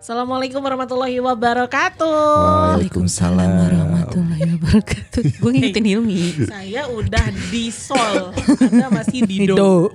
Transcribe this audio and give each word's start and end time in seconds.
Assalamualaikum 0.00 0.64
warahmatullahi 0.64 1.20
wabarakatuh. 1.20 2.80
Waalaikumsalam 2.80 3.50
warahmatullahi 3.52 4.56
wabarakatuh. 4.56 5.20
Gue 5.44 5.50
ngingetin 5.52 5.84
Hilmi. 5.84 6.48
Saya 6.48 6.88
udah 6.88 7.28
di 7.52 7.68
Sol, 7.68 8.32
Anda 8.64 8.88
masih 8.88 9.28
di 9.28 9.44
Do. 9.44 9.92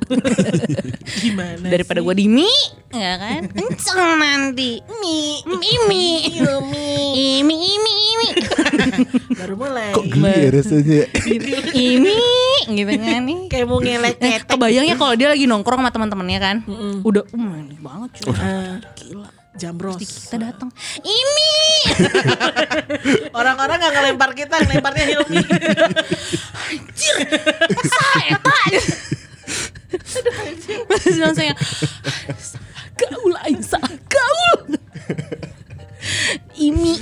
Gimana 1.26 1.74
Daripada 1.74 2.06
gue 2.06 2.22
di 2.22 2.30
mi, 2.30 2.46
ya 2.94 3.18
kan? 3.18 3.50
Kenceng 3.50 4.22
nanti. 4.22 4.78
Mi, 5.02 5.42
imi, 5.42 6.38
imi, 6.38 6.86
imi, 7.42 7.58
imi, 7.58 8.30
baru 9.42 9.58
mulai. 9.58 9.90
Kok 9.90 10.06
geli 10.06 10.22
ya 10.38 10.50
rasanya 10.54 11.02
imi, 11.74 12.22
gitu 12.78 12.94
kan 12.94 13.22
nih. 13.26 13.38
Kayak 13.50 13.66
mau 13.66 13.82
ngelek 13.82 14.22
Eh, 14.22 14.38
kebayangnya 14.46 15.02
kalau 15.02 15.18
dia 15.18 15.34
lagi 15.34 15.50
nongkrong 15.50 15.82
sama 15.82 15.90
teman-temannya 15.90 16.38
kan, 16.38 16.56
udah 17.02 17.26
um, 17.34 17.42
manis 17.42 17.82
banget 17.82 18.10
cuy. 18.22 18.38
Ah, 18.38 18.78
Gila. 19.56 19.72
Jambros. 19.72 20.00
Kita 20.04 20.36
datang, 20.36 20.70
Imi, 21.00 21.56
Orang-orang 23.40 23.80
gak 23.80 23.94
ngelempar 23.96 24.32
kita, 24.36 24.60
ngelemparnya 24.60 25.06
Hilmi. 25.16 25.40
saya 27.88 28.36
tak. 28.44 28.68
Terus 31.00 31.18
langsung 31.24 31.46
yang 31.48 31.60
gaul 33.00 33.34
Aisyah, 33.48 33.88
gaul. 34.12 34.76
Imi. 36.60 36.94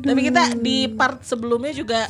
Tapi 0.00 0.20
kita 0.32 0.42
di 0.56 0.88
part 0.88 1.20
sebelumnya 1.24 1.72
juga 1.76 2.08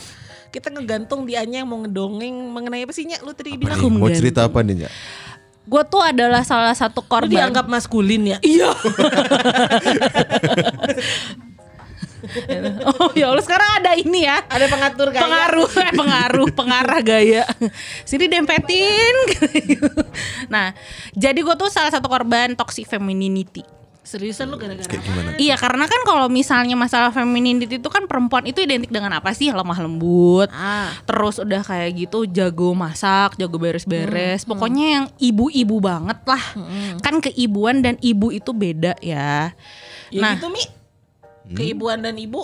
kita 0.53 0.69
ngegantung 0.69 1.25
di 1.25 1.33
Anya 1.33 1.65
yang 1.65 1.69
mau 1.71 1.81
ngedongeng 1.81 2.53
mengenai 2.53 2.85
apa 2.85 2.93
sih 2.93 3.09
Nya? 3.09 3.25
Lu 3.25 3.33
tadi 3.33 3.57
bilang 3.57 3.81
Aku 3.81 3.89
Mau 3.89 4.13
cerita 4.13 4.45
apa 4.45 4.61
nih 4.61 4.85
Nyak? 4.85 4.93
Gue 5.63 5.83
tuh 5.87 6.03
adalah 6.03 6.43
salah 6.43 6.75
satu 6.75 7.07
lu 7.07 7.09
korban. 7.09 7.31
dianggap 7.31 7.71
maskulin 7.71 8.35
ya? 8.35 8.39
Iya. 8.43 8.71
oh 13.03 13.11
ya 13.19 13.35
Allah 13.35 13.45
sekarang 13.45 13.71
ada 13.83 13.93
ini 13.99 14.27
ya. 14.27 14.43
Ada 14.47 14.67
pengatur 14.71 15.11
kayak 15.11 15.23
pengaruh 15.27 15.71
eh, 15.71 15.93
pengaruh 15.95 16.49
pengarah 16.55 17.01
gaya 17.03 17.43
sini 18.09 18.31
dempetin 18.31 19.15
nah 20.53 20.71
jadi 21.15 21.39
gue 21.39 21.55
tuh 21.59 21.71
salah 21.71 21.91
satu 21.91 22.07
korban 22.07 22.55
toxic 22.55 22.87
femininity 22.87 23.67
Seriusan 24.03 24.51
lu 24.51 24.59
gara-gara 24.59 24.83
Kayak 24.83 24.99
apa? 24.99 25.09
gimana? 25.09 25.31
Iya 25.39 25.55
karena 25.55 25.87
kan 25.87 26.03
kalau 26.03 26.27
misalnya 26.27 26.75
masalah 26.75 27.15
femininity 27.15 27.79
itu 27.79 27.87
kan 27.87 28.11
perempuan 28.11 28.43
itu 28.43 28.59
identik 28.59 28.91
dengan 28.91 29.15
apa 29.15 29.31
sih? 29.31 29.49
Lemah 29.49 29.79
lembut 29.79 30.51
Ah, 30.51 30.91
terus 31.07 31.39
udah 31.39 31.63
kayak 31.63 31.95
gitu 31.97 32.27
jago 32.27 32.75
masak 32.75 33.39
jago 33.39 33.55
Hmm, 33.55 33.65
beres-beres 33.65 34.43
pokoknya 34.43 34.87
yang 34.91 35.05
ibu-ibu 35.17 35.79
banget 35.79 36.19
lah. 36.25 36.43
Kan 36.99 37.23
keibuan 37.23 37.79
dan 37.79 37.95
ibu 37.99 38.29
itu 38.29 38.51
beda 38.51 38.99
ya. 38.99 39.55
Ya 40.11 40.19
Nah. 40.19 40.35
gitu 40.35 40.51
Mi. 40.51 40.63
Keibuan 41.55 42.03
dan 42.03 42.19
ibu. 42.19 42.43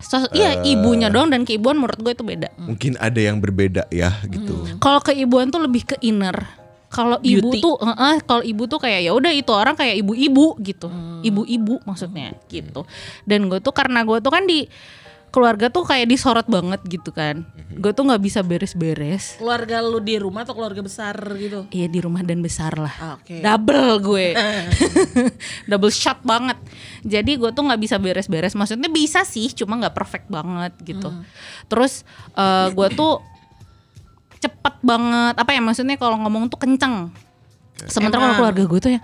So- 0.00 0.26
iya 0.32 0.64
ibunya 0.64 1.06
dong 1.06 1.30
dan 1.30 1.44
keibuan 1.44 1.76
menurut 1.76 2.00
gue 2.00 2.12
itu 2.12 2.24
beda. 2.24 2.50
Mungkin 2.56 2.98
ada 2.98 3.20
yang 3.20 3.38
berbeda 3.38 3.86
ya 3.90 4.10
gitu. 4.26 4.66
Kalau 4.76 4.98
keibuan 4.98 5.48
tuh 5.48 5.62
lebih 5.62 5.86
ke 5.86 5.96
inner. 6.00 6.59
Kalau 6.90 7.22
ibu 7.22 7.54
tuh, 7.62 7.78
eh, 7.78 8.18
kalau 8.26 8.42
ibu 8.42 8.66
tuh 8.66 8.82
kayak 8.82 9.06
ya 9.06 9.14
udah 9.14 9.30
itu 9.30 9.54
orang 9.54 9.78
kayak 9.78 10.02
ibu-ibu 10.02 10.58
gitu, 10.58 10.90
ibu-ibu 11.22 11.78
maksudnya 11.86 12.34
gitu. 12.50 12.82
Dan 13.22 13.46
gue 13.46 13.62
tuh 13.62 13.70
karena 13.70 14.02
gue 14.02 14.18
tuh 14.18 14.34
kan 14.34 14.42
di 14.42 14.66
keluarga 15.30 15.70
tuh 15.70 15.86
kayak 15.86 16.10
disorot 16.10 16.46
banget 16.50 16.82
gitu 16.90 17.14
kan. 17.14 17.46
Gue 17.70 17.94
tuh 17.94 18.02
nggak 18.02 18.18
bisa 18.18 18.42
beres-beres. 18.42 19.38
keluarga 19.38 19.78
lu 19.78 20.02
di 20.02 20.18
rumah 20.18 20.42
atau 20.42 20.58
keluarga 20.58 20.82
besar 20.82 21.14
gitu? 21.38 21.70
Iya 21.70 21.86
di 21.86 22.02
rumah 22.02 22.26
dan 22.26 22.42
besar 22.42 22.74
lah. 22.74 22.94
Ah, 22.98 23.14
Oke. 23.14 23.38
Double 23.38 24.02
gue, 24.02 24.34
double 25.70 25.94
shot 25.94 26.18
banget. 26.26 26.58
Jadi 27.06 27.38
gue 27.38 27.50
tuh 27.54 27.62
nggak 27.62 27.80
bisa 27.80 27.96
beres-beres. 28.02 28.58
Maksudnya 28.58 28.90
bisa 28.90 29.22
sih, 29.22 29.46
cuma 29.54 29.78
nggak 29.78 29.94
perfect 29.94 30.26
banget 30.26 30.74
gitu. 30.82 31.14
Terus 31.70 32.02
eh, 32.34 32.68
gue 32.74 32.88
tuh 32.98 33.22
cepet 34.40 34.74
banget. 34.80 35.34
Apa 35.36 35.50
ya 35.52 35.60
maksudnya 35.60 35.94
kalau 36.00 36.16
ngomong 36.20 36.48
tuh 36.48 36.58
kenceng. 36.58 37.12
Sementara 37.88 38.20
kalau 38.20 38.36
keluarga 38.44 38.62
gue 38.68 38.80
tuh 38.84 38.92
ya 38.92 39.00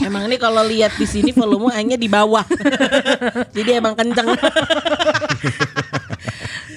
Emang 0.00 0.24
ini 0.24 0.40
kalau 0.40 0.64
lihat 0.64 0.96
di 0.96 1.04
sini 1.04 1.28
volume 1.36 1.68
hanya 1.76 2.00
di 2.00 2.08
bawah. 2.08 2.40
Jadi 3.56 3.70
emang 3.76 3.92
kenceng. 3.92 4.32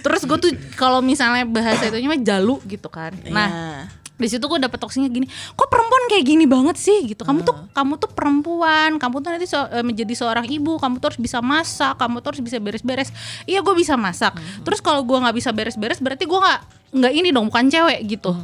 Terus 0.04 0.22
gue 0.28 0.38
tuh 0.40 0.52
kalau 0.76 1.00
misalnya 1.00 1.48
bahasa 1.48 1.88
itu 1.88 2.04
mah 2.04 2.20
jalu 2.20 2.60
gitu 2.68 2.92
kan. 2.92 3.16
Nah, 3.32 3.48
Nah, 3.48 3.76
di 4.20 4.28
situ 4.28 4.44
gue 4.44 4.60
dapet 4.60 4.76
toksinya 4.76 5.08
gini 5.08 5.24
kok 5.56 5.72
perempuan 5.72 6.12
kayak 6.12 6.26
gini 6.28 6.44
banget 6.44 6.76
sih? 6.76 7.08
Gitu. 7.08 7.24
Kamu 7.24 7.40
tuh 7.42 7.56
kamu 7.72 7.94
tuh 7.96 8.12
perempuan 8.12 9.00
kamu 9.00 9.16
tuh 9.24 9.30
nanti 9.32 9.48
so- 9.48 9.72
eh, 9.72 9.80
menjadi 9.80 10.12
seorang 10.12 10.44
ibu 10.46 10.76
kamu 10.76 11.00
tuh 11.00 11.16
harus 11.16 11.22
bisa 11.24 11.40
masak 11.40 11.96
kamu 11.96 12.20
tuh 12.20 12.36
harus 12.36 12.44
bisa 12.44 12.58
beres-beres. 12.60 13.10
Iya 13.48 13.64
gue 13.64 13.74
bisa 13.74 13.96
masak. 13.96 14.36
Terus 14.62 14.84
kalau 14.84 15.02
gue 15.02 15.16
nggak 15.16 15.34
bisa 15.34 15.50
beres-beres 15.50 15.98
berarti 15.98 16.28
gue 16.28 16.36
nggak 16.36 16.60
nggak 17.00 17.14
ini 17.16 17.32
dong 17.32 17.48
bukan 17.48 17.72
cewek 17.72 18.04
gitu. 18.06 18.36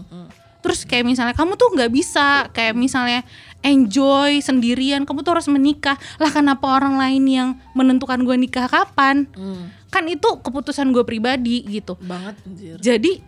Terus 0.63 0.81
kayak 0.81 1.05
misalnya 1.05 1.35
kamu 1.37 1.59
tuh 1.59 1.69
nggak 1.75 1.91
bisa. 1.91 2.49
Kayak 2.49 2.73
misalnya 2.73 3.21
enjoy 3.61 4.39
sendirian 4.39 5.03
kamu 5.03 5.21
tuh 5.21 5.37
harus 5.37 5.45
menikah. 5.45 5.93
Lah 6.17 6.31
kenapa 6.31 6.65
orang 6.71 6.95
lain 6.95 7.23
yang 7.25 7.49
menentukan 7.73 8.17
gue 8.21 8.33
nikah 8.33 8.65
kapan? 8.65 9.29
Hmm, 9.33 9.69
kan 9.89 10.05
itu 10.05 10.25
keputusan 10.39 10.89
gue 10.89 11.03
pribadi 11.03 11.65
gitu. 11.65 11.97
Banget 11.99 12.39
anjir. 12.45 12.77
jadi 12.79 13.21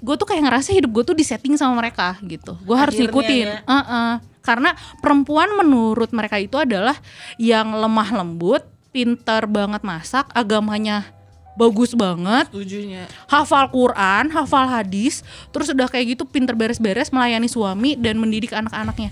gue 0.00 0.14
tuh 0.14 0.26
kayak 0.28 0.44
ngerasa 0.48 0.76
hidup 0.76 0.90
gue 0.92 1.04
tuh 1.12 1.16
disetting 1.16 1.56
sama 1.56 1.80
mereka 1.80 2.16
gitu 2.24 2.56
gue 2.60 2.76
harus 2.76 2.96
ngikutin 2.96 3.46
ya. 3.48 3.58
Heeh. 3.64 4.12
karena 4.44 4.76
perempuan 5.00 5.50
menurut 5.56 6.12
mereka 6.12 6.36
itu 6.38 6.54
adalah 6.60 6.94
yang 7.40 7.72
lemah 7.72 8.10
lembut 8.22 8.62
pintar 8.92 9.48
banget 9.48 9.80
masak 9.82 10.28
agamanya 10.32 11.08
bagus 11.56 11.96
banget 11.96 12.46
Setujunya. 12.52 13.08
hafal 13.26 13.72
Quran 13.72 14.28
hafal 14.30 14.68
hadis 14.68 15.24
terus 15.50 15.72
udah 15.72 15.88
kayak 15.88 16.16
gitu 16.16 16.28
pintar 16.28 16.52
beres-beres 16.52 17.08
melayani 17.08 17.48
suami 17.48 17.96
dan 17.96 18.20
mendidik 18.20 18.52
anak-anaknya 18.52 19.10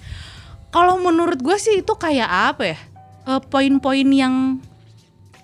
kalau 0.69 1.01
menurut 1.01 1.41
gue 1.41 1.57
sih 1.57 1.81
itu 1.81 1.95
kayak 1.97 2.29
apa 2.29 2.65
ya 2.77 2.79
Eh, 3.25 3.41
poin-poin 3.49 4.05
yang 4.05 4.61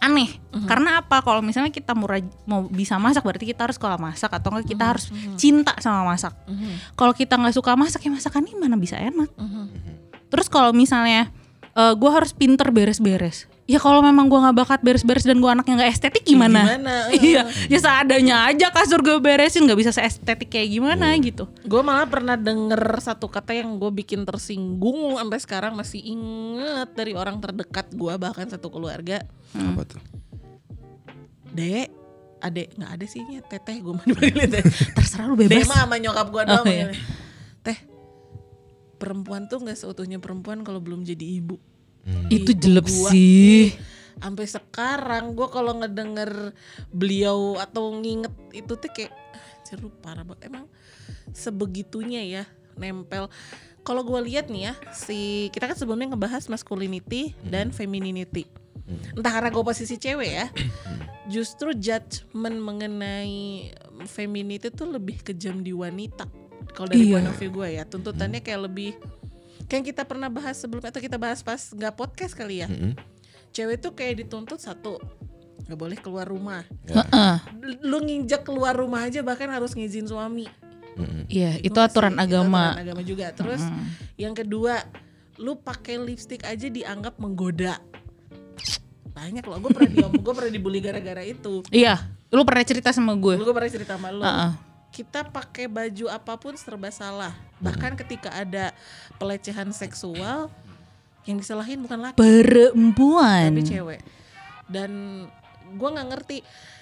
aneh. 0.01 0.31
Karena 0.65 0.99
apa? 0.99 1.21
Kalau 1.21 1.41
misalnya 1.41 1.69
kita 1.69 1.93
mau 1.93 2.09
raj- 2.09 2.33
mau 2.43 2.65
bisa 2.65 2.97
masak 2.97 3.21
berarti 3.21 3.45
kita 3.45 3.69
harus 3.69 3.77
sekolah 3.77 4.01
masak 4.01 4.33
atau 4.33 4.49
enggak 4.51 4.67
kita 4.67 4.85
harus 4.87 5.05
cinta 5.37 5.77
sama 5.79 6.05
masak. 6.07 6.33
Kalau 6.95 7.13
kita 7.13 7.37
nggak 7.37 7.53
suka 7.53 7.77
masak 7.77 8.01
ya 8.01 8.11
masakan 8.11 8.45
ini 8.45 8.57
mana 8.57 8.75
bisa 8.75 8.97
enak? 8.97 9.29
Terus 10.27 10.47
kalau 10.47 10.71
misalnya 10.71 11.29
gue 11.75 12.11
harus 12.11 12.31
pinter 12.33 12.71
beres-beres 12.71 13.50
ya 13.71 13.79
kalau 13.79 14.03
memang 14.03 14.27
gue 14.27 14.35
nggak 14.35 14.57
bakat 14.59 14.81
beres-beres 14.83 15.23
dan 15.23 15.39
gue 15.39 15.47
anaknya 15.47 15.87
nggak 15.87 15.93
estetik 15.95 16.27
gimana, 16.27 16.67
Gimana? 16.67 16.95
iya 17.23 17.47
ya 17.71 17.79
seadanya 17.79 18.51
aja 18.51 18.75
kasur 18.75 18.99
gue 18.99 19.15
beresin 19.23 19.63
nggak 19.63 19.79
bisa 19.79 19.95
seestetik 19.95 20.51
kayak 20.51 20.75
gimana 20.75 21.15
gitu 21.23 21.47
Gue 21.63 21.87
malah 21.87 22.11
pernah 22.11 22.35
denger 22.35 22.99
satu 22.99 23.31
kata 23.31 23.55
yang 23.55 23.79
gue 23.79 23.95
bikin 23.95 24.27
tersinggung 24.27 25.15
sampai 25.23 25.39
sekarang 25.39 25.73
masih 25.79 26.03
inget 26.03 26.91
dari 26.99 27.15
orang 27.15 27.39
terdekat 27.39 27.95
gue 27.95 28.15
bahkan 28.19 28.51
satu 28.51 28.73
keluarga. 28.75 29.23
Apa 29.55 29.87
tuh? 29.87 30.03
Dek, 31.55 31.89
adek 32.43 32.75
nggak 32.75 32.91
ada 32.91 33.07
sih 33.07 33.23
Nya, 33.23 33.45
teteh 33.47 33.79
gue 33.79 33.93
mau 33.95 34.03
dipanggil 34.03 34.51
teh. 34.51 34.65
terserah 34.99 35.31
lu 35.31 35.39
bebas 35.39 35.69
mah 35.71 35.87
sama 35.87 35.97
nyokap 36.03 36.27
gue 36.27 36.43
doang. 36.43 36.67
Oh, 36.67 36.67
iya. 36.67 36.91
Teh, 37.63 37.79
perempuan 38.99 39.47
tuh 39.47 39.63
nggak 39.63 39.79
seutuhnya 39.79 40.19
perempuan 40.19 40.67
kalau 40.67 40.83
belum 40.83 41.07
jadi 41.07 41.39
ibu. 41.39 41.61
Itu 42.33 42.51
Ibu 42.53 42.61
jelek 42.61 42.87
sih 42.89 43.75
Sampai 44.21 44.45
sekarang 44.45 45.33
gue 45.33 45.49
kalau 45.49 45.81
ngedenger 45.81 46.53
beliau 46.93 47.57
atau 47.57 47.89
nginget 47.97 48.33
itu 48.53 48.73
tuh 48.77 48.91
kayak 48.93 49.13
"Anjir, 49.65 49.81
lu 49.81 49.89
parah 50.05 50.29
banget. 50.29 50.53
Emang 50.53 50.65
sebegitunya 51.33 52.21
ya 52.29 52.45
nempel. 52.77 53.33
Kalau 53.81 54.05
gue 54.05 54.21
lihat 54.29 54.53
nih 54.53 54.69
ya, 54.69 54.73
si 54.93 55.49
kita 55.57 55.73
kan 55.73 55.77
sebelumnya 55.79 56.13
ngebahas 56.13 56.53
masculinity 56.53 57.33
dan 57.49 57.73
femininity. 57.73 58.45
Entah 59.17 59.41
karena 59.41 59.49
gue 59.49 59.65
posisi 59.65 59.97
cewek 59.97 60.31
ya, 60.37 60.47
justru 61.33 61.73
judgement 61.73 62.61
mengenai 62.61 63.73
femininity 64.05 64.69
tuh 64.69 64.91
lebih 64.91 65.23
kejam 65.25 65.65
di 65.65 65.73
wanita. 65.73 66.29
Kalau 66.77 66.93
dari 66.93 67.09
Iya. 67.09 67.25
point 67.25 67.29
of 67.33 67.37
view 67.41 67.51
gue 67.57 67.69
ya, 67.73 67.89
tuntutannya 67.89 68.45
kayak 68.45 68.69
lebih 68.69 69.01
kayak 69.71 69.95
kita 69.95 70.03
pernah 70.03 70.27
bahas 70.27 70.59
sebelumnya 70.59 70.91
atau 70.91 70.99
kita 70.99 71.15
bahas 71.15 71.41
pas 71.47 71.71
nggak 71.71 71.95
podcast 71.95 72.35
kali 72.35 72.67
ya. 72.67 72.69
Mm-mm. 72.69 72.99
Cewek 73.55 73.79
tuh 73.79 73.95
kayak 73.95 74.27
dituntut 74.27 74.59
satu 74.59 74.99
nggak 75.71 75.79
boleh 75.79 75.99
keluar 76.03 76.27
rumah. 76.27 76.67
Heeh. 76.91 77.35
Lu 77.87 78.03
nginjak 78.03 78.43
keluar 78.43 78.75
rumah 78.75 79.07
aja 79.07 79.23
bahkan 79.23 79.47
harus 79.47 79.71
ngizin 79.79 80.11
suami. 80.11 80.51
Iya, 81.31 81.63
itu 81.63 81.71
masih- 81.73 81.87
aturan 81.87 82.15
itu 82.19 82.23
agama. 82.27 82.75
aturan 82.75 82.83
agama 82.83 83.03
juga. 83.07 83.27
Terus 83.31 83.63
yang 84.19 84.35
kedua, 84.35 84.83
lu 85.39 85.55
pakai 85.57 86.03
lipstick 86.03 86.43
aja 86.43 86.67
dianggap 86.67 87.17
menggoda. 87.23 87.79
Banyak 89.15 89.47
loh, 89.47 89.59
gue 89.63 89.71
pernah 89.71 89.91
diom, 89.91 90.13
gue 90.19 90.35
pernah 90.35 90.53
dibully 90.53 90.81
gara-gara 90.83 91.23
itu. 91.23 91.63
Iya, 91.71 91.99
lu 92.35 92.43
pernah 92.43 92.65
cerita 92.67 92.91
sama 92.91 93.15
gue. 93.15 93.39
Gue 93.39 93.55
pernah 93.55 93.71
cerita 93.71 93.95
sama 93.95 94.11
lu. 94.11 94.23
Heeh. 94.23 94.51
Kita 94.91 95.23
pakai 95.25 95.67
baju 95.67 96.07
apa 96.07 96.35
pun 96.35 96.55
serba 96.55 96.91
salah. 96.91 97.31
Bahkan 97.59 97.95
ketika 97.97 98.29
ada 98.29 98.75
pelecehan 99.17 99.71
seksual, 99.71 100.51
yang 101.23 101.37
disalahin 101.37 101.79
bukan 101.79 102.01
laki 102.01 102.17
Perempuan. 102.17 103.53
tapi 103.53 103.63
cewek 103.63 104.01
dan 104.67 104.91
gua 105.75 105.93
nggak 105.93 106.09
ngerti 106.09 106.41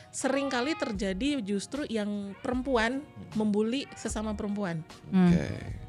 sering 0.08 0.46
kali 0.46 0.72
terjadi 0.72 1.42
justru 1.42 1.82
yang 1.84 2.06
perempuan 2.36 3.02
membuli 3.34 3.84
sesama 3.92 4.32
perempuan 4.32 4.80
Hmm. 5.06 5.28
Oke. 5.28 5.44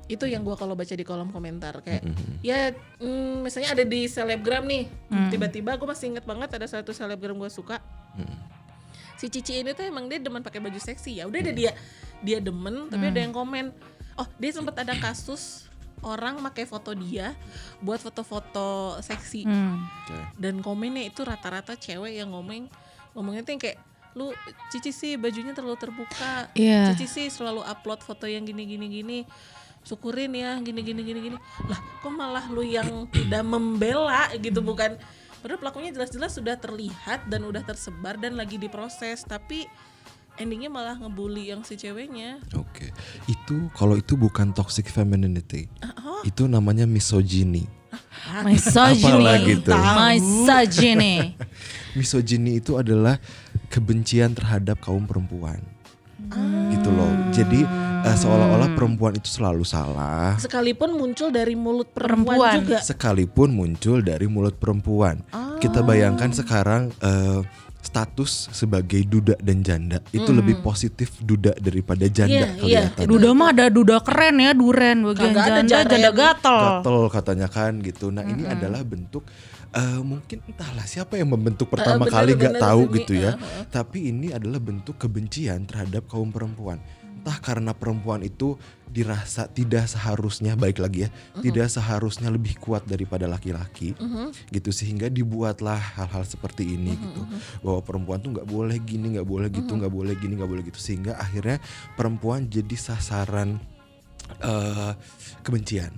itu 0.10 0.26
yang 0.26 0.42
gua 0.42 0.58
kalau 0.58 0.74
baca 0.74 0.90
di 0.90 1.06
kolom 1.06 1.30
komentar 1.30 1.80
kayak 1.80 2.02
Mhm. 2.02 2.42
ya 2.42 2.74
mm, 2.98 3.36
misalnya 3.40 3.70
ada 3.72 3.86
di 3.86 4.02
selebgram 4.06 4.66
nih 4.66 4.90
Hmm. 5.08 5.30
tiba-tiba 5.30 5.76
gue 5.76 5.86
masih 5.86 6.10
inget 6.10 6.26
banget 6.26 6.50
ada 6.50 6.66
satu 6.66 6.90
selebgram 6.90 7.38
gue 7.38 7.48
suka 7.48 7.78
Mhm. 8.16 8.38
si 9.16 9.30
Cici 9.30 9.62
ini 9.62 9.72
tuh 9.72 9.86
emang 9.86 10.10
dia 10.10 10.18
demen 10.18 10.42
pakai 10.42 10.58
baju 10.58 10.80
seksi 10.80 11.22
ya 11.22 11.28
udah 11.28 11.40
ada 11.40 11.54
dia 11.54 11.72
dia 12.22 12.40
demen 12.40 12.88
tapi 12.88 13.02
Hmm. 13.02 13.12
ada 13.12 13.20
yang 13.20 13.32
komen 13.32 13.66
oh 14.16 14.28
dia 14.36 14.52
sempat 14.52 14.76
ada 14.78 14.94
kasus 14.94 15.66
orang 16.00 16.40
pakai 16.42 16.64
foto 16.64 16.92
dia 16.92 17.36
buat 17.80 18.00
foto-foto 18.00 19.00
seksi 19.00 19.44
Hmm. 19.44 19.84
Dan 20.36 20.60
komennya 20.60 21.04
itu 21.04 21.22
rata-rata 21.22 21.76
cewek 21.76 22.16
yang 22.16 22.30
ngomong 22.30 22.68
ngomongnya 23.12 23.42
tuh 23.42 23.52
yang 23.52 23.62
kayak 23.62 23.78
lu 24.12 24.34
Cici 24.68 24.90
sih 24.90 25.14
bajunya 25.16 25.52
terlalu 25.52 25.78
terbuka 25.78 26.50
Iya. 26.54 26.92
Cici 26.92 27.06
sih 27.06 27.28
selalu 27.28 27.62
upload 27.62 28.00
foto 28.00 28.26
yang 28.26 28.42
gini 28.42 28.66
gini 28.66 28.88
gini 28.88 29.20
syukurin 29.82 30.34
ya 30.34 30.60
gini 30.60 30.82
gini 30.82 31.02
gini 31.02 31.20
gini 31.22 31.38
lah 31.64 31.80
kok 32.00 32.10
malah 32.10 32.46
lu 32.48 32.62
yang 32.62 32.86
tidak 33.08 33.42
membela 33.42 34.28
gitu 34.36 34.60
bukan 34.60 35.00
padahal 35.40 35.56
pelakunya 35.58 35.92
jelas-jelas 35.92 36.32
sudah 36.32 36.56
terlihat 36.56 37.26
dan 37.26 37.44
udah 37.44 37.62
tersebar 37.62 38.16
dan 38.16 38.36
lagi 38.36 38.56
diproses 38.56 39.24
tapi 39.24 39.64
endingnya 40.40 40.72
malah 40.72 40.96
ngebully 40.96 41.52
yang 41.52 41.62
si 41.62 41.76
ceweknya 41.76 42.40
Oke. 42.56 42.90
Itu 43.28 43.68
kalau 43.76 44.00
itu 44.00 44.16
bukan 44.16 44.56
toxic 44.56 44.88
femininity. 44.88 45.68
oh 45.84 46.24
Itu 46.24 46.48
namanya 46.48 46.88
misogyny. 46.88 47.68
Misogyny. 48.46 49.04
Apalagi 49.10 49.54
tuh? 49.60 49.76
Misogyny. 49.76 51.36
Misogyny 51.98 52.52
itu 52.58 52.78
adalah 52.78 53.18
kebencian 53.68 54.32
terhadap 54.32 54.80
kaum 54.80 55.04
perempuan. 55.04 55.60
Gitu 56.70 56.90
loh. 56.94 57.10
Jadi 57.34 57.66
eh, 58.06 58.16
seolah-olah 58.16 58.76
perempuan 58.78 59.18
itu 59.18 59.28
selalu 59.28 59.64
salah 59.66 60.38
sekalipun 60.38 60.94
muncul 60.94 61.32
dari 61.34 61.56
mulut 61.58 61.90
perempuan, 61.90 62.38
Perempuan. 62.38 62.54
juga 62.62 62.78
sekalipun 62.80 63.50
muncul 63.52 63.98
dari 64.04 64.28
mulut 64.30 64.56
perempuan. 64.56 65.20
Kita 65.58 65.82
bayangkan 65.82 66.30
sekarang 66.30 66.94
eh, 67.02 67.40
status 67.90 68.54
sebagai 68.54 69.02
duda 69.02 69.34
dan 69.42 69.66
janda 69.66 69.98
itu 70.14 70.30
lebih 70.30 70.62
positif 70.62 71.18
duda 71.26 71.58
daripada 71.58 72.06
janda 72.06 72.46
Iya, 72.46 72.48
iya. 72.62 72.82
kelihatan. 72.94 73.06
Duda 73.10 73.30
mah 73.34 73.50
ada 73.50 73.66
duda 73.74 73.98
keren 74.06 74.38
ya, 74.38 74.54
duren. 74.54 74.98
Bagian 75.10 75.34
Kagak 75.34 75.46
ada 75.50 75.62
janda, 75.66 75.72
jaren. 75.74 75.90
janda 75.90 76.12
gatel. 76.14 76.58
gatel 76.62 77.00
katanya 77.10 77.48
kan 77.50 77.74
gitu. 77.82 78.14
Nah 78.14 78.22
ini 78.22 78.46
adalah 78.46 78.86
bentuk 78.86 79.26
eh, 79.70 80.02
mungkin 80.02 80.38
entahlah 80.46 80.86
siapa 80.86 81.18
yang 81.18 81.30
membentuk 81.30 81.70
pertama 81.70 82.06
bener, 82.06 82.14
kali 82.14 82.32
nggak 82.38 82.54
bener 82.58 82.64
tahu 82.64 82.82
sih, 82.86 82.94
gitu 83.02 83.14
ya. 83.18 83.32
Eh, 83.34 83.42
eh. 83.42 83.66
Tapi 83.70 83.98
ini 84.10 84.28
adalah 84.30 84.62
bentuk 84.62 84.98
kebencian 84.98 85.66
terhadap 85.66 86.06
kaum 86.10 86.30
perempuan. 86.30 86.78
Entah 87.20 87.36
karena 87.44 87.76
perempuan 87.76 88.24
itu 88.24 88.56
dirasa 88.88 89.46
tidak 89.52 89.92
seharusnya 89.92 90.56
baik 90.56 90.80
lagi 90.80 91.06
ya, 91.06 91.10
tidak 91.44 91.68
seharusnya 91.68 92.32
lebih 92.32 92.56
kuat 92.58 92.88
daripada 92.88 93.28
laki-laki, 93.28 93.92
gitu. 94.50 94.72
Sehingga 94.72 95.12
dibuatlah 95.12 95.78
hal-hal 96.00 96.24
seperti 96.24 96.80
ini 96.80 96.96
gitu, 96.96 97.22
bahwa 97.60 97.84
perempuan 97.84 98.24
tuh 98.24 98.32
nggak 98.40 98.48
boleh 98.48 98.80
gini, 98.80 99.20
nggak 99.20 99.28
boleh 99.28 99.52
gitu, 99.52 99.72
nggak 99.76 99.92
boleh 99.92 100.16
gini, 100.16 100.34
nggak 100.40 100.50
boleh 100.50 100.64
gitu, 100.64 100.80
sehingga 100.80 101.20
akhirnya 101.20 101.60
perempuan 102.00 102.48
jadi 102.48 102.76
sasaran 102.80 103.60
eh, 104.40 104.92
kebencian 105.44 105.92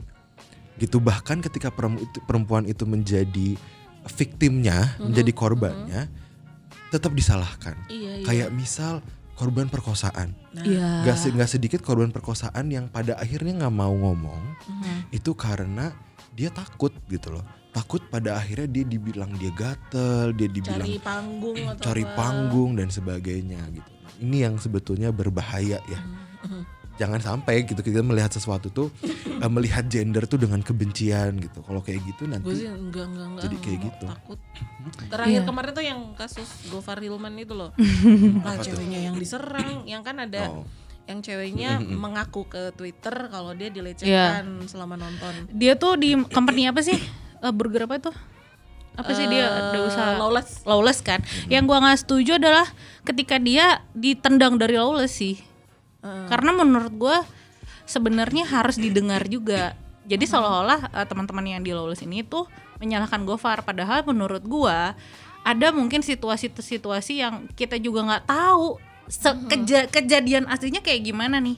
gitu. 0.81 0.97
Bahkan 0.97 1.45
ketika 1.45 1.69
perempuan 2.25 2.65
itu 2.65 2.83
menjadi 2.89 3.55
victimnya 4.17 4.97
menjadi 4.97 5.31
korbannya 5.31 6.09
tetap 6.89 7.13
disalahkan. 7.13 7.77
Iya 7.87 8.19
iya. 8.19 8.25
Kayak 8.25 8.49
misal 8.51 8.99
korban 9.41 9.65
perkosaan 9.65 10.37
Iya. 10.53 11.01
Gak, 11.03 11.17
se- 11.17 11.33
nggak 11.33 11.49
sedikit 11.49 11.81
korban 11.81 12.09
perkosaan 12.09 12.69
yang 12.69 12.85
pada 12.87 13.17
akhirnya 13.17 13.57
nggak 13.57 13.73
mau 13.73 13.89
ngomong 13.89 14.37
Mhm. 14.61 15.09
itu 15.09 15.33
karena 15.33 15.89
dia 16.31 16.47
takut 16.47 16.93
gitu 17.07 17.33
loh 17.33 17.43
takut 17.71 18.03
pada 18.05 18.35
akhirnya 18.35 18.69
dia 18.69 18.85
dibilang 18.85 19.33
dia 19.33 19.49
gatel 19.49 20.29
dia 20.31 20.45
dibilang 20.45 20.83
cari 20.83 20.99
panggung 20.99 21.57
atau 21.57 21.81
cari 21.81 22.03
apa. 22.03 22.13
panggung 22.13 22.71
dan 22.75 22.87
sebagainya 22.87 23.61
gitu. 23.71 23.89
Ini 24.21 24.37
yang 24.43 24.55
sebetulnya 24.55 25.09
berbahaya 25.09 25.81
ya. 25.81 25.99
Mhm. 26.43 26.61
Jangan 27.01 27.17
sampai 27.19 27.65
gitu 27.65 27.81
kita 27.81 27.99
melihat 27.99 28.29
sesuatu 28.29 28.69
tuh 28.69 28.93
eh, 29.33 29.49
melihat 29.49 29.81
gender 29.85 30.23
tuh 30.23 30.37
dengan 30.37 30.61
kebencian 30.61 31.33
gitu. 31.35 31.59
Kalau 31.59 31.81
kayak 31.81 31.97
gitu 32.05 32.23
gue 32.23 32.31
nanti 32.31 32.53
sih 32.55 32.69
enggak 32.69 33.05
enggak 33.07 33.27
enggak 33.27 33.43
Jadi 33.43 33.55
kayak 33.57 33.79
gitu. 33.81 34.05
takut 34.05 34.39
terakhir 35.11 35.33
Iya. 35.33 35.41
kemarin 35.43 35.71
tuh 35.71 35.81
yang 35.83 35.99
kasus 36.13 36.49
Gofar 36.67 36.97
Hilman 36.97 37.33
itu 37.35 37.51
loh 37.51 37.73
nah 38.45 38.55
ceweknya 38.55 38.99
yang 39.03 39.15
diserang 39.15 39.83
yang 39.83 40.01
kan 40.01 40.17
ada 40.19 40.45
Oh. 40.47 40.65
yang 41.03 41.19
ceweknya 41.19 41.81
mengaku 41.81 42.45
ke 42.45 42.69
Twitter 42.71 43.11
kalau 43.27 43.51
dia 43.51 43.67
dilecehkan 43.67 44.45
Iya. 44.59 44.67
selama 44.67 44.95
nonton 44.95 45.49
Dia 45.49 45.73
tuh 45.73 45.95
di 45.95 46.13
company 46.27 46.65
apa 46.65 46.79
sih? 46.79 46.95
Eh, 47.37 47.51
burger 47.51 47.83
apa 47.83 47.97
itu? 47.97 48.11
Apa 48.91 49.11
sih 49.11 49.25
dia 49.25 49.47
ada 49.47 49.73
Eh, 49.73 49.81
usaha 49.81 50.13
lawless. 50.13 50.61
lawless 50.61 50.99
kan? 50.99 51.19
Yang 51.47 51.63
gua 51.65 51.77
nggak 51.79 51.99
setuju 51.99 52.31
adalah 52.37 52.67
ketika 53.01 53.35
dia 53.37 53.65
ditendang 53.91 54.55
dari 54.55 54.75
lawless 54.75 55.15
sih. 55.15 55.39
Karena 56.01 56.51
menurut 56.51 56.93
gua 56.93 57.17
sebenarnya 57.83 58.45
harus 58.45 58.75
didengar 58.75 59.25
juga. 59.25 59.73
Jadi 60.03 60.25
seolah-olah 60.25 60.89
eh, 60.91 61.05
teman-teman 61.05 61.45
yang 61.47 61.61
di 61.61 61.71
lawless 61.71 62.01
ini 62.01 62.21
tuh 62.21 62.49
menyalahkan 62.77 63.21
Gofar. 63.21 63.61
Padahal 63.61 64.01
menurut 64.03 64.41
gua 64.41 64.97
ada 65.41 65.67
mungkin 65.69 66.01
situasi-situasi 66.01 67.13
yang 67.17 67.33
kita 67.51 67.77
juga 67.77 68.01
nggak 68.03 68.25
tahu 68.25 68.77
se- 69.05 69.21
keja- 69.47 69.87
kejadian 69.87 70.45
aslinya 70.45 70.79
kayak 70.79 71.01
gimana 71.03 71.37
nih. 71.37 71.57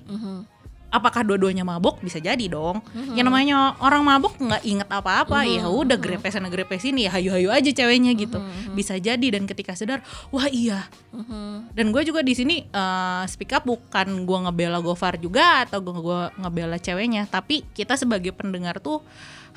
Apakah 0.94 1.25
dua-duanya 1.25 1.66
mabok? 1.66 2.06
Bisa 2.06 2.22
jadi 2.22 2.45
dong. 2.45 2.86
Yang 3.18 3.25
namanya 3.25 3.74
orang 3.81 4.06
mabok 4.06 4.38
nggak 4.38 4.62
inget 4.62 4.86
apa-apa, 4.86 5.42
ya 5.42 5.66
udah 5.66 5.98
grepes 5.98 6.38
sana 6.38 6.54
grepes 6.54 6.86
ini 6.86 7.10
ya 7.10 7.18
hayu-hayu 7.18 7.50
aja 7.50 7.74
ceweknya 7.74 8.13
gitu. 8.13 8.38
Bisa 8.78 9.01
jadi 9.01 9.25
dan 9.34 9.50
ketika 9.50 9.74
sadar, 9.74 10.06
wah 10.30 10.45
iya. 10.54 10.86
Mhm. 11.10 11.74
Dan 11.74 11.90
gue 11.90 12.06
juga 12.06 12.22
di 12.22 12.38
sini 12.38 12.69
eh, 12.69 13.24
speak 13.25 13.57
up 13.57 13.66
bukan 13.66 14.30
gue 14.30 14.38
ngebela 14.45 14.78
Gofar 14.86 15.18
juga 15.18 15.66
atau 15.66 15.81
gue 15.81 15.98
gua 15.98 16.30
ngebela 16.38 16.78
ceweknya, 16.78 17.25
tapi 17.25 17.66
kita 17.74 17.98
sebagai 17.98 18.30
pendengar 18.30 18.78
tuh 18.78 19.01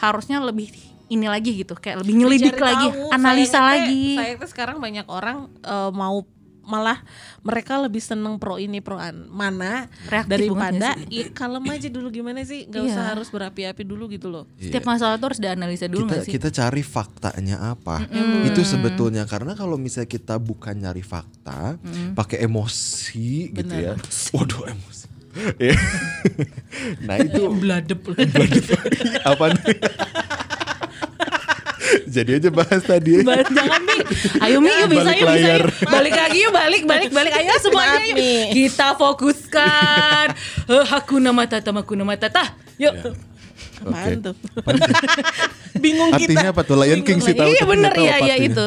harusnya 0.01 0.41
lebih 0.41 0.73
ini 1.07 1.27
lagi 1.31 1.63
gitu, 1.63 1.79
kayak 1.79 2.03
lebih 2.03 2.15
nyelidik 2.19 2.59
lagi, 2.59 2.91
tahu. 2.91 3.15
analisa 3.15 3.61
lagi. 3.63 4.19
sayangnya 4.19 4.43
teh 4.43 4.51
sekarang 4.51 4.77
banyak 4.81 5.07
orang 5.07 5.53
eh, 5.63 5.91
mau 5.93 6.25
malah 6.67 6.99
mereka 7.41 7.79
lebih 7.79 8.03
seneng 8.03 8.37
pro 8.37 8.59
ini 8.59 8.83
pro 8.83 8.99
an 8.99 9.31
mana 9.31 9.87
Reaktif 10.11 10.29
daripada 10.29 10.99
ya 11.07 11.31
kalem 11.31 11.63
aja 11.71 11.87
dulu. 11.87 12.11
Gimana 12.11 12.43
sih? 12.43 12.67
Nggak 12.67 12.83
Iya. 12.83 12.91
usah 12.91 13.05
harus 13.15 13.29
berapi-api 13.31 13.83
dulu 13.83 14.11
gitu 14.11 14.27
loh. 14.27 14.45
Setiap 14.59 14.83
masalah 14.85 15.15
tuh 15.17 15.31
harus 15.31 15.39
dianalisa 15.39 15.87
dulu 15.87 16.11
kita 16.11 16.27
sih? 16.27 16.33
kita 16.35 16.49
cari 16.51 16.83
faktanya 16.83 17.73
apa? 17.73 18.03
Itu 18.45 18.61
sebetulnya. 18.61 19.25
Karena 19.25 19.55
kalau 19.55 19.79
misalnya 19.79 20.11
kita 20.11 20.37
bukan 20.37 20.75
nyari 20.77 21.01
fakta 21.01 21.79
pakai 22.13 22.43
emosi 22.43 23.55
gitu 23.55 23.71
ya. 23.73 23.95
Waduh 24.35 24.67
emosi. 24.67 25.07
Nah 27.05 27.17
itu. 27.21 27.45
Apa 29.31 29.45
nih? 29.53 29.77
jadi 32.17 32.31
aja 32.39 32.51
bahas 32.51 32.83
tadi 32.83 33.23
Ba- 33.23 33.43
Jangan 33.43 33.83
nih. 33.83 34.01
Ayo 34.43 34.59
Mi, 34.61 34.69
yuk 34.69 34.89
bisa 34.91 35.09
Balik 35.09 35.21
yuk, 35.21 35.29
bisa 35.29 35.51
yuk. 35.57 35.71
Balik 35.87 36.15
lagi 36.15 36.39
yuk, 36.39 36.53
balik, 36.53 36.83
balik, 36.85 37.11
balik. 37.11 37.33
Ayo 37.33 37.55
semuanya 37.59 38.01
yuk. 38.05 38.17
Mi. 38.17 38.33
Kita 38.53 38.95
fokuskan. 38.95 40.27
Eh, 40.67 40.83
Hakuna 40.83 41.31
Matata, 41.31 41.71
Hakuna 41.71 42.03
Matata. 42.03 42.43
Yuk. 42.77 42.91
Ya. 42.93 43.15
Tuh 44.23 44.35
bingung 45.83 46.09
artinya 46.09 46.49
kita 46.49 46.53
apa 46.57 46.63
tuh? 46.65 46.77
Lion 46.81 47.05
King 47.05 47.21
sih 47.21 47.37
tahu 47.37 47.53
iya 47.53 47.63
bener. 47.69 47.93
ya, 47.95 48.17
ya 48.17 48.35
artinya. 48.35 48.37
itu. 48.49 48.65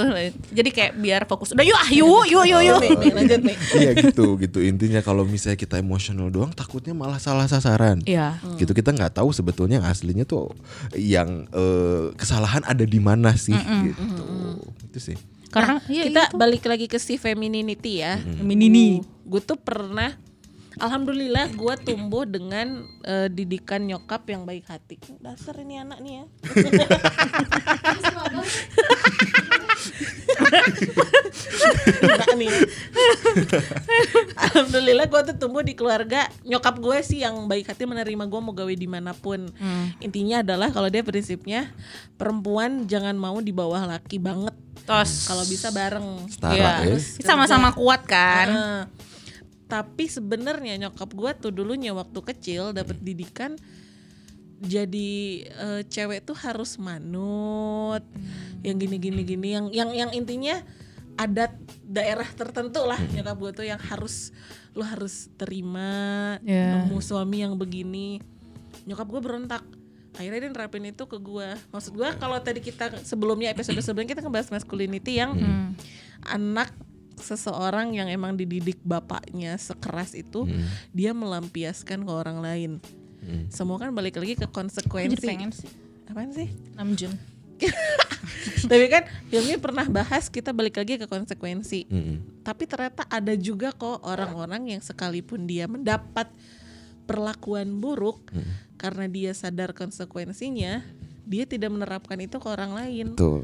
Jadi 0.54 0.70
kayak 0.70 0.92
biar 0.96 1.22
fokus. 1.26 1.52
Udah 1.52 1.66
yuk, 1.66 1.74
ah, 1.74 1.90
yuk, 1.90 2.24
yuk, 2.30 2.46
yuk, 2.46 2.62
yuk. 2.62 2.82
Lanjut 3.18 3.42
nih 3.42 3.56
iya 3.76 3.92
gitu 3.98 4.38
gitu. 4.38 4.60
Intinya 4.62 5.02
kalau 5.02 5.26
misalnya 5.26 5.58
kita 5.58 5.82
emosional 5.82 6.30
doang 6.30 6.54
takutnya 6.54 6.94
malah 6.94 7.18
salah 7.18 7.50
sasaran. 7.50 8.02
Iya. 8.06 8.38
gitu 8.56 8.72
kita 8.72 8.94
nggak 8.94 9.18
tahu 9.18 9.34
sebetulnya 9.34 9.82
yang 9.82 9.88
aslinya 9.90 10.24
tuh 10.24 10.54
yang 10.94 11.50
eh, 11.50 12.14
kesalahan 12.14 12.62
ada 12.64 12.86
di 12.86 13.00
mana 13.02 13.34
sih 13.34 13.58
gitu. 13.58 14.04
Itu 14.86 15.00
sih. 15.02 15.18
Karena 15.50 15.82
Nah, 15.82 15.90
iya, 15.90 16.06
kita 16.06 16.24
itu. 16.30 16.38
balik 16.38 16.64
lagi 16.70 16.86
ke 16.86 17.02
si 17.02 17.18
femininity 17.18 18.06
ya. 18.06 18.22
Feminini. 18.22 19.02
gue 19.26 19.42
tuh 19.42 19.58
pernah 19.58 20.14
Alhamdulillah 20.80 21.52
gue 21.52 21.76
tumbuh 21.84 22.24
dengan 22.24 22.68
eh, 23.04 23.28
didikan 23.28 23.84
nyokap 23.84 24.24
yang 24.26 24.44
baik 24.44 24.64
hati. 24.66 24.96
Dasar 25.20 25.60
ini 25.60 25.76
anak 25.78 26.00
nih 26.00 26.14
ya. 26.18 26.26
Nih. 32.36 32.52
alhamdulillah 34.38 35.06
gue 35.06 35.22
tuh 35.26 35.38
tumbuh 35.38 35.62
di 35.62 35.74
keluarga 35.74 36.28
nyokap 36.44 36.76
gue 36.78 36.98
sih 37.02 37.20
yang 37.20 37.36
baik 37.46 37.68
hati 37.68 37.84
menerima 37.84 38.24
gue 38.26 38.40
mau 38.40 38.54
gawe 38.54 38.72
di 38.72 38.88
mana 38.88 39.12
pun 39.14 39.42
Hmm. 39.52 39.92
intinya 40.00 40.40
adalah 40.40 40.70
kalau 40.70 40.88
dia 40.88 41.02
prinsipnya 41.02 41.74
perempuan 42.16 42.86
jangan 42.86 43.16
mau 43.16 43.40
di 43.40 43.52
bawah 43.52 43.84
laki 43.88 44.16
banget 44.18 44.54
Tos. 44.86 45.28
kalau 45.28 45.44
bisa 45.44 45.70
bareng 45.70 46.28
Setara 46.30 46.54
Iya. 46.54 46.64
ya. 46.64 46.74
Terus 46.86 47.06
Sama-sama 47.22 47.70
kuat 47.74 48.06
kan. 48.06 48.48
Heeh. 48.48 48.82
Tapi 49.70 50.10
sebenarnya 50.10 50.82
nyokap 50.82 51.14
gue 51.14 51.32
tuh 51.38 51.52
dulunya 51.54 51.94
waktu 51.94 52.20
kecil 52.26 52.74
dapat 52.74 52.98
Hmm. 52.98 53.06
didikan 53.06 53.52
jadi 54.60 55.12
eh, 55.48 55.82
cewek 55.88 56.26
tuh 56.26 56.36
harus 56.36 56.76
manut 56.76 58.04
Hmm. 58.04 58.60
yang 58.60 58.76
gini 58.76 58.98
gini 58.98 59.22
gini 59.24 59.48
yang 59.54 59.66
yang 59.70 59.90
yang 59.94 60.12
intinya 60.12 60.60
adat 61.16 61.56
daerah 61.82 62.28
tertentu 62.28 62.84
lah 62.84 62.98
Hmm. 62.98 63.14
nyokap 63.16 63.38
gue 63.38 63.52
tuh 63.56 63.66
yang 63.66 63.80
harus 63.80 64.36
lu 64.74 64.84
harus 64.84 65.32
terima 65.36 66.36
Iya. 66.42 66.84
nemu 66.84 67.00
suami 67.00 67.40
yang 67.40 67.56
begini 67.56 68.20
nyokap 68.84 69.08
gue 69.08 69.22
berontak 69.22 69.64
akhirnya 70.12 70.40
dia 70.42 70.52
nerapin 70.52 70.84
itu 70.84 71.06
ke 71.06 71.16
gue 71.16 71.48
maksud 71.70 71.94
gue 71.94 72.10
kalau 72.18 72.36
tadi 72.42 72.60
kita 72.60 73.00
sebelumnya 73.02 73.54
episode 73.54 73.80
sebelumnya 73.80 74.12
kita 74.12 74.26
ngebahas 74.26 74.50
masculinity 74.50 75.22
yang 75.22 75.32
Hmm. 75.32 75.72
anak 76.26 76.74
seseorang 77.20 77.92
yang 77.92 78.08
emang 78.08 78.34
dididik 78.34 78.80
bapaknya 78.82 79.56
sekeras 79.56 80.14
itu 80.14 80.44
Hmm. 80.44 80.66
dia 80.90 81.12
melampiaskan 81.12 82.02
ke 82.02 82.12
orang 82.12 82.40
lain 82.40 82.72
Hmm. 83.20 83.46
semua 83.48 83.76
kan 83.76 83.92
balik 83.92 84.16
lagi 84.16 84.34
ke 84.34 84.42
Aku 84.42 84.50
jadi 84.50 84.56
konsekuensi 84.72 85.20
pengen 85.22 85.52
sih. 85.52 85.68
apaan 86.06 86.32
sih 86.32 86.48
6 86.74 86.96
Jun. 86.96 87.14
tapi 88.72 88.86
kan 88.88 89.04
filmnya 89.28 89.58
pernah 89.58 89.84
bahas 89.86 90.26
kita 90.26 90.50
balik 90.50 90.80
lagi 90.80 90.96
ke 90.96 91.06
konsekuensi 91.06 91.84
Mm-mm. 91.86 92.40
tapi 92.42 92.64
ternyata 92.64 93.04
ada 93.06 93.36
juga 93.36 93.70
kok 93.70 94.00
orang-orang 94.02 94.72
yang 94.72 94.82
sekalipun 94.82 95.44
dia 95.44 95.68
mendapat 95.68 96.32
perlakuan 97.04 97.76
buruk 97.76 98.32
karena 98.76 99.06
dia 99.06 99.32
sadar 99.34 99.74
konsekuensinya 99.74 100.80
dia 101.26 101.44
tidak 101.44 101.70
menerapkan 101.70 102.16
itu 102.18 102.38
ke 102.38 102.48
orang 102.48 102.72
lain 102.72 103.14
Tuh. 103.14 103.44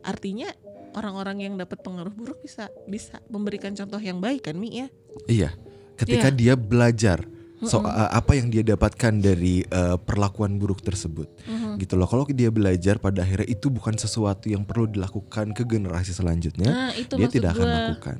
artinya 0.00 0.46
orang-orang 0.94 1.44
yang 1.44 1.54
dapat 1.56 1.80
pengaruh 1.80 2.12
buruk 2.12 2.38
bisa 2.40 2.68
bisa 2.86 3.18
memberikan 3.28 3.72
contoh 3.72 3.98
yang 3.98 4.18
baik 4.18 4.46
kan 4.46 4.56
Mi 4.56 4.84
ya 4.84 4.88
Iya. 5.28 5.50
Ketika 5.92 6.32
Iya. 6.32 6.36
dia 6.36 6.54
belajar 6.56 7.18
soal 7.62 7.86
apa 7.86 8.34
yang 8.34 8.50
dia 8.50 8.66
dapatkan 8.66 9.22
dari 9.22 9.62
eh, 9.62 9.96
perlakuan 10.02 10.58
buruk 10.58 10.82
tersebut, 10.82 11.30
gitu 11.78 11.94
loh. 11.94 12.10
Kalau 12.10 12.26
dia 12.26 12.50
belajar 12.50 12.98
pada 12.98 13.22
akhirnya 13.22 13.46
itu 13.46 13.70
bukan 13.70 13.94
sesuatu 13.94 14.50
yang 14.50 14.66
perlu 14.66 14.90
dilakukan 14.90 15.54
ke 15.54 15.62
generasi 15.62 16.10
selanjutnya, 16.10 16.90
Nah, 16.90 16.90
itu 16.90 17.14
dia 17.14 17.30
tidak 17.30 17.54
akan 17.54 17.62
gua. 17.62 17.78
lakukan. 17.86 18.16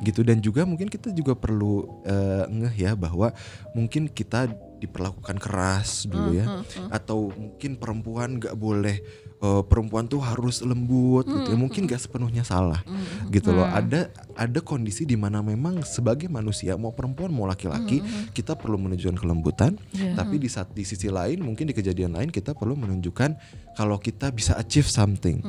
Gitu 0.00 0.20
dan 0.24 0.40
juga 0.40 0.64
mungkin 0.64 0.88
kita 0.88 1.12
juga 1.12 1.36
perlu 1.36 2.00
eh, 2.08 2.48
ngeh 2.48 2.74
ya 2.80 2.92
bahwa 2.96 3.28
mungkin 3.76 4.08
kita 4.08 4.48
diperlakukan 4.80 5.36
keras 5.36 6.08
dulu 6.08 6.32
ya, 6.40 6.64
atau 6.88 7.28
mungkin 7.36 7.76
perempuan 7.76 8.40
nggak 8.40 8.56
boleh 8.56 9.04
eh, 9.38 9.62
perempuan 9.66 10.06
tuh 10.06 10.18
harus 10.18 10.60
lembut 10.60 11.24
gitu 11.24 11.50
ya. 11.52 11.58
Mungkin 11.58 11.86
nggak 11.86 11.98
sepenuhnya 11.98 12.42
salah 12.42 12.82
gitu 13.30 13.54
loh. 13.54 13.64
Ada 13.64 14.10
ada 14.34 14.60
kondisi 14.62 15.02
di 15.02 15.18
mana 15.18 15.42
memang 15.42 15.82
sebagai 15.82 16.26
manusia 16.26 16.74
mau 16.78 16.94
perempuan 16.94 17.30
mau 17.30 17.46
laki-laki 17.46 18.02
kita 18.30 18.54
perlu 18.54 18.78
menunjukkan 18.78 19.18
kelembutan, 19.18 19.74
Iya. 19.94 20.14
tapi 20.14 20.38
di 20.38 20.46
saat 20.46 20.70
di 20.74 20.82
sisi 20.86 21.10
lain 21.10 21.42
mungkin 21.42 21.66
di 21.66 21.74
kejadian 21.74 22.14
lain 22.14 22.30
kita 22.30 22.54
perlu 22.54 22.78
menunjukkan 22.78 23.34
kalau 23.74 23.98
kita 23.98 24.30
bisa 24.30 24.54
achieve 24.54 24.86
something 24.86 25.42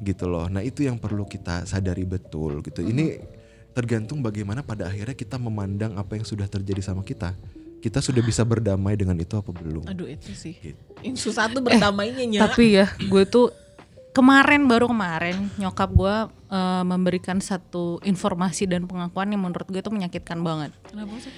gitu 0.00 0.28
loh. 0.28 0.48
Nah, 0.48 0.60
itu 0.60 0.84
yang 0.84 0.96
perlu 1.00 1.24
kita 1.24 1.64
sadari 1.64 2.04
betul 2.04 2.60
gitu. 2.60 2.80
Ini 2.80 3.20
tergantung 3.70 4.18
bagaimana 4.20 4.60
pada 4.66 4.90
akhirnya 4.90 5.14
kita 5.14 5.38
memandang 5.38 5.94
apa 5.96 6.18
yang 6.18 6.26
sudah 6.26 6.50
terjadi 6.50 6.82
sama 6.82 7.06
kita. 7.06 7.32
Kita 7.80 7.98
sudah 7.98 8.20
bisa 8.20 8.42
berdamai 8.42 8.92
dengan 8.92 9.16
itu 9.16 9.34
apa 9.34 9.50
belum? 9.50 9.82
aduh 9.84 10.04
itu 10.04 10.30
sih 10.30 10.54
Gitu. 10.54 10.78
susah 11.14 11.48
tuh 11.48 11.60
berdamainya 11.60 12.22
nya 12.22 12.38
Tapi 12.44 12.74
ya, 12.74 12.84
gue 12.92 13.22
tuh 13.24 13.48
kemarin 14.10 14.64
baru 14.64 14.86
kemarin 14.86 15.48
nyokap 15.56 15.88
gue 15.90 16.14
eh, 16.50 16.82
memberikan 16.84 17.38
satu 17.38 17.96
informasi 18.02 18.66
dan 18.66 18.84
pengakuan 18.84 19.26
yang 19.26 19.40
menurut 19.40 19.64
gue 19.64 19.78
itu 19.78 19.88
menyakitkan 19.88 20.38
banget. 20.38 20.70
Kenapa 20.84 21.10
sih? 21.18 21.30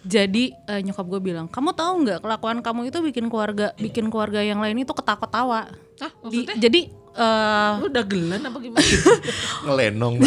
Jadi 0.00 0.52
eh, 0.52 0.80
nyokap 0.80 1.04
gue 1.06 1.20
bilang, 1.22 1.44
kamu 1.46 1.70
tahu 1.72 1.92
nggak 2.02 2.18
kelakuan 2.20 2.58
kamu 2.58 2.86
itu 2.86 2.98
bikin 3.02 3.24
keluarga, 3.26 3.70
bikin 3.74 4.06
keluarga 4.06 4.38
yang 4.40 4.58
lain 4.58 4.76
itu 4.76 4.90
ketawa-tawa. 4.90 5.70
ah 5.98 6.12
Di- 6.22 6.44
maksudnya 6.44 6.54
jadi 6.60 6.80
eh 7.18 7.70
lu 7.80 7.86
udah 7.88 8.04
gelan 8.04 8.40
apa 8.40 8.58
gimana 8.60 8.84
Ngelenong. 9.64 10.14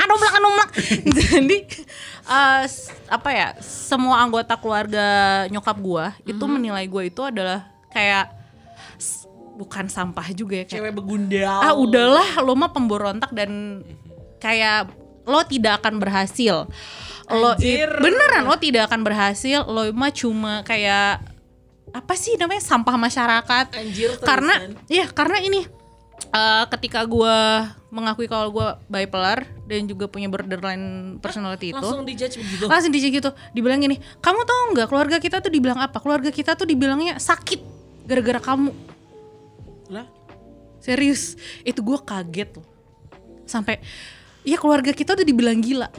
Anomlak 0.00 0.32
anomlak 0.34 0.68
jadi 1.20 1.56
eh, 2.30 2.62
s- 2.64 2.94
apa 3.06 3.28
ya 3.28 3.48
semua 3.60 4.18
anggota 4.18 4.54
keluarga 4.54 5.06
nyokap 5.46 5.76
gua 5.76 6.06
itu 6.22 6.44
menilai 6.46 6.86
gua 6.86 7.02
itu 7.02 7.20
adalah 7.20 7.66
kayak 7.90 8.30
bukan 9.56 9.86
sampah 9.86 10.30
juga 10.32 10.62
ya 10.62 10.64
kayak 10.64 10.80
cewek 10.80 10.94
begundal. 10.94 11.58
Ah 11.60 11.74
udahlah 11.74 12.40
lo 12.40 12.54
mah 12.54 12.70
pemberontak 12.70 13.28
dan 13.30 13.82
kayak 14.38 14.88
lo 15.22 15.44
tidak 15.44 15.84
akan 15.84 16.00
berhasil. 16.00 16.64
Lo 17.28 17.52
i- 17.54 17.76
Anjir. 17.76 17.90
beneran 17.98 18.42
lo 18.42 18.56
tidak 18.56 18.88
akan 18.88 19.04
berhasil. 19.04 19.62
Lo 19.64 19.84
mah 19.92 20.10
cuma 20.10 20.64
kayak 20.64 21.20
apa 21.90 22.14
sih 22.14 22.38
namanya 22.38 22.62
sampah 22.62 22.96
masyarakat. 22.96 23.64
Anjir, 23.74 24.16
karena 24.22 24.54
ya 24.86 25.10
karena 25.10 25.42
ini 25.42 25.66
eh, 26.28 26.64
ketika 26.76 27.00
gua 27.08 27.68
mengakui 27.88 28.28
kalau 28.28 28.52
gua 28.52 28.78
bipolar 28.86 29.48
dan 29.64 29.88
juga 29.88 30.06
punya 30.06 30.28
borderline 30.28 31.16
personality 31.18 31.72
itu. 31.72 31.80
Langsung 31.80 32.04
dijudge 32.04 32.36
begitu? 32.38 32.64
Langsung 32.68 32.92
di 32.92 33.00
gitu. 33.00 33.30
Dibilang 33.56 33.80
gini 33.80 33.96
kamu 34.20 34.40
tahu 34.44 34.62
nggak 34.76 34.88
keluarga 34.92 35.16
kita 35.16 35.40
tuh 35.40 35.52
dibilang 35.52 35.80
apa? 35.80 35.98
Keluarga 35.98 36.30
kita 36.30 36.54
tuh 36.54 36.68
dibilangnya 36.68 37.16
sakit 37.16 37.60
gara-gara 38.04 38.40
kamu. 38.42 38.72
Lah? 39.90 40.06
Serius. 40.78 41.40
Itu 41.64 41.80
gua 41.80 42.00
kaget 42.02 42.60
loh. 42.60 42.66
Sampai 43.48 43.82
ya 44.44 44.56
keluarga 44.56 44.92
kita 44.96 45.12
tuh 45.12 45.26
dibilang 45.26 45.60
gila 45.60 45.92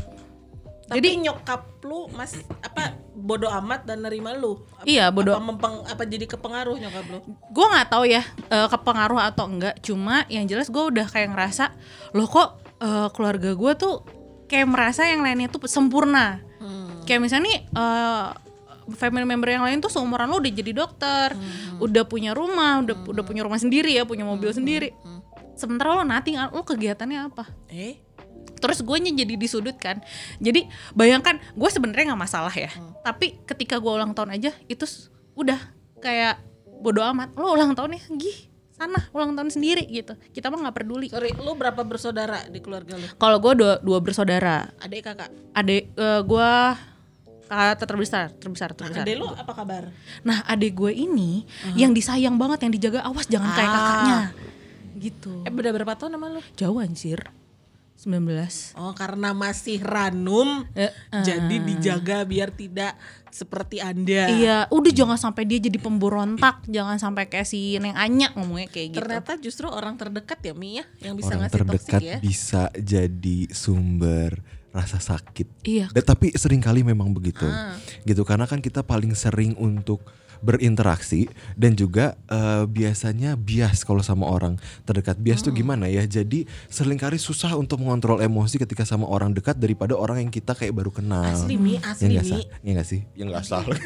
jadi 0.94 1.10
nyokap 1.22 1.62
lu 1.82 2.08
mas 2.10 2.36
apa 2.60 2.94
bodoh 3.12 3.52
amat 3.54 3.84
dan 3.84 4.02
nerima 4.02 4.34
lu? 4.34 4.60
Apa- 4.74 4.84
Iya, 4.84 5.08
bodo- 5.08 5.32
apa, 5.32 5.44
mempeng- 5.44 5.84
apa 5.84 6.04
jadi 6.04 6.26
kepengaruh 6.26 6.76
nyokap 6.76 7.06
lu? 7.08 7.20
Gue 7.48 7.66
nggak 7.66 7.88
tahu 7.88 8.04
ya 8.06 8.22
eh, 8.48 8.68
kepengaruh 8.68 9.22
atau 9.24 9.46
enggak. 9.46 9.80
Cuma 9.80 10.24
yang 10.28 10.46
jelas 10.46 10.68
gue 10.68 10.82
udah 10.82 11.06
kayak 11.06 11.30
ngerasa 11.30 11.72
loh 12.12 12.26
kok 12.26 12.50
eh, 12.78 13.08
keluarga 13.12 13.52
gue 13.52 13.72
tuh 13.76 13.96
kayak 14.46 14.68
merasa 14.68 15.06
yang 15.06 15.22
lainnya 15.22 15.48
tuh 15.48 15.64
sempurna. 15.66 16.42
Kayak 17.04 17.22
misalnya 17.22 17.46
nih 17.46 17.58
eh, 17.68 18.26
family 18.92 19.24
member 19.24 19.50
yang 19.50 19.64
lain 19.64 19.80
tuh 19.80 19.88
seumuran 19.88 20.28
lo 20.28 20.38
udah 20.38 20.52
jadi 20.52 20.72
dokter 20.74 21.32
udah 21.80 22.04
punya 22.04 22.32
rumah 22.32 22.82
udah 22.82 23.08
udah 23.08 23.24
punya 23.24 23.42
rumah 23.42 23.56
sendiri 23.56 23.92
ya 23.92 24.04
punya 24.04 24.24
mobil 24.24 24.52
sendiri. 24.52 24.92
sementara 25.54 25.94
lo 25.94 26.02
nothing 26.02 26.42
lo 26.42 26.62
kegiatannya 26.62 27.20
apa? 27.24 27.46
Eh 27.68 28.02
terus 28.62 28.86
gue 28.86 28.98
jadi 29.02 29.34
disudutkan 29.36 30.06
jadi 30.38 30.70
bayangkan 30.94 31.42
gue 31.58 31.70
sebenarnya 31.70 32.14
nggak 32.14 32.22
masalah 32.22 32.54
ya. 32.54 32.70
Tapi 33.02 33.42
ketika 33.44 33.82
gue 33.82 33.90
ulang 33.90 34.14
tahun 34.14 34.38
aja 34.38 34.54
itu 34.66 34.86
udah 35.34 35.58
kayak 35.98 36.38
bodo 36.80 37.02
amat. 37.02 37.34
Lo 37.34 37.54
ulang 37.54 37.74
tahun 37.74 37.98
ya 37.98 38.04
gih 38.14 38.38
sana 38.72 38.98
ulang 39.14 39.34
tahun 39.34 39.50
sendiri 39.50 39.86
gitu. 39.90 40.14
Kita 40.30 40.50
mah 40.50 40.62
nggak 40.70 40.78
peduli. 40.78 41.10
Sorry 41.10 41.34
lu 41.38 41.54
berapa 41.54 41.82
bersaudara 41.82 42.46
di 42.50 42.62
keluarga 42.62 42.98
lu 42.98 43.06
kalau 43.18 43.38
gue 43.38 43.54
dua, 43.58 43.74
dua 43.82 43.98
bersaudara. 43.98 44.70
Adik 44.78 45.06
kakak? 45.06 45.30
Adik 45.54 45.94
eh, 45.94 46.22
gue 46.22 46.52
kakak 47.46 47.84
terbesar 47.84 48.26
terbesar 48.38 48.70
nah, 48.72 48.78
terbesar. 48.78 49.04
adik 49.04 49.16
lu 49.18 49.28
apa 49.28 49.52
kabar? 49.58 49.84
Nah 50.22 50.46
adik 50.46 50.78
gue 50.78 50.94
ini 50.94 51.46
yang 51.74 51.92
disayang 51.92 52.38
banget 52.38 52.62
yang 52.62 52.74
dijaga 52.74 53.02
awas 53.04 53.26
jangan 53.26 53.50
kayak 53.54 53.70
Ah. 53.70 53.76
kakaknya. 53.76 54.20
Gitu. 55.02 55.34
Eh 55.46 55.52
beda 55.52 55.74
berapa 55.74 55.98
tahun 55.98 56.14
sama 56.14 56.30
lu 56.30 56.42
jauh 56.54 56.78
anjir 56.78 57.26
19 58.02 58.82
oh 58.82 58.94
karena 58.98 59.30
masih 59.38 59.78
ranum 59.86 60.66
Eh, 60.74 60.90
jadi 61.22 61.56
dijaga 61.62 62.26
biar 62.26 62.50
tidak 62.50 62.98
seperti 63.32 63.80
anda 63.80 64.28
Iya, 64.28 64.58
udah 64.68 64.92
jangan 64.92 65.16
sampai 65.16 65.48
dia 65.48 65.62
jadi 65.62 65.80
pemberontak, 65.80 66.68
jangan 66.68 67.00
sampai 67.00 67.32
kayak 67.32 67.48
si 67.48 67.80
Neng 67.80 67.96
Anya 67.96 68.36
ngomongnya 68.36 68.68
kayak 68.68 68.88
gitu. 68.92 69.00
ternyata 69.00 69.32
justru 69.40 69.72
orang 69.72 69.96
terdekat 69.96 70.42
ya 70.44 70.54
Mi 70.58 70.82
ya 70.82 70.86
yang 71.00 71.16
bisa 71.16 71.38
Orang 71.38 71.48
ngasih 71.48 71.56
terdekat 71.56 72.02
toksik 72.02 72.10
ya 72.12 72.18
bisa 72.20 72.68
jadi 72.76 73.38
sumber 73.56 74.44
rasa 74.72 75.04
sakit. 75.04 75.68
Iya. 75.68 75.86
Dan, 75.92 76.04
tapi 76.04 76.32
sering 76.32 76.64
kali 76.64 76.82
memang 76.82 77.12
begitu. 77.12 77.44
Ah. 77.44 77.76
Gitu 78.08 78.24
karena 78.24 78.48
kan 78.48 78.64
kita 78.64 78.88
paling 78.88 79.12
sering 79.20 79.52
untuk 79.60 80.00
berinteraksi 80.42 81.30
dan 81.54 81.74
juga 81.74 82.14
eh, 82.28 82.66
biasanya 82.66 83.34
bias 83.34 83.82
kalau 83.82 84.02
sama 84.02 84.26
orang 84.26 84.58
terdekat. 84.84 85.16
Bias 85.16 85.40
Hmm. 85.40 85.48
tuh 85.48 85.54
gimana 85.56 85.86
ya? 85.86 86.04
Jadi 86.04 86.44
sering 86.68 86.98
kali 86.98 87.16
susah 87.16 87.54
untuk 87.54 87.80
mengontrol 87.80 88.20
emosi 88.20 88.58
ketika 88.58 88.82
sama 88.82 89.06
orang 89.06 89.32
dekat 89.32 89.56
daripada 89.56 89.94
orang 89.94 90.18
yang 90.20 90.32
kita 90.32 90.52
kayak 90.52 90.74
baru 90.74 90.90
kenal. 90.90 91.24
asli 91.24 91.56
Mi 91.56 91.78
Ya 91.78 91.86
asli 91.88 92.06
nggak 92.10 92.26
Mi 92.26 92.32
sah? 92.32 92.42
Ya 92.60 92.72
nggak 92.74 92.88
sih? 92.88 93.00
Ya 93.14 93.24
nggak 93.26 93.44
salah. 93.44 93.78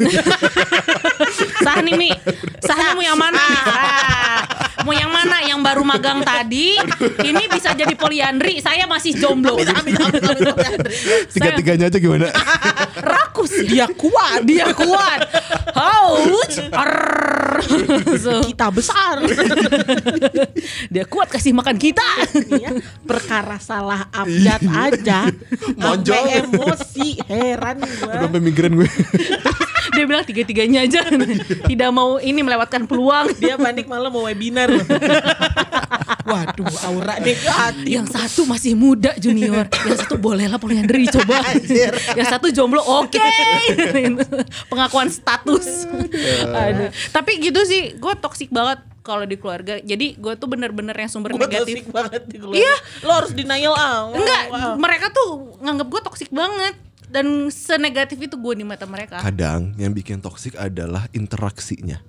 Sah 1.62 1.82
nih 1.82 1.96
Mi, 1.96 2.10
sah 2.62 2.94
Mi 2.94 3.04
yang 3.04 3.18
mana? 3.18 3.40
Ah, 3.40 4.65
Mau 4.86 4.94
yang 4.94 5.10
mana? 5.10 5.42
Yang 5.42 5.60
baru 5.66 5.82
magang 5.82 6.22
tadi, 6.22 6.78
ini 7.26 7.44
bisa 7.50 7.74
jadi 7.74 7.98
poliandri. 7.98 8.62
Saya 8.62 8.86
masih 8.86 9.18
jomblo. 9.18 9.58
Amin, 9.58 9.74
amin, 9.74 9.94
amin, 9.98 10.22
amin, 10.22 10.46
amin. 10.54 10.80
Tiga-tiganya 11.34 11.86
aja 11.90 11.98
gimana? 11.98 12.30
Rakus 13.10 13.66
Dia 13.66 13.90
kuat. 13.90 14.46
dia 14.46 14.70
kuat. 14.72 15.20
Haus. 15.74 16.54
Arr. 16.70 17.66
So, 18.16 18.46
Kita 18.46 18.70
besar. 18.70 19.26
dia 20.94 21.04
kuat 21.10 21.34
kasih 21.34 21.52
makan 21.52 21.82
kita. 21.82 22.06
ya. 22.54 22.78
Perkara 23.04 23.58
salah 23.58 24.06
abjad 24.14 24.62
aja. 24.62 25.34
Monjol. 25.74 26.46
Emosi. 26.46 27.18
Heran 27.26 27.82
gua. 27.82 28.28
sampai 28.28 28.42
migrain 28.44 28.76
gue. 28.76 28.90
Dia 29.96 30.04
bilang 30.04 30.28
tiga-tiganya 30.28 30.84
aja. 30.84 31.08
Tidak 31.64 31.90
mau 31.90 32.20
ini 32.20 32.44
melewatkan 32.44 32.84
peluang. 32.84 33.32
Dia 33.40 33.56
panik 33.56 33.88
malah 33.88 34.12
mau 34.12 34.28
webinar. 34.28 34.68
Waduh, 36.26 36.74
aura 36.90 37.22
negatif. 37.22 37.86
Yang 37.86 38.08
satu 38.12 38.42
masih 38.50 38.74
muda 38.74 39.14
junior, 39.16 39.70
yang 39.70 39.98
satu 39.98 40.18
bolehlah 40.18 40.58
poliandri 40.58 41.06
coba. 41.06 41.38
Yang 42.18 42.28
satu 42.28 42.50
jomblo 42.50 42.82
oke. 42.82 43.14
Pengakuan 44.72 45.14
status. 45.14 45.86
Aduh. 46.50 46.90
Tapi 47.14 47.32
gitu 47.40 47.62
sih, 47.64 47.94
gue 47.94 48.14
toksik 48.18 48.50
banget 48.50 48.82
kalau 49.02 49.22
di 49.24 49.38
keluarga. 49.38 49.78
Jadi 49.78 50.18
gue 50.18 50.34
tuh 50.34 50.50
bener-bener 50.50 50.98
yang 50.98 51.10
sumber 51.10 51.38
Gua 51.38 51.46
negatif. 51.46 51.86
toxic 51.86 51.94
banget 51.94 52.22
di 52.26 52.38
keluarga. 52.42 52.58
Iya. 52.58 52.76
Lo 53.06 53.12
harus 53.14 53.32
denial 53.32 53.74
ah. 53.78 54.10
Enggak, 54.10 54.44
Wow. 54.50 54.74
mereka 54.82 55.14
tuh 55.14 55.30
nganggap 55.62 55.88
gue 55.88 56.02
toksik 56.04 56.30
banget 56.34 56.74
dan 57.06 57.26
senegatif 57.48 58.18
itu 58.18 58.34
gue 58.34 58.54
di 58.56 58.66
mata 58.66 58.90
mereka. 58.90 59.22
Kadang 59.22 59.78
yang 59.78 59.94
bikin 59.94 60.18
toksik 60.20 60.58
adalah 60.58 61.06
interaksinya. 61.14 62.02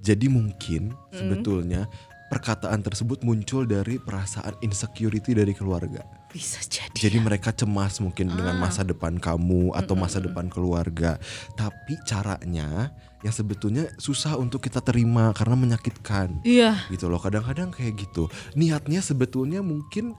Jadi 0.00 0.26
mungkin 0.32 0.96
sebetulnya 1.12 1.84
perkataan 2.30 2.80
tersebut 2.80 3.26
muncul 3.26 3.66
dari 3.66 3.98
perasaan 3.98 4.54
insecurity 4.62 5.34
dari 5.34 5.50
keluarga. 5.50 6.06
Bisa 6.30 6.62
jadi. 6.62 6.94
Jadi 7.10 7.18
mereka 7.18 7.50
cemas 7.50 7.98
mungkin 7.98 8.30
dengan 8.30 8.54
masa 8.54 8.86
depan 8.86 9.18
kamu 9.18 9.74
atau 9.74 9.98
masa 9.98 10.22
depan 10.22 10.46
keluarga. 10.46 11.18
Tapi 11.58 11.98
caranya 12.06 12.94
yang 13.26 13.34
sebetulnya 13.34 13.90
susah 13.98 14.38
untuk 14.38 14.62
kita 14.62 14.78
terima 14.78 15.34
karena 15.34 15.58
menyakitkan. 15.58 16.38
Iya. 16.46 16.86
Gitu 16.86 17.10
loh. 17.10 17.18
Kadang-kadang 17.18 17.74
kayak 17.74 17.98
gitu. 17.98 18.30
Niatnya 18.54 19.02
sebetulnya 19.02 19.58
mungkin 19.58 20.14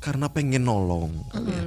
karena 0.00 0.32
pengen 0.32 0.64
nolong 0.64 1.12
kali 1.28 1.52
ya. 1.52 1.64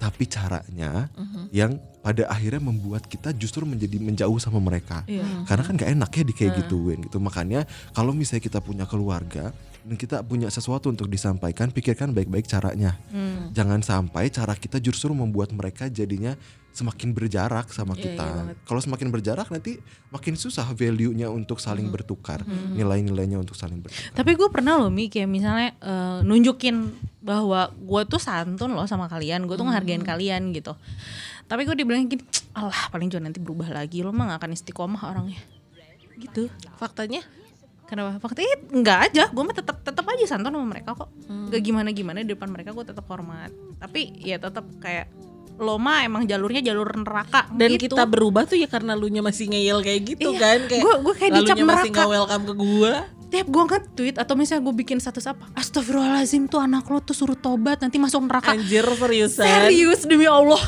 Tapi 0.00 0.24
caranya 0.24 1.12
yang 1.52 1.76
pada 2.00 2.28
akhirnya 2.28 2.60
membuat 2.60 3.08
kita 3.08 3.32
justru 3.36 3.64
menjadi 3.64 3.96
menjauh 4.00 4.36
sama 4.40 4.60
mereka. 4.60 5.04
Iya. 5.04 5.24
Karena 5.44 5.62
kan 5.64 5.74
gak 5.76 5.92
enak 5.92 6.10
ya 6.12 6.24
di 6.24 6.34
kayak 6.36 6.52
gituin 6.64 7.04
gitu. 7.04 7.20
Makanya 7.20 7.68
kalau 7.92 8.16
misalnya 8.16 8.44
kita 8.44 8.60
punya 8.64 8.84
keluarga 8.88 9.52
dan 9.84 9.96
kita 9.96 10.24
punya 10.24 10.48
sesuatu 10.48 10.88
untuk 10.88 11.06
disampaikan, 11.06 11.68
pikirkan 11.68 12.16
baik-baik 12.16 12.48
caranya. 12.48 12.96
Hmm. 13.12 13.52
Jangan 13.52 13.84
sampai 13.84 14.32
cara 14.32 14.56
kita 14.56 14.80
justru 14.80 15.12
membuat 15.12 15.52
mereka 15.52 15.86
jadinya 15.86 16.32
semakin 16.74 17.14
berjarak 17.14 17.70
sama 17.70 17.94
Iya, 17.94 18.02
kita. 18.02 18.24
iya 18.24 18.34
banget. 18.34 18.56
Kalau 18.66 18.80
semakin 18.82 19.08
berjarak 19.14 19.46
nanti 19.46 19.78
makin 20.10 20.34
susah 20.34 20.66
value-nya 20.74 21.30
untuk 21.30 21.62
saling 21.62 21.86
Hmm. 21.86 21.94
bertukar, 21.94 22.42
nilai-nilainya 22.74 23.38
untuk 23.38 23.54
saling 23.54 23.78
bertukar. 23.78 24.10
Tapi 24.10 24.34
gue 24.34 24.48
pernah 24.50 24.82
loh 24.82 24.90
Mi 24.90 25.06
kayak 25.06 25.30
misalnya 25.30 25.70
eh, 25.78 26.18
nunjukin 26.26 26.90
bahwa 27.22 27.70
gue 27.70 28.02
tuh 28.10 28.18
santun 28.18 28.74
loh 28.74 28.88
sama 28.90 29.06
kalian, 29.06 29.46
gue 29.46 29.54
tuh 29.54 29.62
ngehargain 29.62 30.02
kalian 30.02 30.50
gitu. 30.50 30.74
Tapi 31.46 31.62
gue 31.62 31.76
dibilang 31.76 32.08
gini, 32.08 32.24
alah 32.56 32.88
paling 32.90 33.06
juga 33.06 33.28
nanti 33.28 33.38
berubah 33.38 33.68
lagi, 33.70 34.00
lo 34.02 34.10
mah 34.10 34.34
gak 34.34 34.42
akan 34.42 34.50
istiqomah 34.56 35.02
orangnya. 35.06 35.38
Gitu. 36.18 36.50
Faktanya 36.74 37.22
Kenapa? 37.94 38.18
Faktanya 38.18 38.54
enggak 38.68 38.98
aja, 39.06 39.24
gue 39.30 39.42
mah 39.42 39.54
tetap 39.54 39.78
tetap 39.80 40.02
aja 40.04 40.24
santun 40.26 40.50
sama 40.50 40.66
mereka 40.66 40.92
kok. 40.92 41.14
Gak 41.48 41.62
gimana 41.62 41.88
gimana 41.90 42.20
di 42.20 42.34
depan 42.34 42.50
mereka 42.50 42.70
gue 42.70 42.82
tetap 42.84 43.06
hormat. 43.06 43.54
Tapi 43.78 44.18
ya 44.18 44.36
tetap 44.36 44.66
kayak 44.78 45.06
lo 45.54 45.78
mah 45.78 46.02
emang 46.02 46.26
jalurnya 46.26 46.58
jalur 46.60 46.90
neraka 46.98 47.46
dan 47.54 47.70
gitu. 47.70 47.94
kita 47.94 48.02
berubah 48.04 48.42
tuh 48.42 48.58
ya 48.58 48.66
karena 48.66 48.98
lu 48.98 49.06
nya 49.06 49.22
masih 49.22 49.46
ngeyel 49.46 49.78
kayak 49.80 50.00
gitu 50.04 50.34
Iya. 50.34 50.42
kan 50.42 50.58
kayak 50.66 50.82
Gua- 50.82 50.98
gua 50.98 51.14
kayak 51.14 51.30
dicap 51.32 51.56
masih 51.56 51.62
neraka. 51.62 51.94
nggak 51.94 52.10
welcome 52.10 52.42
ke 52.42 52.54
gua 52.58 52.92
tiap 53.30 53.46
gue 53.46 53.62
nge-tweet 53.64 54.16
atau 54.16 54.34
misalnya 54.34 54.62
gue 54.62 54.74
bikin 54.76 54.98
status 54.98 55.26
apa 55.26 55.46
Astagfirullahaladzim 55.54 56.46
tuh 56.46 56.58
anak 56.58 56.86
lo 56.86 56.98
tuh 56.98 57.14
suruh 57.14 57.34
tobat 57.34 57.78
nanti 57.78 57.98
masuk 57.98 58.22
neraka 58.22 58.50
anjir 58.50 58.82
seriusan 58.82 59.46
Serius 59.46 60.02
demi 60.02 60.26
Allah 60.26 60.58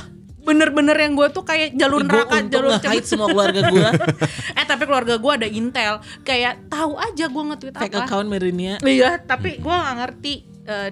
Bener-bener 0.47 0.95
yang 0.97 1.13
gue 1.13 1.29
tuh 1.29 1.43
kayak 1.43 1.75
jalur 1.75 2.01
Ih, 2.01 2.07
neraka 2.07 2.37
jalur 2.41 2.71
nge-hide 2.73 3.07
semua 3.11 3.27
keluarga 3.27 3.61
gua. 3.67 3.91
Eh 4.59 4.65
tapi 4.65 4.83
keluarga 4.85 5.15
gue 5.17 5.33
ada 5.35 5.45
intel. 5.45 5.95
Kayak 6.23 6.65
tahu 6.67 6.95
aja 6.97 7.25
gue 7.27 7.43
nge-tweet 7.45 7.75
fake 7.75 7.93
apa. 7.93 8.05
account 8.05 8.27
Merinia 8.27 8.79
Iya 8.81 9.19
tapi 9.19 9.59
gue 9.59 9.75
gak 9.77 9.97
ngerti 9.99 10.35
eh, 10.65 10.91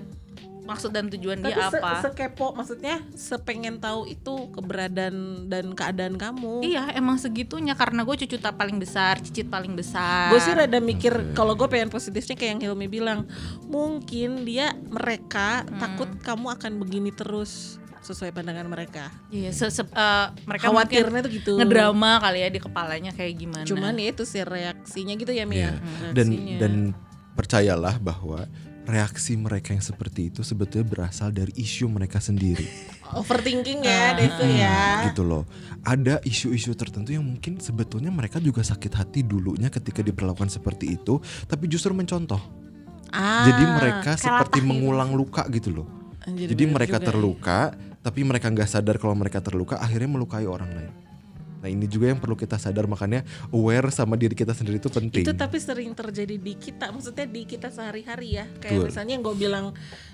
Maksud 0.64 0.90
dan 0.90 1.06
tujuan 1.06 1.38
tapi 1.38 1.52
dia 1.52 1.68
se- 1.68 1.76
apa. 1.76 2.00
sekepo 2.00 2.56
maksudnya 2.56 2.96
sepengen 3.12 3.76
tahu 3.76 4.08
itu 4.08 4.48
keberadaan 4.48 5.44
dan 5.44 5.70
keadaan 5.70 6.16
kamu. 6.16 6.64
Iya 6.64 6.88
emang 6.90 7.14
segitunya 7.14 7.76
Karena 7.76 8.00
gue 8.00 8.16
cucu 8.16 8.34
tak 8.34 8.56
paling 8.56 8.80
besar 8.80 9.20
Cicit 9.20 9.44
paling 9.44 9.72
besar. 9.72 10.32
Gue 10.32 10.40
sih 10.40 10.50
rada 10.50 10.80
mikir 10.80 11.12
kalau 11.32 11.52
gue 11.52 11.68
pengen 11.68 11.88
positifnya 11.88 12.32
kayak 12.32 12.50
yang 12.50 12.62
Hilmi 12.64 12.88
bilang 12.88 13.28
mungkin 13.68 14.42
dia 14.42 14.72
mereka 14.82 15.64
Hmm. 15.64 15.76
takut 15.76 16.08
kamu 16.20 16.46
akan 16.50 16.72
begini 16.78 17.10
terus 17.10 17.76
sesuai 18.04 18.30
pandangan 18.30 18.64
mereka 18.64 19.08
Iya 19.28 19.50
se 19.50 19.66
se- 19.68 19.82
eh, 19.84 20.26
Mereka 20.44 20.68
khawatirnya 20.68 21.20
tuh 21.20 21.32
gitu 21.32 21.52
ngedrama 21.56 22.20
kali 22.20 22.38
ya 22.38 22.48
di 22.48 22.60
kepalanya 22.60 23.10
kayak 23.10 23.34
gimana 23.34 23.64
cuman 23.64 23.94
ya 23.94 24.12
itu 24.12 24.22
sih 24.22 24.40
reaksinya 24.40 25.14
gitu 25.14 25.30
ya 25.30 25.42
Mi 25.42 25.56
Iya. 25.56 25.72
ya 25.72 26.12
Dan 26.12 26.28
dan 26.58 26.72
percayalah 27.32 27.98
bahwa 27.98 28.46
reaksi 28.84 29.34
mereka 29.34 29.72
yang 29.72 29.80
seperti 29.80 30.28
itu 30.28 30.44
sebetulnya 30.44 30.84
berasal 30.84 31.32
dari 31.32 31.50
isu 31.54 31.88
mereka 31.88 32.20
sendiri. 32.20 32.68
overthinking 33.16 33.80
Ah, 33.80 34.12
ya 34.12 34.20
itu 34.20 34.42
ya 34.44 34.76
gitu 35.08 35.24
loh. 35.24 35.48
Ada 35.80 36.20
isu-isu 36.22 36.72
tertentu 36.74 37.10
yang 37.10 37.24
mungkin 37.24 37.56
sebetulnya 37.58 38.12
mereka 38.12 38.36
juga 38.38 38.60
sakit 38.60 38.92
hati 38.92 39.20
dulunya 39.20 39.68
ketika 39.68 40.00
diperlakukan 40.00 40.48
seperti 40.48 40.94
itu, 40.94 41.16
tapi 41.44 41.64
justru 41.64 41.90
mencontoh. 41.90 42.40
ah, 43.08 43.44
Jadi 43.46 43.64
mereka 43.64 44.12
seperti 44.16 44.60
mengulang 44.60 45.16
luka 45.16 45.48
gitu 45.48 45.72
loh. 45.72 45.88
Jadi 46.26 46.52
bener 46.54 46.74
mereka 46.74 46.96
juga 46.98 47.08
ya. 47.08 47.72
Tapi 48.04 48.20
mereka 48.20 48.52
nggak 48.52 48.68
sadar 48.68 49.00
kalau 49.00 49.16
mereka 49.16 49.40
terluka, 49.40 49.80
akhirnya 49.80 50.12
melukai 50.12 50.44
orang 50.44 50.68
lain. 50.68 50.92
Nah 51.64 51.72
ini 51.72 51.88
juga 51.88 52.12
yang 52.12 52.20
perlu 52.20 52.36
kita 52.36 52.60
sadar 52.60 52.84
makanya 52.84 53.24
aware 53.48 53.88
sama 53.88 54.20
diri 54.20 54.36
kita 54.36 54.52
sendiri 54.52 54.76
itu 54.76 54.92
penting. 54.92 55.24
itu 55.24 55.32
tapi 55.32 55.56
sering 55.56 55.96
terjadi 55.96 56.36
di 56.36 56.60
kita 56.60 56.92
maksudnya 56.92 57.24
di 57.24 57.48
kita 57.48 57.72
sehari-hari 57.72 58.36
ya 58.36 58.44
kayak 58.60 58.84
Betul. 58.84 58.86
misalnya 58.92 59.12
yang 59.16 59.24
gue 59.24 59.36
bilang 59.40 59.64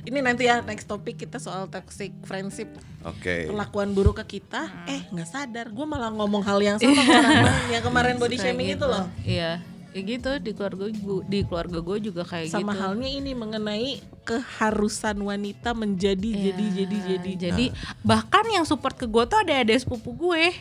ini 0.06 0.18
nanti 0.22 0.46
ya 0.46 0.62
next 0.62 0.86
topik 0.86 1.18
kita 1.18 1.42
soal 1.42 1.66
toxic 1.66 2.14
friendship 2.22 2.70
Oke. 3.02 3.50
perlakuan 3.50 3.90
buruk 3.90 4.22
ke 4.22 4.38
kita 4.38 4.70
eh 4.86 5.02
nggak 5.10 5.26
sadar 5.26 5.74
gue 5.74 5.86
malah 5.90 6.14
ngomong 6.14 6.46
hal 6.46 6.62
yang 6.62 6.78
sama 6.78 7.02
ke 7.02 7.10
orang 7.18 7.42
lain 7.42 7.66
yang 7.74 7.82
kemarin 7.82 8.14
body 8.22 8.38
shaming 8.38 8.70
gitu. 8.70 8.86
itu 8.86 8.86
loh 8.86 9.04
Iya, 9.26 9.58
ya 9.90 10.00
gitu 10.00 10.30
di 10.38 10.50
keluarga 10.54 10.86
gue 10.86 11.20
di 11.26 11.38
keluarga 11.42 11.78
gue 11.82 11.96
juga 12.00 12.22
kayak 12.22 12.46
sama 12.48 12.72
gitu. 12.72 12.80
halnya 12.80 13.10
ini 13.10 13.34
mengenai 13.34 13.98
keharusan 14.22 15.18
wanita 15.18 15.74
menjadi 15.74 16.30
Iya, 16.30 16.42
jadi 16.54 16.64
jadi 16.70 16.96
jadi 17.10 17.30
Jadi 17.50 17.64
bahkan 18.00 18.46
yang 18.46 18.62
support 18.62 18.94
ke 18.94 19.04
gue 19.04 19.24
tuh 19.26 19.38
ada 19.42 19.54
ada 19.58 19.74
sepupu 19.74 20.14
gue. 20.14 20.54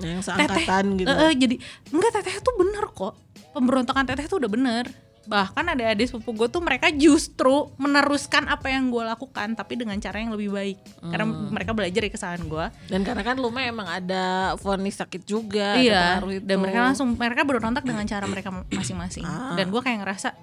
yang 0.00 0.18
seangkatan 0.18 0.98
gitu 0.98 1.06
Eh, 1.06 1.16
eh, 1.20 1.32
jadi 1.36 1.54
enggak 1.92 2.10
teteh 2.16 2.36
tuh 2.40 2.54
bener 2.56 2.84
kok. 2.90 3.14
Pemberontakan 3.52 4.08
teteh 4.08 4.26
tuh 4.26 4.40
udah 4.40 4.50
bener. 4.50 4.88
Bahkan 5.22 5.64
ada 5.68 5.84
adik 5.88 6.08
sepupu 6.08 6.34
gue 6.34 6.48
tuh 6.48 6.58
mereka 6.58 6.90
justru 6.90 7.70
meneruskan 7.76 8.46
apa 8.46 8.66
yang 8.66 8.88
gue 8.88 9.00
lakukan 9.00 9.54
tapi 9.54 9.74
dengan 9.74 9.94
cara 9.96 10.18
yang 10.18 10.30
lebih 10.30 10.50
baik. 10.50 10.78
Karena 11.00 11.24
Hmm. 11.24 11.48
mereka 11.48 11.70
belajar 11.70 12.00
dari 12.00 12.10
kesalahan 12.10 12.44
gue. 12.44 12.66
dan 12.84 13.00
karena 13.02 13.22
kan 13.22 13.36
lu 13.36 13.48
mah 13.48 13.62
emang 13.62 13.86
ada 13.86 14.24
vonis 14.58 14.96
sakit 14.96 15.22
juga 15.22 15.74
ada 15.74 15.80
Iya. 15.80 16.04
Dan 16.40 16.56
mereka 16.58 16.80
langsung 16.84 17.14
mereka 17.14 17.42
berontak 17.42 17.82
dengan 17.82 18.02
cara 18.02 18.26
mereka 18.26 18.50
masing-masing. 18.68 19.22
Ah. 19.22 19.54
Dan 19.54 19.70
gue 19.70 19.78
kayak 19.78 20.02
ngerasa 20.02 20.34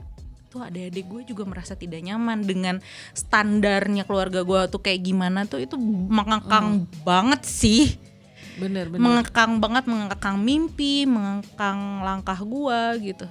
tuh 0.49 0.65
adik-adik 0.65 1.05
gue 1.05 1.21
juga 1.27 1.45
merasa 1.45 1.77
tidak 1.77 2.01
nyaman 2.01 2.41
dengan 2.41 2.81
standarnya 3.13 4.01
keluarga 4.01 4.41
gue 4.41 4.61
tuh 4.67 4.79
kayak 4.79 5.03
gimana 5.03 5.45
tuh 5.45 5.61
itu 5.61 5.77
mengekang 6.09 6.89
banget 7.03 7.45
sih 7.45 8.01
bener 8.57 8.89
bener 8.89 8.97
mengekang 8.97 9.61
banget 9.61 9.85
mengekang 9.85 10.41
mimpi 10.41 11.05
mengekang 11.05 12.01
langkah 12.01 12.35
gue 12.35 12.81
gitu 13.05 13.29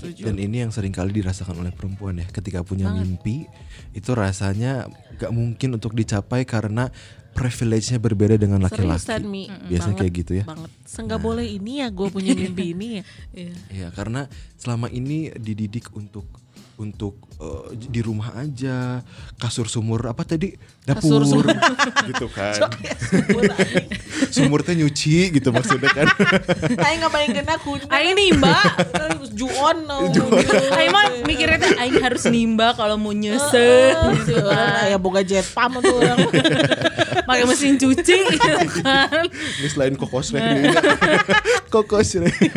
Dan 0.00 0.36
ini 0.36 0.64
yang 0.64 0.72
sering 0.72 0.90
kali 0.90 1.12
dirasakan 1.12 1.60
oleh 1.60 1.70
perempuan 1.70 2.18
ya 2.18 2.26
ketika 2.28 2.64
punya 2.64 2.88
mimpi 2.88 3.44
itu 3.92 4.10
rasanya 4.14 4.86
gak 5.16 5.30
mungkin 5.30 5.76
untuk 5.76 5.92
dicapai 5.92 6.44
karena 6.44 6.88
privilege-nya 7.30 8.02
berbeda 8.02 8.34
dengan 8.34 8.58
laki-laki. 8.58 9.06
Biasanya 9.06 9.94
Banget, 9.94 9.98
kayak 10.02 10.12
gitu 10.18 10.32
ya. 10.42 10.44
banget 10.44 10.70
Seenggak 10.82 11.20
boleh 11.22 11.46
ini 11.46 11.78
ya 11.78 11.88
gue 11.88 12.08
punya 12.10 12.34
mimpi 12.34 12.74
ini 12.74 12.86
ya 12.98 13.02
Iya. 13.46 13.54
Ya 13.70 13.88
karena 13.94 14.26
selama 14.58 14.90
ini 14.90 15.30
dididik 15.38 15.94
untuk 15.94 16.26
untuk 16.74 17.20
eh, 17.36 17.76
di 17.76 18.00
rumah 18.00 18.32
aja 18.40 19.04
kasur 19.36 19.68
sumur 19.68 20.08
apa 20.08 20.24
tadi 20.24 20.56
dapur 20.82 21.20
Kasur 21.20 21.44
sumur. 21.44 21.44
gitu 22.08 22.26
kan 22.32 22.56
sumur 24.32 24.64
teh 24.64 24.72
nyuci 24.72 25.28
gitu 25.28 25.48
maksudnya 25.52 25.92
kan. 25.92 26.08
Aing 26.80 27.04
ngapain 27.04 27.28
kena 27.36 27.60
kuda. 27.60 27.84
Aing 27.92 28.16
nimba. 28.16 28.56
Juon 28.96 29.09
no. 29.84 30.08
Aing 30.74 30.90
mah 30.92 31.04
mikirnya 31.24 31.58
tuh 31.60 31.72
Aing 31.76 32.00
harus 32.00 32.24
nimba 32.26 32.72
kalau 32.74 32.96
mau 32.96 33.12
nyesen. 33.12 33.94
Si 34.24 34.32
orang 34.34 34.74
aya 34.88 34.96
boga 34.96 35.22
jet 35.22 35.46
pam 35.52 35.78
tuh 35.78 36.00
orang. 36.00 36.18
Pakai 37.30 37.46
mesin 37.46 37.78
cuci 37.78 38.16
gitu 38.34 38.56
kan. 38.82 39.24
Ini 39.30 39.68
selain 39.70 39.94
kokos 39.94 40.34
reh. 40.34 40.74
kokos 41.74 42.18
reh. 42.18 42.34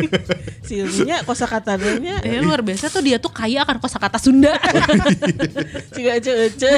Si 0.64 0.80
nya 1.04 1.20
kosakatanya 1.28 2.24
Ya 2.24 2.40
luar 2.40 2.64
biasa 2.64 2.88
tuh 2.88 3.04
dia 3.04 3.20
tuh 3.20 3.28
kaya 3.28 3.60
akan 3.68 3.84
kosakata 3.84 4.16
Sunda. 4.16 4.56
juga 5.92 6.16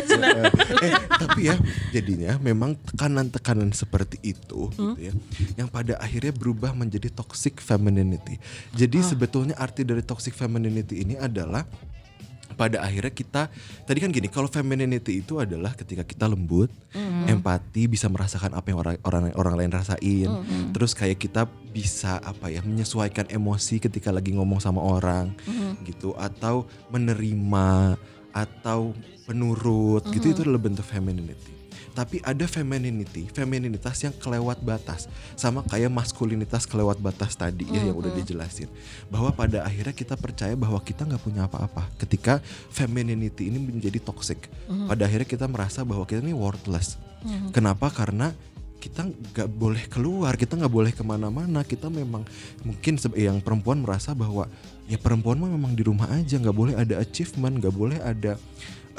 cenah. 0.02 0.50
eh, 0.82 0.92
tapi 1.22 1.46
ya 1.46 1.54
jadinya 1.94 2.34
memang 2.42 2.74
tekanan-tekanan 2.82 3.70
seperti 3.70 4.18
itu 4.26 4.66
gitu 4.74 4.98
ya 4.98 5.12
yang 5.54 5.68
pada 5.70 5.98
akhirnya 6.00 6.32
berubah 6.34 6.72
menjadi 6.72 7.12
toxic 7.12 7.60
femininity. 7.62 8.40
Jadi 8.74 8.98
sebetulnya 9.04 9.54
arti 9.58 9.86
dari 9.86 10.02
toxic 10.02 10.32
femininity 10.34 11.04
ini 11.04 11.14
adalah 11.16 11.64
pada 12.56 12.80
akhirnya 12.80 13.12
kita 13.12 13.52
tadi 13.84 13.98
kan 14.00 14.08
gini 14.08 14.32
kalau 14.32 14.48
femininity 14.48 15.20
itu 15.20 15.36
adalah 15.36 15.76
ketika 15.76 16.02
kita 16.02 16.24
lembut, 16.26 16.72
empati, 17.28 17.86
bisa 17.86 18.08
merasakan 18.08 18.56
apa 18.56 18.66
yang 18.72 18.78
orang 18.80 18.96
orang 19.04 19.22
orang 19.36 19.54
lain 19.60 19.72
rasain. 19.72 20.28
Terus 20.72 20.96
kayak 20.96 21.20
kita 21.20 21.44
bisa 21.70 22.16
apa 22.24 22.48
ya 22.48 22.64
menyesuaikan 22.64 23.28
emosi 23.28 23.78
ketika 23.78 24.08
lagi 24.08 24.32
ngomong 24.32 24.58
sama 24.58 24.80
orang 24.80 25.36
gitu. 25.84 26.16
Atau 26.16 26.64
menerima 26.88 28.00
atau 28.32 28.96
penurut 29.28 30.04
gitu. 30.12 30.32
Itu 30.32 30.40
adalah 30.44 30.60
bentuk 30.60 30.84
femininity. 30.84 31.55
Tapi 31.96 32.20
ada 32.20 32.44
femininity, 32.44 33.24
femininitas 33.32 33.96
yang 34.04 34.12
kelewat 34.20 34.60
batas, 34.60 35.08
sama 35.32 35.64
kayak 35.64 35.88
maskulinitas 35.88 36.68
kelewat 36.68 37.00
batas 37.00 37.32
tadi 37.32 37.64
ya 37.72 37.88
yang 37.88 37.96
udah 37.96 38.12
dijelasin. 38.12 38.68
Bahwa 39.08 39.32
pada 39.32 39.64
akhirnya 39.64 39.96
kita 39.96 40.12
percaya 40.12 40.52
bahwa 40.52 40.76
kita 40.84 41.08
nggak 41.08 41.24
punya 41.24 41.48
apa-apa. 41.48 41.88
Ketika 41.96 42.44
femininity 42.68 43.48
ini 43.48 43.56
menjadi 43.56 43.96
toxic, 44.04 44.44
pada 44.68 45.08
akhirnya 45.08 45.24
kita 45.24 45.48
merasa 45.48 45.88
bahwa 45.88 46.04
kita 46.04 46.20
ini 46.20 46.36
worthless. 46.36 47.00
Kenapa? 47.56 47.88
Karena 47.88 48.36
kita 48.76 49.08
nggak 49.08 49.48
boleh 49.56 49.88
keluar, 49.88 50.36
kita 50.36 50.52
nggak 50.60 50.68
boleh 50.68 50.92
ke 50.92 51.00
mana-mana. 51.00 51.64
Kita 51.64 51.88
memang 51.88 52.28
mungkin 52.60 53.00
yang 53.16 53.40
perempuan 53.40 53.80
merasa 53.80 54.12
bahwa 54.12 54.52
ya 54.84 55.00
perempuan 55.00 55.40
mah 55.40 55.48
memang 55.48 55.72
di 55.72 55.80
rumah 55.80 56.12
aja, 56.12 56.36
nggak 56.36 56.52
boleh 56.52 56.74
ada 56.76 57.00
achievement, 57.00 57.56
nggak 57.56 57.72
boleh 57.72 57.98
ada 58.04 58.36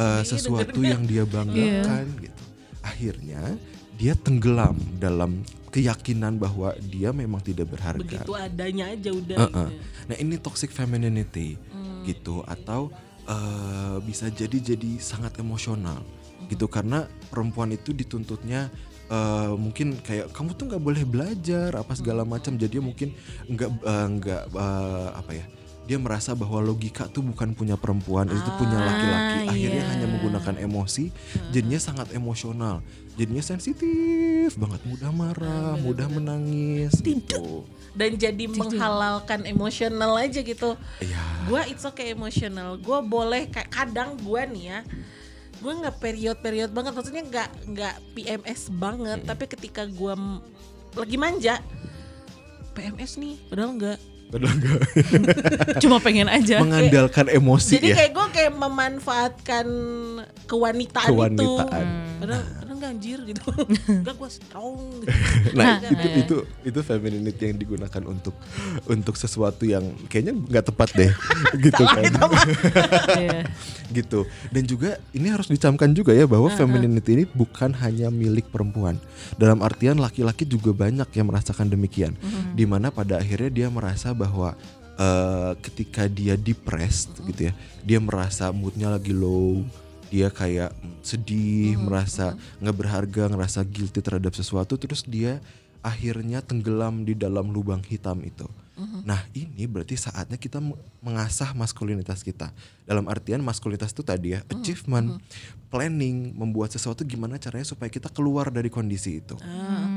uh, 0.02 0.26
sesuatu 0.26 0.82
yang 0.82 1.06
dia 1.06 1.30
banggakan 1.30 2.10
gitu. 2.26 2.42
Akhirnya 2.88 3.60
dia 4.00 4.14
tenggelam 4.16 4.78
dalam 5.02 5.44
keyakinan 5.74 6.40
bahwa 6.40 6.72
dia 6.88 7.12
memang 7.12 7.44
tidak 7.44 7.76
berharga. 7.76 8.00
Begitu 8.00 8.34
adanya 8.34 8.86
aja 8.94 9.10
udah. 9.12 9.38
Uh-uh. 9.38 9.68
gitu. 9.68 10.08
Nah 10.08 10.16
ini 10.16 10.36
toxic 10.40 10.72
femininity 10.72 11.60
gitu 12.08 12.40
atau 12.48 12.88
eh, 13.28 13.98
bisa 14.08 14.32
jadi 14.32 14.58
jadi 14.64 14.98
sangat 14.98 15.38
emosional 15.44 16.00
gitu 16.48 16.72
karena 16.72 17.04
perempuan 17.28 17.76
itu 17.76 17.92
dituntutnya 17.92 18.72
eh, 19.12 19.52
mungkin 19.60 20.00
kayak 20.00 20.32
kamu 20.32 20.56
tuh 20.56 20.72
nggak 20.72 20.84
boleh 20.84 21.04
belajar 21.04 21.76
apa 21.76 21.94
segala 22.00 22.24
macam 22.24 22.56
jadi 22.56 22.80
mungkin 22.80 23.12
nggak 23.52 23.70
eh, 23.84 24.08
nggak 24.16 24.44
eh, 24.56 25.10
apa 25.12 25.32
ya 25.36 25.46
dia 25.88 25.96
merasa 25.96 26.36
bahwa 26.36 26.60
logika 26.60 27.08
tuh 27.08 27.24
bukan 27.24 27.56
punya 27.56 27.80
perempuan 27.80 28.28
itu 28.28 28.50
punya 28.60 28.76
laki-laki 28.76 29.40
akhirnya 29.56 29.84
iya. 29.88 29.92
hanya 29.96 30.08
menggunakan 30.12 30.56
emosi 30.60 31.10
jadinya 31.56 31.80
sangat 31.80 32.12
emosional 32.12 32.84
jadinya 33.16 33.42
sensitif 33.42 34.52
banget 34.60 34.84
mudah 34.84 35.12
marah 35.16 35.80
mudah 35.80 36.12
menangis 36.12 36.92
gitu 37.00 37.64
Dan 37.98 38.14
jadi 38.14 38.46
menghalalkan 38.46 39.42
emosional 39.50 40.22
aja 40.22 40.46
gitu. 40.46 40.78
Iya. 41.02 41.50
Gua 41.50 41.66
it's 41.66 41.82
okay 41.82 42.14
emosional. 42.14 42.78
Gua 42.78 43.02
boleh 43.02 43.50
kayak 43.50 43.74
kadang 43.74 44.14
gua 44.22 44.46
nih 44.46 44.66
ya. 44.70 44.80
Gue 45.58 45.74
nggak 45.74 45.98
period-period 45.98 46.70
banget, 46.70 46.94
maksudnya 46.94 47.26
nggak 47.26 47.50
nggak 47.74 47.96
PMS 48.14 48.70
banget, 48.78 49.26
tapi 49.26 49.50
ketika 49.50 49.90
gua 49.90 50.14
m- 50.14 50.46
lagi 50.94 51.18
manja, 51.18 51.58
PMS 52.78 53.18
nih, 53.18 53.42
padahal 53.50 53.74
enggak. 53.74 54.00
Padahal 54.28 54.54
enggak. 54.54 54.80
Cuma 55.84 55.98
pengen 56.04 56.28
aja. 56.28 56.60
mengandalkan 56.60 57.32
emosi 57.32 57.80
Jadi 57.80 57.88
ya. 57.92 57.96
kayak 57.96 58.12
gue 58.12 58.28
kayak 58.36 58.54
memanfaatkan 58.54 59.66
kewanitaan, 60.44 61.08
Kewanitaan. 61.08 61.86
itu. 61.88 62.20
Padahal, 62.20 62.44
padahal 62.44 62.67
enggak 62.78 62.92
anjir 62.94 63.20
gitu. 63.26 63.42
enggak 64.02 64.16
gue 64.16 64.30
strong. 64.32 64.78
Gitu. 65.02 65.16
Nah, 65.58 65.80
Nah, 65.80 65.90
itu 65.90 66.08
itu 66.22 66.36
itu 66.64 66.80
femininity 66.84 67.44
yang 67.50 67.58
digunakan 67.58 68.04
untuk 68.08 68.36
untuk 68.86 69.16
sesuatu 69.18 69.64
yang 69.66 69.84
kayaknya 70.08 70.38
nggak 70.38 70.66
tepat 70.70 70.90
deh 70.96 71.12
gitu 71.66 71.84
kan. 71.84 72.04
Iya. 73.18 73.40
gitu. 73.92 74.28
Dan 74.54 74.64
juga 74.70 75.02
ini 75.12 75.28
harus 75.34 75.50
dicamkan 75.50 75.92
juga 75.92 76.14
ya 76.14 76.30
bahwa 76.30 76.52
femininity 76.54 77.24
ini 77.24 77.26
bukan 77.28 77.74
hanya 77.82 78.12
milik 78.14 78.48
perempuan. 78.54 79.00
Dalam 79.36 79.64
artian 79.66 79.98
laki-laki 79.98 80.46
juga 80.46 80.72
banyak 80.76 81.08
yang 81.16 81.28
merasakan 81.28 81.68
demikian. 81.68 82.14
Di 82.54 82.64
mana 82.68 82.94
pada 82.94 83.20
akhirnya 83.20 83.50
dia 83.50 83.68
merasa 83.72 84.12
bahwa 84.14 84.54
eh, 84.98 85.52
ketika 85.64 86.06
dia 86.10 86.36
depressed 86.36 87.14
gitu 87.26 87.50
ya, 87.50 87.54
dia 87.86 88.00
merasa 88.02 88.50
moodnya 88.52 88.92
lagi 88.92 89.14
low, 89.16 89.64
dia 90.08 90.32
kayak 90.32 90.72
sedih, 91.04 91.76
merasa 91.80 92.36
nggak 92.60 92.78
berharga, 92.78 93.24
ngerasa 93.32 93.64
guilty 93.68 94.00
terhadap 94.00 94.34
sesuatu, 94.36 94.80
terus 94.80 95.04
dia 95.04 95.40
akhirnya 95.84 96.44
tenggelam 96.44 97.04
di 97.08 97.14
dalam 97.16 97.52
lubang 97.52 97.84
hitam 97.86 98.20
itu. 98.24 98.48
Nah 99.04 99.26
ini 99.34 99.66
berarti 99.66 99.98
saatnya 99.98 100.38
kita 100.38 100.62
mengasah 101.02 101.52
maskulinitas 101.58 102.22
kita. 102.22 102.54
Dalam 102.86 103.10
artian 103.10 103.42
maskulinitas 103.42 103.92
itu 103.92 104.06
tadi 104.06 104.38
ya 104.38 104.46
achievement, 104.48 105.18
planning, 105.68 106.32
membuat 106.38 106.72
sesuatu 106.72 107.04
gimana 107.04 107.36
caranya 107.42 107.66
supaya 107.68 107.92
kita 107.92 108.08
keluar 108.14 108.54
dari 108.54 108.70
kondisi 108.70 109.20
itu. 109.20 109.36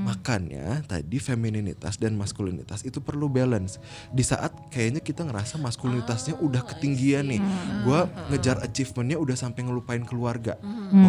Makanya 0.08 0.82
tadi 0.88 1.20
femininitas 1.20 2.00
dan 2.00 2.16
maskulinitas 2.16 2.82
itu 2.82 2.98
perlu 2.98 3.28
balance. 3.28 3.78
Di 4.10 4.24
saat 4.24 4.50
kayaknya 4.72 5.04
kita 5.04 5.28
ngerasa 5.28 5.60
maskulinitasnya 5.60 6.40
udah 6.40 6.64
ketinggian 6.64 7.30
nih, 7.30 7.40
gue 7.84 8.00
ngejar 8.34 8.64
achievementnya 8.64 9.20
udah 9.20 9.36
sampai 9.36 9.68
ngelupain 9.68 10.02
keluarga. 10.02 10.56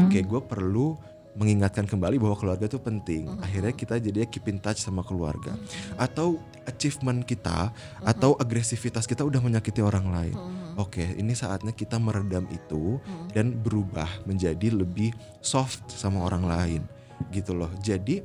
Oke, 0.06 0.22
gue 0.22 0.42
perlu 0.44 1.00
mengingatkan 1.32 1.88
kembali 1.88 2.20
bahwa 2.20 2.36
keluarga 2.36 2.68
itu 2.68 2.80
penting. 2.82 3.32
Akhirnya 3.40 3.72
kita 3.72 3.96
jadinya 3.98 4.28
keep 4.28 4.46
in 4.52 4.60
touch 4.60 4.84
sama 4.84 5.04
keluarga. 5.04 5.56
Atau 5.96 6.44
achievement 6.68 7.24
kita 7.24 7.72
atau 8.04 8.36
agresivitas 8.38 9.08
kita 9.08 9.24
udah 9.24 9.40
menyakiti 9.40 9.80
orang 9.80 10.12
lain. 10.12 10.38
Oke, 10.76 11.04
ini 11.16 11.36
saatnya 11.36 11.72
kita 11.72 12.00
meredam 12.00 12.48
itu 12.52 13.00
dan 13.32 13.56
berubah 13.56 14.08
menjadi 14.28 14.72
lebih 14.72 15.16
soft 15.40 15.88
sama 15.92 16.24
orang 16.28 16.44
lain. 16.48 16.82
Gitu 17.32 17.56
loh. 17.56 17.72
Jadi 17.80 18.24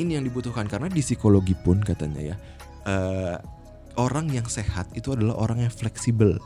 ini 0.00 0.16
yang 0.16 0.24
dibutuhkan 0.24 0.68
karena 0.68 0.92
di 0.92 1.00
psikologi 1.00 1.56
pun 1.56 1.80
katanya 1.80 2.32
ya 2.32 2.36
eh, 2.86 3.36
orang 3.96 4.30
yang 4.30 4.46
sehat 4.46 4.86
itu 4.94 5.12
adalah 5.12 5.36
orang 5.36 5.66
yang 5.66 5.72
fleksibel. 5.72 6.38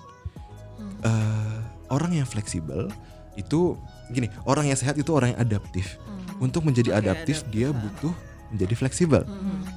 Eh, 1.05 1.59
orang 1.93 2.17
yang 2.17 2.27
fleksibel 2.27 2.89
itu 3.37 3.77
gini 4.11 4.29
orang 4.45 4.69
yang 4.69 4.79
sehat 4.79 4.99
itu 4.99 5.11
orang 5.15 5.35
yang 5.35 5.41
adaptif. 5.41 5.97
Untuk 6.41 6.65
menjadi 6.65 6.97
adaptif 6.97 7.45
dia 7.53 7.69
butuh 7.69 8.13
menjadi 8.51 8.75
fleksibel. 8.75 9.23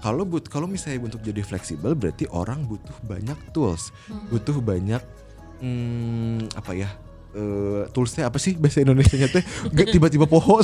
Kalau 0.01 0.25
but 0.25 0.49
kalau 0.49 0.65
misalnya 0.65 1.05
untuk 1.05 1.21
jadi 1.21 1.45
fleksibel 1.45 1.93
berarti 1.93 2.25
orang 2.33 2.65
butuh 2.65 2.95
banyak 3.05 3.37
tools, 3.53 3.93
butuh 4.33 4.57
banyak 4.59 4.99
hmm, 5.61 6.49
apa 6.57 6.71
ya? 6.73 6.89
eh, 7.33 7.81
toolsnya 7.91 8.29
apa 8.29 8.37
sih 8.37 8.53
bahasa 8.55 8.85
Indonesia 8.85 9.17
nya 9.17 9.27
teh 9.29 9.43
tiba-tiba 9.89 10.29
poho 10.29 10.61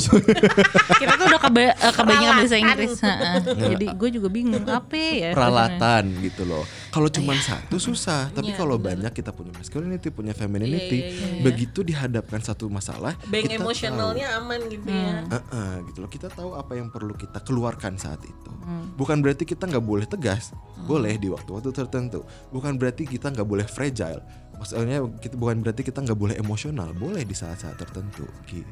Kita 1.00 1.12
tuh 1.18 1.26
udah 1.26 1.40
keba 1.42 1.74
eh, 1.74 1.92
kebanyakan 1.92 2.34
bahasa. 2.46 2.56
Inggris. 2.56 2.94
Heeh. 3.02 3.34
Jadi 3.44 3.86
gue 3.90 4.08
juga 4.14 4.28
bingung 4.30 4.64
apa 4.70 4.94
ya. 4.96 5.30
peralatan 5.34 6.14
gitu 6.22 6.46
loh. 6.46 6.64
Kalau 6.90 7.06
cuma 7.06 7.38
satu 7.38 7.78
susah, 7.78 8.34
tapi 8.34 8.50
Iya, 8.50 8.58
kalau 8.58 8.74
banyak 8.74 9.14
kita 9.14 9.30
punya 9.30 9.54
masculinity, 9.54 10.10
punya 10.10 10.34
femininity, 10.34 10.98
Iya, 10.98 11.10
iya, 11.14 11.26
iya. 11.38 11.42
begitu 11.46 11.86
dihadapkan 11.86 12.42
satu 12.42 12.66
masalah, 12.66 13.14
Bank 13.30 13.46
kita 13.46 13.62
emosionalnya 13.62 14.26
aman 14.42 14.60
gitu 14.66 14.90
ya. 14.90 15.22
tahu, 15.22 15.38
"Uh-uh," 15.38 15.72
gitu 15.86 15.98
loh. 16.02 16.10
Kita 16.10 16.28
tahu 16.34 16.50
apa 16.58 16.72
yang 16.74 16.90
perlu 16.90 17.14
kita 17.14 17.38
keluarkan 17.46 17.94
saat 17.94 18.18
itu. 18.26 18.50
Hmm. 18.66 18.90
Bukan 18.98 19.22
berarti 19.22 19.46
kita 19.46 19.70
nggak 19.70 19.84
boleh 19.86 20.06
tegas, 20.10 20.50
boleh 20.84 21.14
di 21.14 21.30
waktu-waktu 21.30 21.70
tertentu. 21.70 22.26
Bukan 22.50 22.74
berarti 22.74 23.06
kita 23.06 23.30
nggak 23.30 23.46
boleh 23.46 23.66
fragile. 23.70 24.20
Maksudnya 24.58 25.00
kita 25.22 25.38
bukan 25.38 25.62
berarti 25.62 25.86
kita 25.86 26.02
nggak 26.04 26.18
boleh 26.18 26.36
emosional, 26.36 26.90
boleh 26.92 27.22
di 27.22 27.32
saat-saat 27.32 27.78
tertentu 27.78 28.26
gitu. 28.50 28.68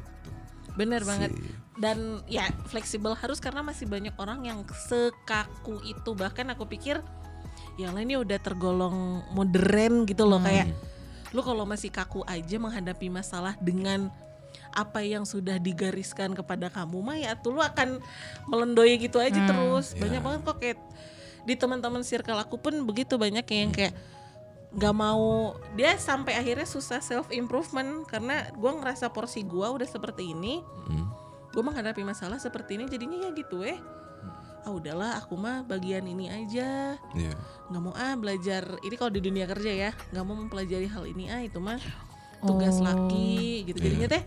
Bener 0.77 1.03
banget. 1.03 1.35
Dan 1.75 2.23
ya 2.27 2.47
fleksibel 2.71 3.11
harus 3.15 3.43
karena 3.43 3.59
masih 3.59 3.83
banyak 3.87 4.15
orang 4.15 4.47
yang 4.47 4.59
sekaku 4.67 5.83
itu. 5.83 6.15
Bahkan 6.15 6.55
aku 6.55 6.67
pikir 6.67 7.03
yang 7.79 7.95
lainnya 7.95 8.19
udah 8.19 8.37
tergolong 8.43 9.23
modern 9.31 10.03
gitu 10.03 10.27
loh 10.27 10.43
kayak 10.43 10.67
lu 11.31 11.39
kalau 11.45 11.63
masih 11.63 11.87
kaku 11.93 12.25
aja 12.27 12.57
menghadapi 12.59 13.07
masalah 13.07 13.55
dengan 13.63 14.11
apa 14.73 15.01
yang 15.01 15.25
sudah 15.25 15.57
digariskan 15.57 16.33
kepada 16.33 16.69
kamu 16.69 16.99
mah 17.01 17.17
ya 17.17 17.33
tuh 17.37 17.57
lu 17.57 17.61
akan 17.61 18.01
melendoi 18.49 18.97
gitu 19.01 19.17
aja 19.17 19.37
terus. 19.37 19.97
banyak 19.97 20.21
banget 20.21 20.41
kok 20.45 20.57
kayak 20.61 20.79
di 21.45 21.53
teman-teman 21.57 22.05
circle 22.05 22.37
aku 22.37 22.61
pun 22.61 22.73
begitu 22.85 23.17
banyak 23.17 23.45
yang 23.49 23.73
kayak 23.73 23.93
nggak 24.69 24.93
mau. 24.93 25.57
Dia 25.73 25.97
sampai 25.97 26.37
akhirnya 26.37 26.69
susah 26.69 27.01
self 27.01 27.33
improvement 27.33 28.05
karena 28.05 28.53
gua 28.53 28.77
ngerasa 28.77 29.09
porsi 29.09 29.41
gua 29.41 29.73
udah 29.73 29.89
seperti 29.89 30.33
ini. 30.33 30.61
Hmm. 30.89 31.09
gue 31.49 31.65
menghadapi 31.65 32.05
masalah 32.05 32.37
seperti 32.37 32.77
ini 32.77 32.85
jadinya 32.85 33.25
ya 33.25 33.33
gitu 33.33 33.65
eh 33.65 33.81
ah 34.61 34.71
udahlah 34.71 35.17
aku 35.17 35.33
mah 35.33 35.63
bagian 35.63 36.03
ini 36.03 36.27
aja 36.27 36.95
Iya. 37.11 37.33
nggak 37.67 37.81
mau 37.81 37.93
ah 37.93 38.13
belajar 38.13 38.63
ini 38.79 38.95
kalau 38.95 39.09
di 39.09 39.21
dunia 39.21 39.45
kerja 39.45 39.71
ya 39.71 39.91
nggak 40.09 40.23
mau 40.23 40.35
mempelajari 40.35 40.85
hal 40.85 41.05
ini 41.05 41.27
ah 41.27 41.39
itu 41.39 41.57
mah 41.57 41.79
tugas 42.39 42.75
Oh. 42.75 42.83
laki 42.83 43.63
gitu 43.65 43.79
jadinya 43.79 44.07
teh 44.09 44.23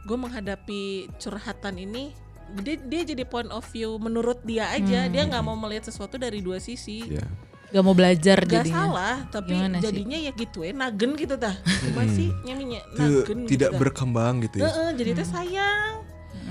gue 0.00 0.16
menghadapi 0.16 0.82
curhatan 1.16 1.76
ini 1.76 2.14
dia 2.56 2.78
dia 2.78 3.02
jadi 3.04 3.22
point 3.22 3.50
of 3.50 3.66
view 3.68 3.96
menurut 3.96 4.40
dia 4.42 4.70
aja 4.70 5.04
dia 5.04 5.22
nggak 5.22 5.42
mau 5.42 5.54
melihat 5.54 5.84
sesuatu 5.84 6.16
dari 6.16 6.38
dua 6.38 6.58
sisi 6.58 7.04
Iya. 7.08 7.26
Gak 7.68 7.84
mau 7.84 7.92
belajar 7.92 8.40
Gak 8.40 8.64
jadinya. 8.64 8.80
salah 8.80 9.16
tapi 9.28 9.52
Gimana 9.52 9.76
sih? 9.76 9.84
jadinya 9.84 10.16
ya 10.16 10.32
gitu 10.32 10.64
ya 10.64 10.72
nagen 10.72 11.12
gitu 11.12 11.36
dah 11.36 11.52
cuma 11.84 12.08
sih 12.16 12.32
nyaminya 12.40 12.80
nagen 12.94 13.44
tidak 13.44 13.70
gitu 13.70 13.78
berkembang 13.78 14.40
gitu 14.40 14.56
ya. 14.56 14.72
Heeh, 14.72 14.88
jadi 14.96 15.10
teh 15.12 15.28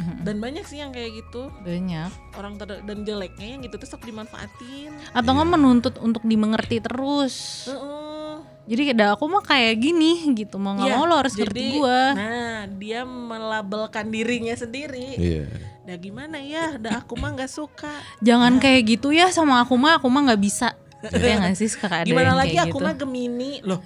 Hmm. 0.07 0.15
sayang 0.15 0.23
dan 0.23 0.35
banyak 0.39 0.63
sih 0.63 0.79
yang 0.79 0.91
kayak 0.91 1.11
gitu 1.17 1.51
Banyak. 1.59 2.11
orang 2.33 2.55
ter- 2.55 2.79
dan 2.81 2.97
jeleknya 3.03 3.47
yang 3.49 3.61
gitu 3.61 3.75
tuh 3.75 3.85
sok 3.85 4.07
dimanfaatin 4.07 4.95
Atau 5.11 5.35
nggak 5.35 5.49
menuntut 5.49 5.99
untuk 5.99 6.23
dimengerti 6.23 6.79
terus. 6.79 7.67
Heeh. 7.67 8.39
Jadi 8.67 8.81
kayak 8.85 9.15
aku 9.15 9.27
mah 9.27 9.39
kayak 9.41 9.75
gini 9.77 10.31
gitu. 10.33 10.55
Mau 10.55 10.75
nggak 10.75 10.87
Iya, 10.87 10.95
mau 10.95 11.03
lo 11.03 11.15
harus 11.17 11.31
jadi, 11.31 11.47
ngerti 11.47 11.63
gua. 11.73 12.03
Nah, 12.13 12.59
dia 12.69 12.99
melabelkan 13.03 14.07
dirinya 14.07 14.55
sendiri. 14.55 15.15
Iya. 15.15 15.47
Dah 15.83 15.95
gimana 15.95 16.39
ya? 16.39 16.75
Dah 16.75 16.99
aku 16.99 17.15
mah 17.15 17.31
nggak 17.31 17.47
suka. 17.47 17.91
Jangan 18.19 18.59
kayak 18.59 18.81
gitu 18.85 19.11
ya 19.11 19.31
sama 19.31 19.59
aku 19.59 19.75
mah. 19.75 19.99
Aku 19.99 20.07
mah 20.07 20.27
nggak 20.27 20.41
bisa. 20.41 20.75
Ya 21.13 21.37
nggak 21.37 21.55
sih 21.55 21.69
suka 21.69 21.87
ada 21.93 22.03
gimana 22.03 22.33
lagi 22.33 22.57
kayak 22.57 22.67
aku 22.67 22.77
gitu. 22.81 22.87
mah 22.89 22.95
Gemini 22.97 23.51
loh. 23.63 23.79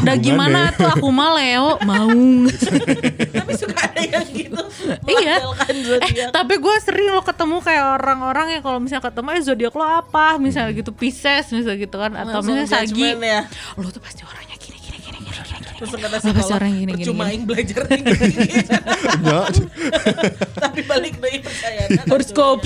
Udah 0.00 0.16
gimana 0.24 0.70
tuh 0.72 0.88
aku 0.88 1.10
mah 1.10 1.36
Leo 1.36 1.76
mau. 1.82 2.08
Tapi 3.34 3.52
suka 3.52 3.71
ada 3.71 3.71
yang 4.02 4.28
gitu. 4.30 4.62
Iya. 5.12 5.36
eh 6.02 6.28
tapi 6.30 6.54
gue 6.58 6.76
sering 6.82 7.12
lo 7.12 7.22
ketemu 7.22 7.56
kayak 7.60 7.84
orang-orang 8.00 8.58
yang 8.58 8.62
kalau 8.64 8.78
misalnya 8.78 9.04
ketemu 9.08 9.28
eh 9.32 9.42
zodiak 9.42 9.74
lo 9.74 9.84
apa 9.84 10.36
misalnya 10.36 10.72
gitu 10.74 10.90
Pisces 10.90 11.48
misalnya 11.50 11.78
gitu 11.78 11.96
kan 11.96 12.12
atau 12.12 12.40
Langsung 12.42 12.56
misalnya 12.58 12.88
Sagi 12.88 13.06
ya. 13.14 13.40
lo 13.76 13.88
tuh 13.88 14.02
pasti 14.02 14.22
orangnya 14.24 14.56
gini 14.58 14.78
gini 14.78 14.98
gini 14.98 15.18
gini 15.18 15.30
gini 15.30 15.58
gini 15.58 15.70
Terus 15.82 15.90
kata 15.92 16.08
pasti 16.14 16.28
psikolog, 16.30 16.56
orang 16.56 16.70
gini, 16.70 16.80
gini, 16.80 16.92
percuma 16.94 17.22
gini. 17.22 17.30
aing 17.34 17.44
belajar. 17.44 17.82
Tapi 20.62 20.80
balik 20.86 21.14
dari 21.18 21.38
percaya. 21.42 21.82
Horoscope 22.06 22.62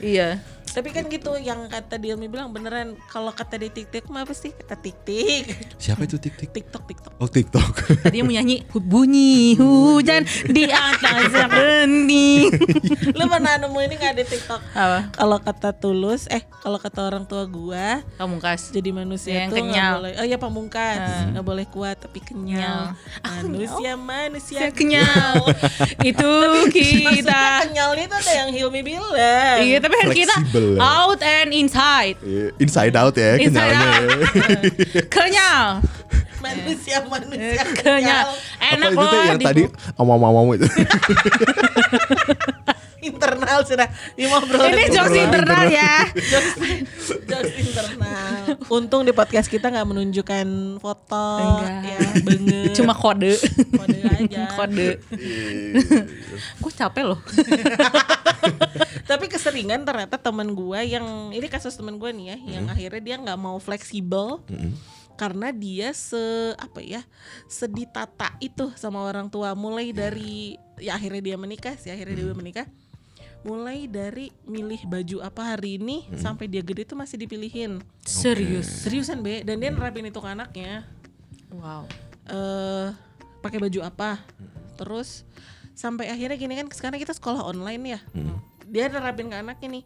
iya 0.00 0.40
Tapi 0.70 0.88
kan 0.88 1.04
gitu 1.06 1.34
yang 1.36 1.66
kata 1.66 1.96
Dilmi 1.96 2.26
bilang 2.26 2.48
beneran 2.48 2.94
kalau 3.06 3.30
kata 3.30 3.56
di 3.56 3.68
TikTok 3.68 4.06
mah 4.06 4.22
apa 4.22 4.30
sih? 4.30 4.50
Kata 4.50 4.74
tik-tik. 4.74 5.50
Siapa 5.76 6.02
itu 6.02 6.16
tik 6.16 6.34
tik? 6.36 6.50
TikTok 6.52 6.82
TikTok. 6.84 7.12
Oh 7.16 7.26
TikTok. 7.26 7.72
tadi 8.00 8.22
mau 8.22 8.30
nyanyi 8.30 8.62
bunyi 8.72 9.54
hujan 9.54 10.22
di 10.46 10.64
atas 10.66 11.28
bening 11.50 12.48
Lu 13.18 13.26
mana 13.26 13.58
nemu 13.58 13.78
ini 13.78 13.94
nggak 13.96 14.14
di 14.14 14.24
TikTok? 14.26 14.60
apa 14.72 15.10
Kalau 15.12 15.38
kata 15.38 15.70
tulus, 15.72 16.24
eh 16.26 16.40
kalau 16.60 16.76
kata 16.76 17.00
orang 17.02 17.24
tua 17.24 17.44
gua 17.44 18.00
pamungkas 18.14 18.68
jadi 18.68 18.90
manusia 18.90 19.44
Yang 19.44 19.50
tuh 19.50 19.56
nggak 19.58 19.66
kenyal. 19.72 19.92
boleh 19.96 20.12
oh 20.14 20.26
ya 20.26 20.36
pamungkas 20.36 21.00
nggak 21.30 21.44
boleh 21.44 21.66
kuat 21.66 21.96
tapi 21.98 22.20
kenyal 22.20 22.92
Kenyal. 23.18 23.42
manusia 23.42 23.92
manusia 23.96 24.58
Saya 24.60 24.72
kenyal 24.78 25.34
itu 26.00 26.28
maksudnya 26.28 27.10
kita 27.16 27.40
kenyalnya 27.64 28.04
tuh 28.06 28.18
ada 28.18 28.32
yang 28.36 28.50
Hilmi 28.50 28.80
bilang 28.82 29.58
iya 29.58 29.76
tapi 29.78 29.94
kan 29.96 30.08
kita 30.10 30.36
Ya. 30.60 30.80
out 30.82 31.20
and 31.20 31.50
inside 31.50 32.16
Iya, 32.20 32.44
Inside 32.56 32.94
out 32.94 33.14
ya 33.14 33.30
Inside 33.36 33.48
kenyalnya. 33.70 33.88
out. 33.88 34.00
ya. 34.00 35.02
kenyal 35.14 35.64
manusia 36.40 36.96
manusia 37.04 37.52
Eh, 37.52 37.68
kenyal 37.76 37.76
kenyal 37.76 38.26
enak 38.58 38.88
Apa 38.88 38.96
itu 38.96 39.04
loh 39.06 39.22
yang 39.22 39.36
di- 39.36 39.46
tadi 39.46 39.62
omong-omong 39.94 40.46
itu. 40.56 40.66
internal 43.02 43.64
sudah. 43.64 43.88
Ngobrol 44.16 44.70
ini 44.70 44.84
jokes 44.92 45.16
internal. 45.16 45.64
ya. 45.68 46.06
Jokes 47.30 47.52
internal. 47.58 48.58
Untung 48.70 49.02
di 49.02 49.12
podcast 49.12 49.48
kita 49.48 49.70
nggak 49.70 49.88
menunjukkan 49.88 50.46
foto 50.78 51.26
Enggak. 51.40 51.82
ya 51.84 52.00
cuma 52.74 52.92
kode. 52.96 53.34
Kode 53.74 53.98
aja. 54.04 54.42
Kode. 54.56 54.88
Gue 56.60 56.72
capek 56.72 57.04
loh? 57.04 57.20
Tapi 59.10 59.26
keseringan 59.26 59.82
ternyata 59.82 60.16
teman 60.16 60.52
gua 60.54 60.80
yang 60.84 61.34
ini 61.34 61.46
kasus 61.50 61.74
teman 61.76 61.98
gua 61.98 62.14
nih 62.14 62.34
ya, 62.34 62.36
yang 62.58 62.64
akhirnya 62.70 63.02
dia 63.02 63.16
nggak 63.20 63.38
mau 63.40 63.58
fleksibel 63.58 64.40
karena 65.20 65.52
dia 65.52 65.92
se 65.92 66.56
apa 66.56 66.80
ya 66.80 67.04
seditata 67.44 68.32
itu 68.40 68.72
sama 68.80 69.04
orang 69.04 69.28
tua 69.28 69.52
mulai 69.52 69.92
dari 69.92 70.56
ya 70.80 70.96
akhirnya 70.96 71.20
dia 71.20 71.36
menikah 71.36 71.76
sih 71.76 71.92
akhirnya 71.92 72.24
dia 72.24 72.32
menikah 72.32 72.66
mulai 73.40 73.88
dari 73.88 74.28
milih 74.44 74.84
baju 74.84 75.16
apa 75.24 75.56
hari 75.56 75.80
ini 75.80 76.04
sampai 76.12 76.44
dia 76.44 76.60
gede 76.60 76.84
tuh 76.84 76.98
masih 77.00 77.16
dipilihin. 77.16 77.80
Serius? 78.04 78.68
Seriusan 78.84 79.24
be. 79.24 79.40
Dan 79.40 79.60
dia 79.64 79.72
nerapin 79.72 80.04
itu 80.04 80.20
ke 80.20 80.28
anaknya. 80.28 80.84
Wow. 81.52 81.88
Eh 82.28 82.92
pakai 83.40 83.58
baju 83.58 83.80
apa? 83.80 84.20
Terus 84.76 85.24
sampai 85.72 86.12
akhirnya 86.12 86.36
gini 86.36 86.54
kan 86.60 86.68
sekarang 86.68 87.00
kita 87.00 87.16
sekolah 87.16 87.40
online 87.40 87.96
ya. 87.96 88.00
Dia 88.68 88.92
nerapin 88.92 89.32
ke 89.32 89.36
anaknya 89.40 89.80
nih. 89.80 89.84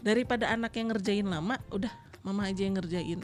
Daripada 0.00 0.52
anak 0.52 0.76
yang 0.76 0.92
ngerjain 0.92 1.28
lama 1.28 1.56
udah 1.72 1.92
mama 2.20 2.48
aja 2.48 2.64
yang 2.64 2.76
ngerjain 2.76 3.20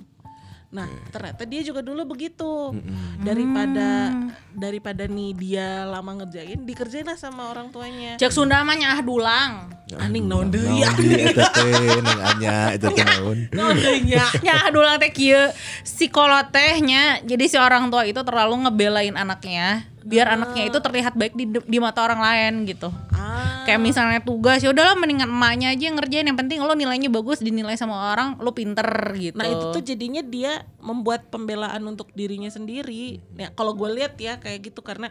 nah 0.66 0.90
ternyata 1.14 1.46
dia 1.46 1.62
juga 1.62 1.80
dulu 1.80 2.16
begitu. 2.16 2.74
Daripada 3.22 4.12
daripada 4.52 5.06
nih 5.06 5.30
dia 5.34 5.86
lama 5.86 6.22
ngerjain 6.22 6.62
dikerjain 6.66 7.06
lah 7.06 7.18
sama 7.18 7.48
orang 7.50 7.70
tuanya. 7.70 8.18
Cek 8.18 8.34
Sunda 8.34 8.60
mah 8.66 8.76
nyah 8.76 9.00
dulang. 9.00 9.52
Aning 9.96 10.26
naon 10.26 10.50
deui. 10.50 10.82
Eta 10.82 11.46
teh 11.54 12.02
nang 12.02 12.20
anya 12.34 12.74
eta 12.74 12.90
teh 12.90 13.06
naon. 13.06 13.46
naon 13.54 13.76
deui 13.78 14.02
nya 14.04 14.26
nyah 14.42 14.68
dulang 14.74 14.98
teh 14.98 15.10
kieu. 15.14 15.54
Psikolog 15.86 16.50
tehnya 16.50 17.22
jadi 17.22 17.44
si 17.46 17.56
orang 17.56 17.88
tua 17.88 18.02
itu 18.04 18.18
terlalu 18.26 18.66
ngebelain 18.66 19.14
anaknya 19.14 19.86
biar 20.06 20.38
anaknya 20.38 20.70
itu 20.70 20.78
terlihat 20.78 21.18
baik 21.18 21.34
di 21.34 21.50
di 21.50 21.78
mata 21.82 22.06
orang 22.06 22.22
lain 22.22 22.62
gitu. 22.62 22.94
Ah. 23.10 23.66
Kayak 23.66 23.82
misalnya 23.82 24.20
tugas 24.22 24.62
ya 24.62 24.70
udahlah 24.70 24.94
mendingan 24.94 25.26
emaknya 25.26 25.74
aja 25.74 25.90
yang 25.90 25.98
ngerjain. 25.98 26.26
Yang 26.30 26.38
penting 26.46 26.58
lo 26.62 26.78
nilainya 26.78 27.10
bagus 27.10 27.42
dinilai 27.42 27.74
sama 27.74 28.14
orang 28.14 28.38
lo 28.38 28.54
pinter 28.54 28.86
gitu. 29.18 29.34
Nah 29.34 29.50
itu 29.50 29.64
tuh 29.74 29.82
jadinya 29.82 30.22
dia 30.22 30.62
membuat 30.78 31.26
pembelaan 31.26 31.82
untuk 31.82 32.14
dirinya 32.14 32.46
sendiri. 32.46 33.18
Ya 33.34 33.50
kalau 33.50 33.74
gue 33.74 33.90
lihat 33.98 34.14
ya 34.22 34.38
kayak 34.38 34.70
gitu 34.70 34.86
karena 34.86 35.10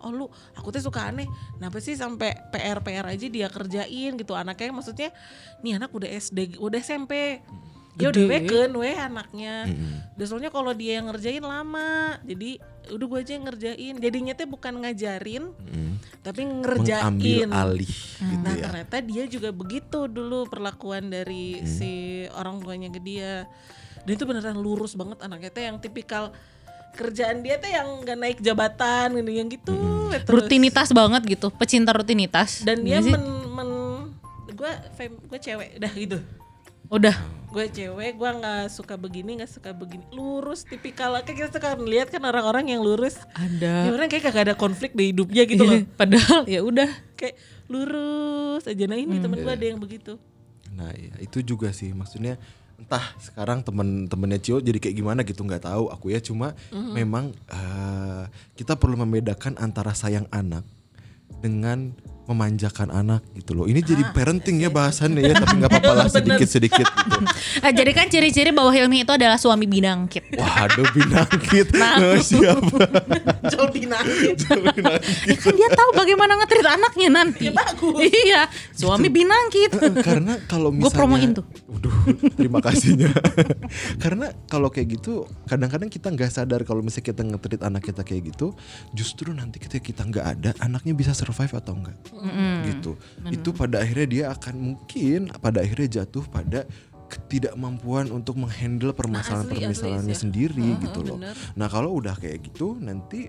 oh 0.00 0.10
lu 0.10 0.26
aku 0.56 0.72
tuh 0.72 0.80
suka 0.80 1.12
aneh. 1.12 1.28
Kenapa 1.60 1.76
sih 1.84 1.92
sampai 1.92 2.32
PR 2.48 2.80
PR 2.80 3.04
aja 3.04 3.26
dia 3.28 3.52
kerjain? 3.52 4.16
Gitu 4.16 4.32
anaknya 4.32 4.72
maksudnya 4.72 5.08
nih 5.60 5.76
anak 5.76 5.92
udah 5.92 6.08
SD 6.08 6.56
udah 6.56 6.80
SMP. 6.80 7.44
Ya 7.92 8.08
udah 8.08 8.24
Gede. 8.24 8.32
beken 8.48 8.70
weh 8.74 8.96
anaknya. 8.96 9.68
Dan 10.12 10.24
soalnya 10.24 10.48
kalau 10.48 10.72
dia 10.72 10.96
yang 10.96 11.08
ngerjain 11.08 11.40
lama. 11.40 12.16
Jadi 12.22 12.56
udah 12.88 13.06
gue 13.06 13.18
aja 13.20 13.32
yang 13.32 13.44
ngerjain. 13.44 13.94
Jadinya 13.96 14.32
tuh 14.32 14.48
bukan 14.48 14.72
ngajarin 14.78 15.44
tapi 16.20 16.40
ngerjain. 16.42 17.04
Mengambil 17.12 17.48
alih 17.50 17.92
gitu 18.14 18.38
Nah 18.38 18.54
ya. 18.54 18.62
ternyata 18.64 18.96
dia 18.98 19.24
juga 19.26 19.50
begitu 19.50 20.06
dulu 20.06 20.46
perlakuan 20.46 21.06
dari 21.06 21.58
Hmm. 21.58 21.68
si 21.68 21.92
orang 22.30 22.58
tuanya 22.58 22.88
ke 22.88 22.98
dia. 22.98 23.44
Dan 24.02 24.12
itu 24.12 24.24
beneran 24.24 24.56
lurus 24.56 24.92
banget 24.92 25.20
anaknya 25.20 25.50
teh 25.50 25.62
yang 25.62 25.76
tipikal 25.76 26.32
kerjaan 26.92 27.40
dia 27.40 27.56
teh 27.56 27.70
yang 27.70 28.00
gak 28.00 28.16
naik 28.16 28.38
jabatan 28.38 29.16
gitu 29.16 29.30
yang 29.30 29.48
gitu. 29.48 29.72
Hmm. 29.72 30.16
terus. 30.18 30.42
rutinitas 30.42 30.88
banget 30.90 31.22
gitu 31.26 31.48
pecinta 31.50 31.90
rutinitas 31.90 32.60
Dan 32.62 32.82
dia 32.82 33.00
sih? 33.00 33.10
men, 33.10 33.24
men 33.48 33.70
gue 34.48 34.72
gue 35.22 35.38
cewek 35.38 35.76
dah 35.76 35.88
gitu. 35.90 36.20
udah 36.86 37.16
Gue 37.52 37.68
cewek, 37.68 38.16
gue 38.16 38.30
nggak 38.32 38.72
suka 38.72 38.96
begini, 38.96 39.36
nggak 39.36 39.52
suka 39.52 39.76
begini. 39.76 40.08
Lurus, 40.08 40.64
tipikal. 40.64 41.12
Kayak 41.20 41.36
kita 41.36 41.48
suka 41.52 41.76
melihat 41.76 42.08
kan 42.08 42.24
orang-orang 42.24 42.72
yang 42.72 42.80
lurus. 42.80 43.20
ada 43.36 43.84
Ya 43.84 43.92
orang 43.92 44.08
kayak 44.08 44.32
kagak 44.32 44.42
ada 44.48 44.54
konflik 44.56 44.96
di 44.96 45.12
hidupnya 45.12 45.44
gitu 45.44 45.68
loh. 45.68 45.84
padahal 46.00 46.48
ya 46.48 46.64
udah 46.64 46.88
Kayak 47.12 47.36
lurus 47.68 48.64
aja. 48.64 48.84
Nah 48.88 48.96
ini 48.96 49.20
temen 49.20 49.38
gue 49.38 49.52
ada 49.52 49.66
yang 49.68 49.76
begitu. 49.76 50.16
Nah 50.72 50.90
ya, 50.96 51.12
itu 51.20 51.44
juga 51.44 51.70
sih 51.76 51.92
maksudnya 51.92 52.40
entah 52.80 53.14
sekarang 53.22 53.62
temen-temennya 53.62 54.42
Cio 54.42 54.58
jadi 54.58 54.82
kayak 54.82 54.96
gimana 54.98 55.20
gitu 55.22 55.46
nggak 55.46 55.70
tahu 55.70 55.86
aku 55.86 56.10
ya 56.10 56.18
cuma 56.18 56.50
memang 56.74 57.30
eh, 57.46 58.26
kita 58.58 58.74
perlu 58.74 58.98
membedakan 58.98 59.54
antara 59.62 59.94
sayang 59.94 60.26
anak 60.34 60.66
dengan 61.38 61.94
memanjakan 62.32 62.88
anak 62.90 63.20
gitu 63.36 63.52
loh. 63.52 63.68
Ini 63.68 63.84
jadi 63.84 64.02
parenting 64.10 64.58
ya 64.64 64.72
bahasannya 64.72 65.20
ya, 65.22 65.34
tapi 65.42 65.60
nggak 65.60 65.70
apa-apa 65.70 65.92
lah 65.92 66.06
sedikit-sedikit 66.08 66.86
gitu. 66.88 67.20
Eh, 67.62 67.70
jadi 67.70 67.92
kan 67.94 68.10
ciri-ciri 68.10 68.50
bahwa 68.50 68.72
Hilmi 68.74 69.04
itu 69.06 69.12
adalah 69.12 69.38
suami 69.38 69.68
binangkit. 69.68 70.34
Waduh 70.34 70.88
binangkit. 70.96 71.68
Nah, 71.82 72.14
siapa? 72.22 72.78
Jol 73.50 73.66
binangkit. 73.74 74.38
Ya 75.26 75.36
kan 75.36 75.54
dia 75.54 75.68
tahu 75.74 75.90
bagaimana 75.98 76.38
ngetrit 76.38 76.62
anaknya 76.62 77.08
nanti. 77.10 77.50
Ya, 77.50 77.52
bagus. 77.54 77.98
Iya, 77.98 78.40
suami 78.70 79.10
binangkit. 79.10 79.74
Karena 80.00 80.38
kalau 80.46 80.70
Gua 80.70 80.88
misalnya 80.88 80.98
promoin 80.98 81.30
tuh. 81.34 81.44
Waduh, 81.66 81.94
terima 82.38 82.58
kasihnya. 82.62 83.10
Karena 83.98 84.30
kalau 84.46 84.70
kayak 84.70 85.00
gitu, 85.00 85.26
kadang-kadang 85.50 85.90
kita 85.90 86.08
nggak 86.14 86.30
sadar 86.30 86.62
kalau 86.62 86.80
misalnya 86.86 87.06
kita 87.10 87.22
ngetrit 87.26 87.62
anak 87.66 87.82
kita 87.82 88.02
kayak 88.06 88.22
gitu, 88.34 88.54
justru 88.94 89.34
nanti 89.34 89.58
ketika 89.58 89.82
kita 89.82 90.02
nggak 90.06 90.26
ada, 90.38 90.50
anaknya 90.62 90.94
bisa 90.94 91.12
survive 91.12 91.52
atau 91.58 91.74
enggak. 91.74 91.96
Gitu. 92.66 92.92
Itu 93.28 93.50
pada 93.50 93.82
akhirnya 93.82 94.06
dia 94.08 94.24
akan 94.30 94.54
mungkin 94.54 95.30
pada 95.42 95.60
akhirnya 95.62 96.02
jatuh 96.02 96.22
pada 96.30 96.64
ketidakmampuan 97.12 98.08
untuk 98.08 98.40
menghandle 98.40 98.96
permasalahan-permasalahannya 98.96 100.16
asli 100.16 100.16
sih. 100.16 100.22
sendiri 100.24 100.64
Heeh, 100.64 100.80
gitu 100.88 101.00
loh. 101.04 101.20
bener. 101.20 101.36
Nah, 101.60 101.68
kalau 101.68 101.92
udah 102.00 102.16
kayak 102.16 102.40
gitu 102.48 102.80
nanti 102.80 103.28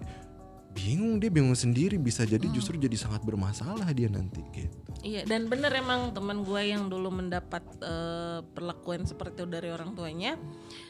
bingung 0.73 1.21
dia 1.21 1.29
bingung 1.29 1.53
sendiri 1.53 2.01
bisa 2.01 2.25
jadi 2.25 2.41
Mm. 2.49 2.55
justru 2.57 2.81
jadi 2.81 2.97
sangat 2.97 3.21
bermasalah 3.21 3.85
dia 3.93 4.09
nanti 4.09 4.41
gitu. 4.55 4.73
Iya 5.05 5.21
dan 5.27 5.45
bener 5.45 5.69
emang 5.69 6.15
teman 6.17 6.41
gue 6.41 6.61
yang 6.65 6.89
dulu 6.89 7.13
mendapat 7.13 7.61
eh, 7.83 8.39
perlakuan 8.55 9.05
seperti 9.05 9.43
itu 9.43 9.51
dari 9.51 9.69
orang 9.69 9.93
tuanya, 9.93 10.39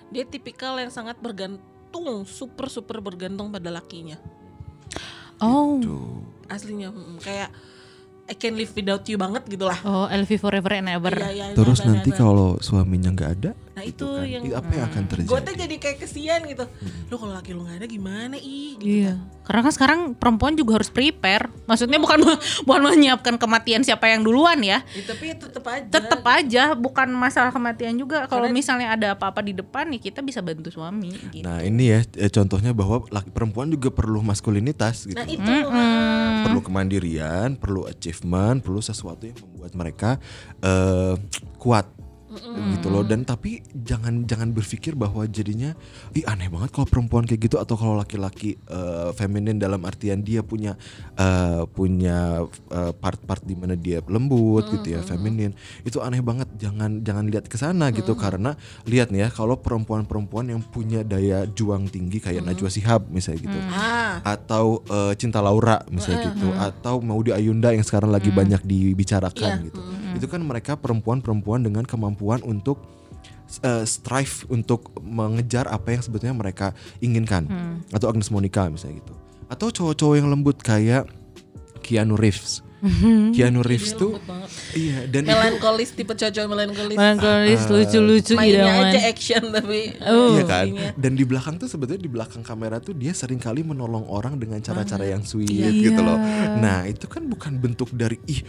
dia 0.07 0.23
tipikal 0.23 0.79
yang 0.79 0.87
sangat 0.93 1.19
bergantung, 1.19 2.23
super 2.23 2.69
super 2.71 3.01
bergantung 3.03 3.51
pada 3.51 3.73
lakinya. 3.73 4.15
Oh. 5.43 5.81
Tuh. 5.81 6.23
Aslinya 6.47 6.93
kayak 7.19 7.49
I 8.23 8.35
can 8.39 8.55
live 8.55 8.71
without 8.71 9.03
you 9.11 9.19
banget 9.19 9.43
gitu 9.51 9.67
lah. 9.67 9.77
Oh, 9.83 10.07
LV 10.07 10.31
forever 10.39 10.71
and 10.79 10.87
ever. 10.87 11.11
Iya, 11.11 11.31
iya, 11.31 11.45
Terus 11.55 11.83
nah, 11.83 11.91
nah, 11.91 11.93
nanti 11.99 12.09
kalau 12.15 12.55
suaminya 12.63 13.11
nggak 13.11 13.31
ada, 13.39 13.51
Nah, 13.73 13.81
gitu 13.83 14.05
itu 14.05 14.07
kan, 14.07 14.25
yang- 14.27 14.45
i- 14.45 14.53
apa 14.53 14.69
yang 14.71 14.85
akan 14.87 15.03
terjadi? 15.07 15.27
gue 15.27 15.39
tuh 15.41 15.55
jadi 15.57 15.75
kayak 15.75 15.97
kesian 15.99 16.39
gitu. 16.45 16.65
Lu 17.09 17.15
kalau 17.15 17.33
laki 17.33 17.51
lu 17.51 17.61
nggak 17.61 17.77
ada 17.79 17.87
gimana 17.87 18.35
ih? 18.35 18.77
Gitu 18.77 18.85
Iya. 19.01 19.17
Karena 19.43 19.59
kan 19.59 19.73
sekarang 19.73 19.99
perempuan 20.13 20.53
juga 20.53 20.77
harus 20.77 20.87
prepare. 20.87 21.49
Maksudnya 21.65 21.97
bukan 21.97 22.21
bukan 22.63 22.81
menyiapkan 22.85 23.35
kematian 23.35 23.81
siapa 23.81 24.07
yang 24.07 24.21
duluan 24.21 24.61
ya. 24.61 24.85
Ya, 24.87 25.03
tapi 25.03 25.33
tetap 25.33 25.65
aja. 25.65 25.89
Tetap 25.89 26.21
aja 26.23 26.63
bukan 26.73 27.09
masalah 27.11 27.49
kematian 27.49 27.97
juga. 27.97 28.23
Kalau 28.25 28.45
misalnya 28.47 28.93
ada 28.93 29.07
apa-apa 29.11 29.41
di 29.41 29.51
depan 29.51 29.89
nih 29.89 29.99
kita 30.03 30.21
bisa 30.21 30.39
bantu 30.39 30.69
suami 30.69 31.11
gitu. 31.29 31.41
Nah 31.41 31.59
ini 31.59 31.89
ya 31.89 31.99
eh, 32.15 32.29
contohnya 32.29 32.71
bahwa 32.71 33.03
laki 33.09 33.29
perempuan 33.29 33.67
juga 33.67 33.89
perlu 33.89 34.21
maskulinitas 34.21 35.03
gitu. 35.03 35.17
Nah 35.17 35.25
itu 35.25 35.49
ah. 35.67 36.45
Perlu 36.45 36.61
kemandirian, 36.61 37.55
perlu 37.55 37.83
achievement, 37.83 38.59
perlu 38.59 38.79
sesuatu 38.79 39.23
yang 39.23 39.35
membuat 39.39 39.73
mereka 39.73 40.09
eh, 40.59 41.15
kuat 41.57 41.89
gitu 42.77 42.87
loh. 42.89 43.03
Dan 43.05 43.23
tapi 43.23 43.61
jangan 43.71 44.25
jangan 44.25 44.51
berpikir 44.51 44.93
bahwa 44.97 45.25
jadinya 45.29 45.73
ih 46.13 46.25
aneh 46.25 46.49
banget 46.49 46.73
kalau 46.73 46.87
perempuan 46.89 47.23
kayak 47.25 47.49
gitu 47.49 47.57
atau 47.61 47.75
kalau 47.77 47.95
laki-laki 47.97 48.57
eh, 48.69 49.09
feminin 49.15 49.57
dalam 49.57 49.81
artian 49.85 50.21
dia 50.21 50.41
punya 50.41 50.77
eh, 51.17 51.63
punya 51.69 52.45
eh, 52.69 52.93
part-part 52.93 53.43
di 53.45 53.55
mana 53.57 53.77
dia 53.77 54.01
lembut 54.05 54.69
gitu 54.69 54.97
ya 54.97 55.01
feminin. 55.01 55.53
Itu 55.85 56.01
aneh 56.01 56.21
banget. 56.21 56.49
Jangan 56.57 57.01
jangan 57.01 57.25
lihat 57.29 57.45
ke 57.47 57.57
sana 57.57 57.89
gitu. 57.93 58.13
Karena 58.17 58.57
lihat 58.89 59.13
nih 59.13 59.25
ya 59.25 59.29
kalau 59.31 59.59
perempuan-perempuan 59.59 60.49
yang 60.49 60.61
punya 60.61 61.05
daya 61.05 61.45
juang 61.49 61.87
tinggi 61.87 62.19
kayak 62.19 62.43
Najwa 62.43 62.69
Shihab 62.69 63.09
misalnya 63.09 63.39
gitu. 63.45 63.59
Ah. 63.71 64.19
Atau 64.25 64.81
eh, 64.89 65.13
Cinta 65.17 65.39
Laura 65.39 65.81
misalnya 65.89 66.33
gitu. 66.33 66.49
Atau 66.57 66.99
Maudy 67.03 67.35
Ayunda 67.35 67.71
yang 67.71 67.85
sekarang 67.85 68.09
lagi 68.09 68.29
banyak 68.33 68.61
dibicarakan 68.65 69.69
gitu 69.69 70.02
itu 70.13 70.25
kan 70.25 70.41
mereka 70.41 70.75
perempuan-perempuan 70.75 71.61
dengan 71.61 71.83
kemampuan 71.83 72.41
untuk 72.41 72.81
eh, 73.59 73.83
strive 73.83 74.45
untuk 74.47 74.93
mengejar 74.99 75.67
apa 75.67 75.91
yang 75.91 76.01
sebetulnya 76.01 76.33
mereka 76.33 76.71
inginkan 76.99 77.45
atau 77.89 78.09
Agnes 78.09 78.29
Monica 78.29 78.65
misalnya 78.67 78.99
gitu 78.99 79.13
atau 79.47 79.67
cowok-cowok 79.69 80.15
yang 80.15 80.27
lembut 80.27 80.57
kayak 80.57 81.05
Keanu 81.79 82.15
Reeves 82.15 82.63
Keanu 83.35 83.63
Reeves 83.63 83.95
tuh 83.95 84.19
iya 84.75 85.07
dan 85.07 85.23
itu 85.23 85.31
melankolis 85.31 85.95
tipe 85.95 86.11
cowok 86.11 86.47
melankolis. 86.51 86.99
Melankolis 86.99 87.61
lucu-lucu 87.71 88.35
Mainnya 88.35 88.67
idaman. 88.67 88.91
aja 88.91 88.99
action 89.07 89.43
tapi 89.55 89.95
Oh. 90.03 90.35
Iya 90.35 90.43
kan? 90.43 90.65
Dan 90.99 91.15
di 91.15 91.23
belakang 91.23 91.55
tuh 91.55 91.71
sebetulnya 91.71 92.03
di 92.03 92.11
belakang 92.11 92.43
kamera 92.43 92.83
tuh 92.83 92.91
dia 92.91 93.15
sering 93.15 93.39
kali 93.39 93.63
menolong 93.63 94.03
orang 94.11 94.35
dengan 94.35 94.59
cara-cara 94.59 95.07
yang 95.07 95.23
sweet 95.23 95.47
Iya. 95.47 95.71
gitu 95.71 96.01
loh. 96.03 96.19
Nah, 96.59 96.83
itu 96.83 97.07
kan 97.07 97.23
bukan 97.23 97.55
bentuk 97.55 97.87
dari 97.95 98.19
ih 98.27 98.43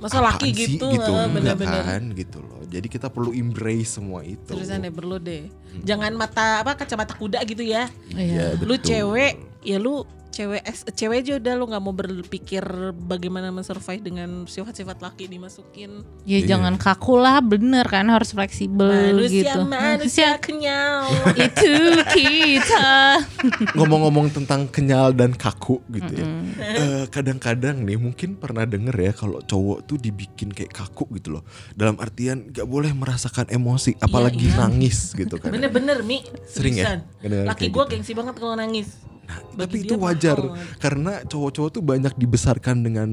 Masa 0.00 0.18
laki 0.24 0.50
sih?" 0.56 0.80
gitu, 0.80 0.88
gitu. 0.90 1.12
bener-bener. 1.30 1.82
kan 1.84 2.02
gitu 2.16 2.38
loh. 2.40 2.60
Jadi 2.70 2.86
kita 2.88 3.06
perlu 3.12 3.30
embrace 3.36 4.00
semua 4.00 4.24
itu. 4.24 4.48
Terusan 4.48 4.82
deh 4.82 4.92
perlu 4.94 5.20
deh. 5.20 5.46
Jangan 5.84 6.12
mata 6.16 6.62
apa 6.64 6.74
kacamata 6.74 7.14
kuda 7.14 7.42
gitu 7.44 7.62
ya. 7.62 7.86
Iya. 8.10 8.56
Ya, 8.56 8.64
Lu 8.64 8.74
betul. 8.78 8.86
cewek 8.90 9.32
ya 9.60 9.76
lu 9.76 10.02
cewek 10.30 10.62
es- 10.62 10.86
cewek 10.94 11.26
aja 11.26 11.32
udah 11.36 11.52
lu 11.58 11.64
nggak 11.66 11.82
mau 11.82 11.90
berpikir 11.90 12.62
bagaimana 12.94 13.50
mensurvive 13.50 14.00
dengan 14.00 14.46
sifat-sifat 14.46 15.02
laki 15.02 15.26
dimasukin. 15.26 16.06
Ya 16.22 16.38
Iya. 16.38 16.54
jangan 16.56 16.78
kaku 16.78 17.18
lah, 17.18 17.42
bener 17.42 17.82
kan 17.84 18.06
harus 18.08 18.30
fleksibel 18.30 18.86
Manusia 18.86 19.42
gitu. 19.42 19.60
manusia 19.66 20.28
kenyal. 20.38 21.10
itu 21.50 21.74
kita. 22.14 23.18
Ngomong-ngomong 23.76 24.30
tentang 24.30 24.70
kenyal 24.70 25.10
dan 25.12 25.34
kaku 25.34 25.82
gitu 25.90 26.12
ya. 26.14 26.26
Eh, 26.60 27.04
kadang-kadang 27.10 27.82
nih 27.82 27.98
mungkin 27.98 28.38
pernah 28.38 28.62
denger 28.64 28.94
ya 28.94 29.12
kalau 29.12 29.42
cowok 29.42 29.84
tuh 29.84 29.98
dibikin 29.98 30.54
kayak 30.54 30.70
kaku 30.70 31.10
gitu 31.18 31.38
loh. 31.38 31.42
Dalam 31.74 31.98
artian 31.98 32.48
gak 32.48 32.70
boleh 32.70 32.94
merasakan 32.94 33.50
emosi 33.50 33.98
apalagi 33.98 34.46
iya. 34.46 34.62
nangis 34.62 35.10
gitu 35.12 35.42
kan. 35.42 35.50
Bener-bener 35.50 36.06
Mi. 36.06 36.22
Sering 36.46 36.78
ya? 36.78 37.02
Laki 37.26 37.68
gua 37.68 37.90
gitu. 37.90 37.98
gengsi 37.98 38.12
banget 38.14 38.38
kalau 38.38 38.54
nangis. 38.54 39.10
Nah, 39.30 39.38
Bagi 39.54 39.62
tapi 39.62 39.76
itu 39.86 39.94
mahal 39.94 40.04
wajar 40.10 40.38
banget. 40.42 40.76
karena 40.82 41.12
cowok-cowok 41.22 41.70
tuh 41.70 41.82
banyak 41.86 42.12
dibesarkan 42.18 42.82
dengan 42.82 43.08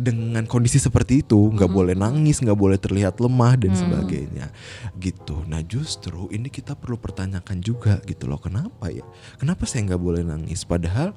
dengan 0.00 0.48
kondisi 0.48 0.80
seperti 0.80 1.20
itu, 1.20 1.36
nggak 1.52 1.68
boleh 1.68 1.92
nangis, 1.92 2.40
nggak 2.40 2.56
boleh 2.56 2.80
terlihat 2.80 3.20
lemah 3.20 3.60
dan 3.60 3.76
sebagainya, 3.76 4.48
gitu. 4.96 5.44
Nah 5.44 5.60
justru 5.60 6.24
ini 6.32 6.48
kita 6.48 6.72
perlu 6.72 6.96
pertanyakan 6.96 7.60
juga 7.60 8.00
gitu 8.08 8.24
loh, 8.24 8.40
kenapa 8.40 8.88
ya? 8.88 9.04
Kenapa 9.36 9.68
saya 9.68 9.92
nggak 9.92 10.00
boleh 10.00 10.24
nangis? 10.24 10.64
Padahal 10.64 11.12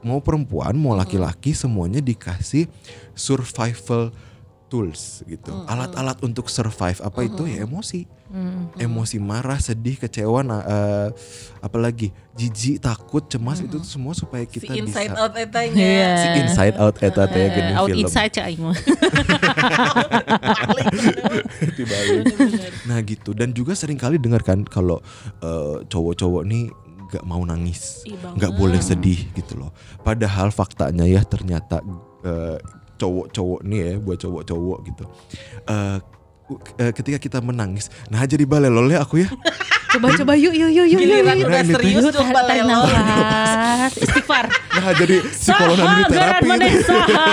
mau 0.00 0.24
perempuan 0.24 0.72
mau 0.72 0.96
laki-laki 0.96 1.52
semuanya 1.52 2.00
dikasih 2.00 2.66
survival 3.12 4.10
tools 4.72 5.20
gitu, 5.28 5.52
alat-alat 5.68 6.16
untuk 6.24 6.48
survive. 6.48 6.96
Apa 6.98 7.28
itu? 7.28 7.44
ya 7.44 7.60
emosi, 7.60 8.08
emosi 8.80 9.20
marah, 9.20 9.60
sedih, 9.60 10.00
kecewa, 10.00 10.40
nah, 10.40 10.64
eh, 10.64 11.08
apalagi? 11.60 12.08
Jijik, 12.32 12.80
takut, 12.80 13.20
cemas 13.28 13.60
itu 13.60 13.76
tuh 13.76 13.84
semua 13.84 14.16
supaya 14.16 14.48
Si 14.48 14.56
kita 14.56 14.72
inside 14.72 15.12
bisa 15.12 15.20
out 15.20 15.36
etanya. 15.36 15.76
Iya. 15.76 16.10
si 16.16 16.28
inside 16.40 16.76
out 16.80 16.96
eta 16.96 17.28
teh 17.28 17.44
Eh, 17.44 17.52
gini 17.52 17.72
out 17.76 17.88
film. 17.92 18.00
inside 18.08 18.32
cah. 18.32 18.48
Nah 22.88 22.98
gitu. 23.04 23.30
Dan 23.36 23.52
juga 23.52 23.76
sering 23.76 24.00
kali 24.00 24.16
dengar 24.16 24.40
kan 24.40 24.64
kalau 24.64 24.98
eh, 25.44 25.84
cowok-cowok 25.86 26.42
nih 26.48 26.72
nggak 27.12 27.24
mau 27.28 27.44
nangis, 27.44 28.00
nggak 28.08 28.56
boleh 28.56 28.80
sedih 28.80 29.28
gitu 29.36 29.60
loh. 29.60 29.70
Padahal 30.00 30.48
faktanya 30.48 31.04
ya 31.04 31.20
ternyata 31.22 31.84
eh, 32.24 32.56
cowok-cowok 33.02 33.60
nih 33.62 33.80
ya 33.82 33.92
buat 33.98 34.16
cowok-cowok 34.16 34.78
gitu. 34.84 35.04
Eh, 35.64 35.98
u- 36.48 36.62
eh, 36.78 36.92
ketika 36.92 37.18
kita 37.18 37.38
menangis, 37.38 37.90
nah 38.06 38.22
jadi 38.22 38.44
balelol 38.44 38.86
ya 38.86 39.02
aku 39.02 39.18
ya. 39.18 39.28
Coba 39.90 40.08
coba 40.14 40.32
yuk 40.34 40.50
yuk 40.50 40.70
yuk 40.70 40.86
yuk. 40.88 40.98
Giliran 40.98 41.36
yuk, 41.36 41.42
yuk. 41.42 41.48
udah 41.50 41.62
serius 41.68 42.00
Yuk, 42.00 42.12
tuh 42.14 42.24
balelol. 42.26 42.80
nafas. 42.80 43.92
Istighfar. 43.94 44.44
Nah 44.72 44.92
jadi 44.94 45.16
Saha, 45.28 45.68
garan 46.08 46.08
terapi. 46.08 46.68
saha. 46.80 47.28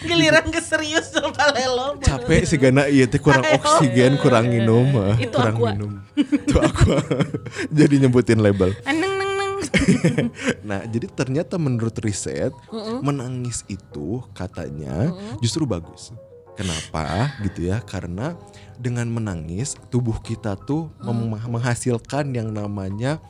Giliran 0.00 0.46
ke 0.48 0.56
serius 0.58 1.10
tuh 1.10 1.28
balelo. 1.30 2.00
capek 2.00 2.42
sih 2.44 2.56
karena 2.56 2.86
iya 2.86 3.04
teh 3.04 3.18
kurang 3.18 3.44
oksigen 3.44 4.16
kurang 4.16 4.48
minum 4.48 4.88
Itu 5.18 5.36
kurang 5.36 5.56
minum 5.58 5.90
itu 6.16 6.56
aku 6.56 6.96
jadi 7.78 7.94
nyebutin 8.00 8.40
label 8.40 8.72
Neng 8.82 8.96
neng 8.96 9.12
neng. 9.12 9.17
nah 10.68 10.84
jadi 10.84 11.06
ternyata 11.10 11.58
menurut 11.58 11.94
riset 11.98 12.52
menangis 13.00 13.64
itu 13.66 14.22
katanya 14.32 15.10
justru 15.38 15.64
bagus. 15.64 16.12
Kenapa? 16.54 17.30
Gitu 17.46 17.70
ya 17.70 17.78
karena 17.78 18.34
dengan 18.74 19.06
menangis 19.06 19.78
tubuh 19.90 20.18
kita 20.18 20.58
tuh 20.58 20.90
mem- 20.98 21.38
menghasilkan 21.46 22.34
yang 22.34 22.50
namanya 22.50 23.22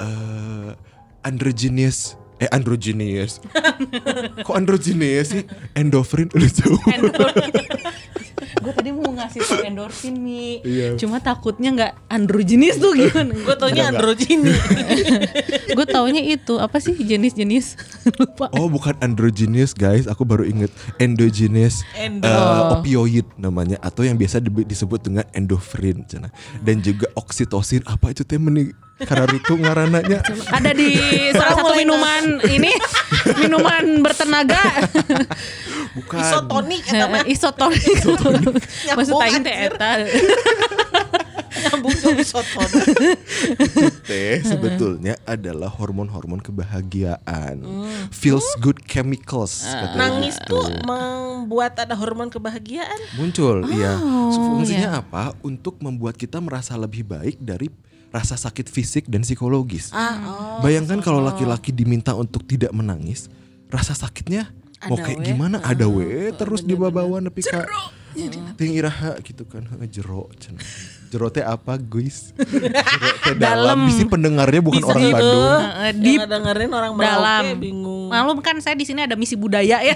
eh 0.00 0.72
androgynous 1.20 2.16
eh 2.40 2.48
androgynous 2.50 3.38
kok 4.48 4.56
androgynous 4.56 5.36
sih? 5.36 5.44
Endorphin 5.76 6.32
lu 6.32 6.48
tahu 6.48 6.74
Gue 8.62 8.72
tadi 8.72 8.90
mau 8.90 9.10
ngasih 9.10 9.40
tau 9.42 9.60
endorfin 9.60 10.14
Mi. 10.14 10.62
Iya. 10.62 10.94
Cuma 10.94 11.18
takutnya 11.18 11.70
nggak 11.70 11.92
androgenis 12.08 12.78
tuh 12.78 12.94
gimana? 12.94 13.34
Gue 13.34 13.56
taunya 13.56 13.90
androgini. 13.90 14.54
Gue 15.76 15.84
taunya 15.84 16.22
itu 16.22 16.56
apa 16.56 16.78
sih 16.78 16.94
jenis-jenis 16.94 17.74
lupa. 18.18 18.46
Oh 18.52 18.68
bukan 18.68 18.94
androgynous 18.98 19.72
guys, 19.72 20.06
aku 20.06 20.22
baru 20.22 20.44
inget 20.44 20.70
endogenous 20.96 21.82
Endo. 21.92 22.24
eh, 22.24 22.62
opioid 22.72 23.26
namanya 23.34 23.76
atau 23.78 24.02
yang 24.02 24.14
biasa 24.14 24.38
di- 24.38 24.64
disebut 24.64 25.02
dengan 25.02 25.24
endorphin 25.32 26.04
cina. 26.04 26.30
dan 26.60 26.78
juga 26.78 27.10
oksitosin 27.14 27.82
apa 27.84 28.10
itu 28.10 28.22
teh 28.22 28.36
meni 28.36 28.70
karena 29.04 29.26
itu 29.32 29.52
ngarananya 29.54 30.18
Ada 30.48 30.70
di 30.72 30.88
salah 31.30 31.54
satu 31.54 31.72
minuman 31.74 32.22
ini 32.46 32.70
minuman 33.36 33.84
bertenaga. 34.00 34.62
bukan 35.92 36.18
Isotonik 36.18 36.82
eta 36.84 37.06
mah 37.06 37.24
Isotonik. 37.24 37.84
Maksud 38.88 39.12
Nyambung, 39.12 39.20
aing 39.20 39.42
teh 39.42 39.56
eta. 39.66 39.90
nyambung 41.62 41.94
ke 41.94 42.10
isotonik. 42.18 42.86
teh 44.02 44.42
sebetulnya 44.42 45.14
adalah 45.22 45.70
hormon-hormon 45.70 46.40
kebahagiaan 46.40 47.62
Hmm. 47.62 48.08
feels 48.10 48.44
good 48.58 48.80
chemicals 48.82 49.62
katanya 49.62 49.98
Nangis 50.00 50.36
gitu. 50.36 50.58
tuh 50.58 50.66
membuat 50.82 51.76
ada 51.76 51.94
hormon 51.94 52.28
kebahagiaan. 52.28 52.98
muncul 53.14 53.62
iya 53.68 53.94
Oh, 53.94 54.32
fungsinya 54.56 54.90
iya. 54.90 55.00
apa 55.00 55.36
untuk 55.40 55.78
membuat 55.78 56.16
kita 56.16 56.38
merasa 56.38 56.74
lebih 56.74 57.04
baik 57.04 57.38
dari 57.38 57.70
rasa 58.12 58.36
sakit 58.36 58.68
fisik 58.68 59.08
dan 59.08 59.24
psikologis 59.24 59.88
Ah, 59.90 60.16
oh. 60.20 60.60
Bayangkan 60.60 61.00
kalau 61.00 61.24
laki-laki 61.24 61.72
diminta 61.72 62.12
untuk 62.12 62.44
tidak 62.44 62.70
menangis, 62.70 63.26
rasa 63.72 63.96
sakitnya 63.96 64.52
mau 64.86 65.00
Ada 65.00 65.04
kayak 65.08 65.18
we. 65.18 65.26
gimana? 65.26 65.56
Ada 65.64 65.86
we 65.88 66.30
terus 66.36 66.60
dibawa 66.60 67.18
nepi 67.18 67.40
ka 67.42 67.64
ting 68.60 68.76
iraha 68.76 69.16
gitu 69.24 69.48
kan 69.48 69.64
cenah. 70.42 70.60
Jero 71.12 71.28
teh 71.28 71.44
apa 71.44 71.76
guys? 71.76 72.32
Jero 72.40 72.72
teh 73.20 73.36
dalam. 73.36 73.84
Bisi 73.84 74.08
pendengarnya 74.08 74.64
bukan 74.64 74.80
orang 74.80 75.02
Bisa 75.02 75.12
Bandung. 75.12 75.36
itu. 75.36 75.60
Yang 75.84 75.96
deep 76.00 76.20
dengerin 76.24 76.70
orang 76.72 76.92
dalam. 76.96 77.42
Merauke 77.44 77.60
bingung. 77.60 78.08
Malum 78.08 78.38
kan 78.40 78.56
saya 78.58 78.72
di 78.72 78.82
sini 78.82 79.04
ada 79.04 79.12
misi 79.12 79.36
budaya 79.36 79.76
ya. 79.78 79.92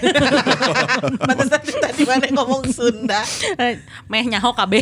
Pantesan 1.26 1.60
tadi 1.80 2.04
mana 2.04 2.28
ngomong 2.30 2.68
Sunda. 2.68 3.24
Meh 4.12 4.24
nyaho 4.26 4.52
KB. 4.52 4.72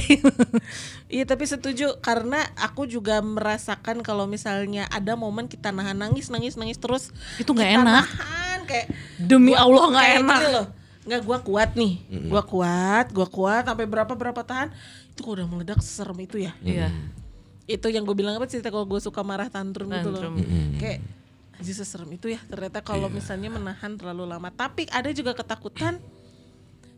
Iya 1.07 1.23
tapi 1.25 1.47
setuju 1.47 1.95
karena 1.99 2.43
aku 2.57 2.85
juga 2.85 3.23
merasakan 3.23 4.03
kalau 4.03 4.27
misalnya 4.27 4.91
ada 4.91 5.15
momen 5.15 5.47
kita 5.47 5.71
nahan 5.71 5.95
nangis 5.95 6.27
nangis 6.27 6.59
nangis 6.59 6.75
terus 6.77 7.15
Itu 7.39 7.55
nggak 7.55 7.69
kita 7.69 7.79
enak. 7.79 7.95
nahan 8.03 8.59
kayak 8.67 8.87
Demi 9.17 9.55
Allah 9.55 9.85
nggak 9.89 10.03
kayak 10.03 10.19
enak. 10.19 10.35
gini 10.35 10.49
loh 10.51 10.67
nggak 11.05 11.23
gua 11.23 11.39
kuat 11.41 11.77
nih. 11.77 12.01
Gua 12.27 12.43
kuat 12.43 13.13
gua 13.13 13.29
kuat 13.29 13.63
sampai 13.69 13.85
berapa 13.85 14.13
berapa 14.13 14.41
tahan 14.41 14.73
itu 15.13 15.21
kok 15.23 15.33
udah 15.37 15.47
meledak 15.47 15.81
serem 15.85 16.19
itu 16.21 16.43
ya. 16.43 16.53
Iya. 16.61 16.89
itu 17.65 17.89
yang 17.89 18.05
gue 18.05 18.13
bilang 18.13 18.37
apa 18.37 18.45
cerita 18.45 18.69
kalau 18.69 18.85
gue 18.85 19.01
suka 19.01 19.25
marah 19.25 19.49
tantrum, 19.49 19.89
gitu 19.89 20.13
loh. 20.13 20.21
Tantrum. 20.21 20.37
kayak 20.77 21.01
aja 21.57 21.73
seserem 21.73 22.13
itu 22.13 22.29
ya 22.29 22.37
ternyata 22.45 22.85
kalau 22.85 23.09
misalnya 23.09 23.49
menahan 23.49 23.97
terlalu 23.97 24.29
lama. 24.29 24.53
Tapi 24.53 24.85
ada 24.93 25.09
juga 25.17 25.33
ketakutan 25.33 25.97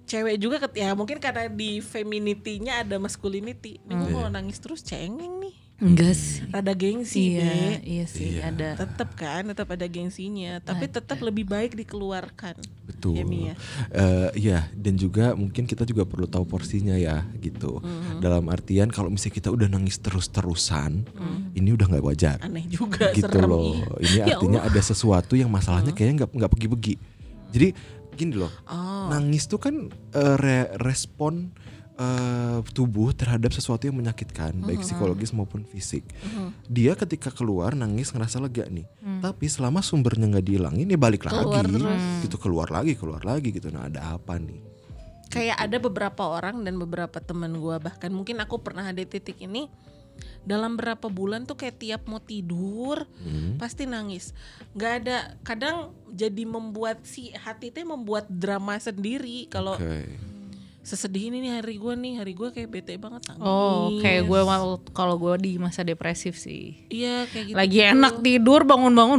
cewek 0.07 0.39
juga 0.39 0.57
ket- 0.63 0.79
ya 0.83 0.91
mungkin 0.99 1.23
karena 1.23 1.47
di 1.47 1.79
femininity-nya 1.79 2.83
ada 2.83 2.99
masculinity. 2.99 3.79
Nih 3.87 3.95
gue 3.95 4.11
kalau 4.11 4.27
nangis 4.27 4.59
terus 4.59 4.83
cengeng 4.83 5.39
nih 5.39 5.55
Enggak 5.77 6.13
sih. 6.13 6.41
rada 6.49 6.73
gengsi 6.73 7.35
Iya, 7.35 7.45
be 7.45 7.57
iya 7.85 8.05
sih 8.07 8.41
ada. 8.41 8.75
tetap 8.77 9.13
kan 9.13 9.45
tetap 9.45 9.69
ada 9.69 9.85
gengsinya 9.85 10.57
tapi 10.59 10.87
tetap 10.87 11.21
lebih 11.21 11.45
baik 11.45 11.77
dikeluarkan 11.77 12.57
Betul. 12.87 13.13
ya 13.15 13.25
Mia 13.25 13.55
Eh, 13.91 14.31
Iya, 14.39 14.73
dan 14.73 14.95
juga 14.95 15.33
mungkin 15.33 15.65
kita 15.65 15.85
juga 15.85 16.03
perlu 16.03 16.25
tahu 16.25 16.45
porsinya 16.45 16.95
ya 16.95 17.29
gitu. 17.37 17.79
Mm-hmm. 17.79 18.19
Dalam 18.19 18.45
artian 18.47 18.89
kalau 18.89 19.09
misalnya 19.09 19.37
kita 19.37 19.49
udah 19.49 19.69
nangis 19.69 19.99
terus-terusan, 19.99 21.05
ini 21.53 21.69
udah 21.71 21.87
nggak 21.87 22.05
wajar. 22.05 22.39
aneh 22.41 22.65
juga 22.67 23.13
gitu 23.13 23.29
serem 23.29 23.45
loh. 23.47 23.61
ih. 23.61 23.81
Ini 24.03 24.17
Ya 24.17 24.25
artinya 24.33 24.61
ada 24.63 24.81
sesuatu 24.81 25.35
yang 25.35 25.49
masalahnya 25.49 25.93
kayaknya 25.93 26.25
nggak 26.25 26.31
nggak 26.33 26.51
pergi-pergi. 26.51 26.95
Jadi 27.49 27.69
gini 28.13 28.35
loh, 28.35 28.49
Oh. 28.65 29.09
nangis 29.09 29.45
tuh 29.45 29.59
kan 29.59 29.77
eh, 30.11 30.37
re- 30.37 30.73
respon 30.79 31.53
eh, 31.97 32.59
tubuh 32.71 33.11
terhadap 33.11 33.51
sesuatu 33.51 33.85
yang 33.85 33.97
menyakitkan, 33.97 34.53
baik 34.61 34.81
psikologis 34.81 35.33
maupun 35.33 35.65
fisik. 35.65 36.05
Dia 36.67 36.93
ketika 36.93 37.29
keluar 37.29 37.73
nangis 37.73 38.13
ngerasa 38.13 38.37
lega 38.39 38.69
nih, 38.69 38.85
tapi 39.19 39.47
selama 39.47 39.81
sumbernya 39.81 40.29
nggak 40.29 40.45
dihilangin, 40.45 40.87
ya 40.87 40.97
balik 40.97 41.25
Keluar 41.25 41.65
lagi, 41.65 41.73
terus. 41.73 42.03
gitu 42.23 42.37
keluar 42.37 42.69
lagi, 42.69 42.93
keluar 42.95 43.23
lagi 43.23 43.49
gitu. 43.51 43.69
Nah 43.69 43.89
ada 43.89 44.15
apa 44.15 44.37
nih? 44.37 44.61
kayak 45.27 45.59
ada 45.59 45.83
beberapa 45.83 46.23
orang 46.23 46.63
dan 46.63 46.79
beberapa 46.79 47.19
teman 47.19 47.59
gua 47.59 47.83
bahkan 47.83 48.09
mungkin 48.09 48.39
aku 48.39 48.63
pernah 48.63 48.87
ada 48.87 49.03
titik 49.03 49.43
ini 49.43 49.67
dalam 50.47 50.79
berapa 50.79 51.11
bulan 51.11 51.45
tuh 51.45 51.59
kayak 51.59 51.77
tiap 51.77 52.03
mau 52.07 52.23
tidur 52.23 53.05
Hmm. 53.21 53.59
pasti 53.59 53.85
nangis 53.85 54.31
nggak 54.73 54.93
ada 55.03 55.17
kadang 55.43 55.91
jadi 56.09 56.47
membuat 56.47 57.03
si 57.03 57.35
hati 57.35 57.69
teh 57.69 57.83
membuat 57.83 58.31
drama 58.31 58.79
sendiri 58.79 59.51
kalau 59.51 59.75
Oke. 59.75 60.07
Sesedih 60.87 61.29
ini 61.29 61.43
nih 61.43 61.53
hari 61.59 61.75
gua 61.77 61.93
nih 61.93 62.15
hari 62.17 62.31
gua 62.31 62.49
kayak 62.49 62.71
bete 62.71 62.95
banget 62.95 63.27
nangis 63.27 63.43
Oh, 63.43 63.99
kayak 63.99 64.23
gue 64.25 64.41
mau 64.41 64.79
kalau 64.89 65.19
gue 65.19 65.35
di 65.37 65.53
masa 65.57 65.83
depresif 65.83 66.39
sih. 66.39 66.87
iya 66.87 67.27
kayak 67.27 67.45
gitu 67.45 67.57
Lagi 67.59 67.79
enak 67.85 68.15
tidur 68.21 68.63
bangun-bangun. 68.63 69.19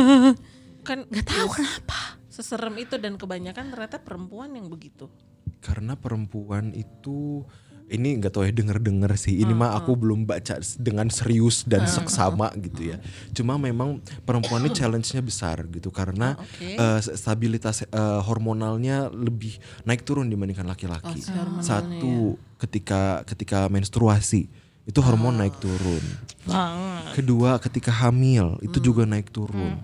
kan 0.88 1.04
Gak 1.06 1.26
tahu 1.26 1.48
kenapa. 1.52 2.16
seserem 2.26 2.72
itu 2.78 2.96
dan 2.96 3.14
kebanyakan 3.14 3.68
ternyata 3.68 4.00
perempuan 4.00 4.48
yang 4.50 4.66
begitu 4.66 5.12
Karena 5.60 5.92
perempuan 5.92 6.72
itu 6.72 7.44
ini 7.88 8.20
nggak 8.20 8.30
tahu 8.30 8.44
ya 8.44 8.52
denger-denger 8.52 9.12
sih. 9.16 9.40
Ini 9.40 9.50
mah 9.50 9.74
aku 9.74 9.96
belum 9.96 10.22
baca 10.22 10.56
dengan 10.76 11.08
serius 11.08 11.64
dan 11.64 11.84
seksama 11.84 12.52
gitu 12.56 12.92
ya. 12.92 12.96
Cuma 13.32 13.56
memang 13.56 13.98
perempuan 14.22 14.62
ini 14.62 14.70
challenge-nya 14.78 15.20
besar 15.20 15.64
gitu 15.66 15.88
karena 15.88 16.36
Ah, 16.36 16.44
oke. 16.44 16.68
eh, 16.76 17.00
stabilitas 17.16 17.82
eh, 17.82 18.20
hormonalnya 18.22 19.08
lebih 19.08 19.56
naik 19.82 20.04
turun 20.04 20.28
dibandingkan 20.28 20.64
laki-laki. 20.64 21.24
Oh, 21.26 21.60
Satu 21.60 22.14
ketika 22.60 23.24
ketika 23.24 23.66
menstruasi 23.68 24.46
itu 24.84 25.00
hormon 25.00 25.36
naik 25.36 25.56
turun. 25.56 26.00
Banget. 26.44 27.12
Kedua 27.16 27.56
ketika 27.58 27.92
hamil 27.92 28.56
itu 28.60 28.80
juga 28.80 29.04
naik 29.04 29.28
turun. 29.28 29.76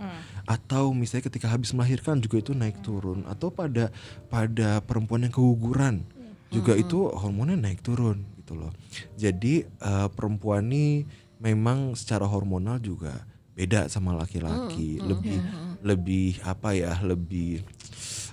Atau 0.44 0.92
misalnya 0.92 1.32
ketika 1.32 1.48
habis 1.48 1.72
melahirkan 1.72 2.20
juga 2.20 2.36
itu 2.36 2.52
naik 2.52 2.80
turun. 2.80 3.24
Atau 3.24 3.48
pada 3.48 3.88
pada 4.28 4.80
perempuan 4.84 5.24
yang 5.24 5.32
keguguran 5.32 6.04
juga 6.52 6.72
itu 6.76 7.08
hormonnya 7.10 7.56
naik 7.58 7.80
turun 7.80 8.24
gitu 8.40 8.56
loh. 8.56 8.72
Jadi 9.16 9.64
eh, 9.64 10.08
perempuan 10.12 10.68
ini 10.68 11.08
memang 11.40 11.96
secara 11.96 12.24
hormonal 12.28 12.78
juga 12.80 13.24
beda 13.54 13.86
sama 13.88 14.12
laki-laki. 14.16 14.98
Lebih 15.00 15.38
lebih 15.84 16.26
apa 16.44 16.76
ya? 16.76 16.98
Lebih 17.00 17.64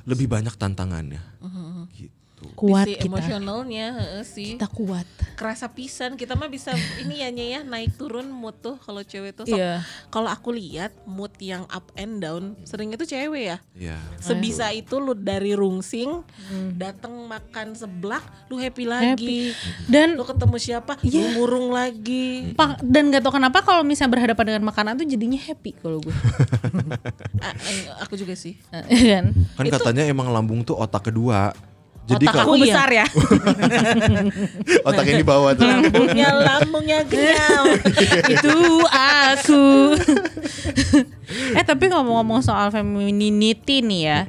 lebih 0.05 0.27
banyak 0.27 0.55
tantangannya. 0.57 1.21
Gitu. 1.93 2.20
Kuat 2.51 2.85
Sisi 2.85 2.97
kita. 2.97 3.07
emosionalnya 3.07 3.85
heeh 3.93 4.23
sih 4.23 4.49
Kita 4.55 4.65
kuat. 4.67 5.05
kerasa 5.33 5.65
pisan 5.67 6.13
kita 6.13 6.33
mah 6.33 6.45
bisa 6.45 6.69
ini 7.01 7.19
ya 7.19 7.29
ya 7.29 7.61
naik 7.61 7.95
turun 7.95 8.27
mood 8.27 8.53
tuh 8.55 8.77
kalau 8.77 9.01
cewek 9.01 9.33
tuh 9.33 9.43
sok- 9.43 9.55
Iya. 9.55 9.81
kalau 10.07 10.27
aku 10.27 10.51
lihat 10.51 10.93
mood 11.03 11.33
yang 11.37 11.65
up 11.67 11.89
and 11.95 12.19
down 12.19 12.53
sering 12.61 12.89
itu 12.89 13.03
cewek 13.03 13.43
ya 13.47 13.57
Ya. 13.73 13.97
sebisa 14.17 14.69
itu 14.69 14.95
lu 14.95 15.13
dari 15.13 15.51
rungsing 15.51 16.21
datang 16.73 17.25
makan 17.25 17.73
seblak 17.73 18.21
lu 18.47 18.57
happy 18.57 18.85
lagi 18.85 19.53
Dan 19.83 20.13
lu 20.13 20.23
ketemu 20.23 20.57
siapa 20.57 20.97
lu 21.03 21.25
murung 21.31 21.69
lagi 21.69 22.53
pa- 22.53 22.77
dan 22.79 23.09
gak 23.09 23.21
tau 23.21 23.31
kenapa 23.31 23.61
kalau 23.61 23.81
misalnya 23.81 24.13
berhadapan 24.13 24.45
dengan 24.47 24.63
makanan 24.63 24.93
tuh 24.95 25.05
jadinya 25.05 25.37
happy 25.37 25.73
kalau 25.75 25.97
gue. 25.99 26.13
Ah, 27.41 27.53
eh, 27.65 27.89
aku 27.99 28.13
juga 28.15 28.33
sih 28.33 28.53
kan? 28.69 29.33
Kan 29.55 29.65
katanya 29.67 30.03
emang 30.03 30.29
lambung 30.29 30.61
tuh 30.61 30.75
otak 30.75 31.09
kedua. 31.09 31.53
Jadi 32.11 32.25
Otak 32.27 32.33
kalau 32.35 32.43
aku 32.43 32.53
iya. 32.59 32.63
besar 32.67 32.89
ya. 32.91 33.05
otak 34.87 35.05
ini 35.07 35.23
bawah 35.23 35.51
tuh. 35.55 35.67
lambungnya 35.67 36.29
lambungnya 36.35 36.99
kenyal 37.07 37.63
itu 38.35 38.57
aku. 38.91 39.67
eh 41.55 41.63
tapi 41.63 41.87
ngomong-ngomong 41.87 42.43
soal 42.43 42.67
femininity 42.73 43.79
nih 43.79 44.01
ya. 44.03 44.19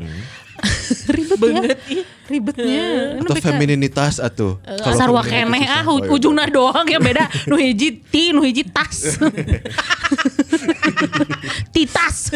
Ribet 1.10 1.38
banget 1.42 1.62
ya. 1.66 1.76
ih 1.90 2.04
Ribetnya. 2.32 2.84
Atau 3.18 3.36
femininitas 3.42 4.22
atau 4.22 4.62
kalau 4.62 4.96
Sarwa 4.96 5.22
keneh 5.26 5.66
ah 5.66 5.82
iya. 5.82 6.08
ujungnya 6.08 6.46
doang 6.48 6.86
ya 6.86 7.02
beda. 7.02 7.26
Nu 7.50 7.58
hiji 7.58 7.98
ti, 7.98 8.32
nu 8.32 8.40
hiji 8.40 8.64
tas. 8.64 9.18
Titas. 11.74 12.32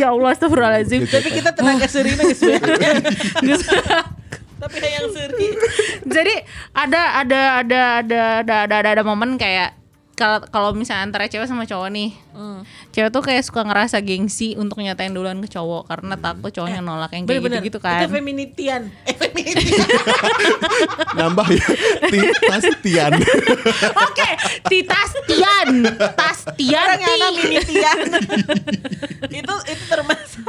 Ya 0.00 0.12
Allah 0.12 0.36
astagfirullahaladzim. 0.36 1.08
tapi 1.08 1.28
kita 1.32 1.50
tenaga 1.56 1.88
seri 1.88 2.12
nangis 2.16 2.40
banget 2.40 3.04
tapi 4.62 4.78
yang 4.78 5.10
seri. 5.10 5.46
Jadi 6.06 6.34
ada 6.70 7.02
ada 7.18 7.40
ada 7.58 7.80
ada 7.98 8.20
ada 8.42 8.46
ada, 8.46 8.76
ada, 8.78 8.88
ada 8.94 9.02
momen 9.02 9.34
kayak 9.34 9.74
kalau 10.12 10.38
kalau 10.44 10.70
misalnya 10.72 11.04
antara 11.04 11.24
cewek 11.24 11.44
sama 11.44 11.64
cowok 11.64 11.88
nih, 11.88 12.10
Hmm. 12.30 12.64
cewek 12.90 13.10
tuh 13.10 13.20
kayak 13.20 13.42
suka 13.42 13.60
ngerasa 13.60 13.98
gengsi 13.98 14.54
untuk 14.54 14.78
nyatain 14.78 15.10
duluan 15.10 15.36
ke 15.38 15.48
cowok 15.48 15.84
karena 15.86 16.14
takut 16.14 16.48
cowoknya 16.50 16.80
nolak 16.80 17.10
yang 17.10 17.22
kayak 17.22 17.38
Bener-bener. 17.38 17.60
gitu-gitu 17.60 17.78
kan. 17.78 18.00
Itu 18.00 18.08
feminitian. 18.10 18.82
Eh 19.08 19.14
feminitian. 19.14 19.88
Nambah 21.18 21.46
ya. 21.50 21.66
Tipastian. 22.06 23.12
Oke, 24.04 24.28
Titastian, 24.64 25.68
Tastian, 26.12 26.80
Orang 26.82 27.00
yang 27.00 27.18
namanya 27.18 27.42
minitian. 27.42 27.98
itu 29.32 29.54
itu 29.66 29.84
termasuk 29.86 30.44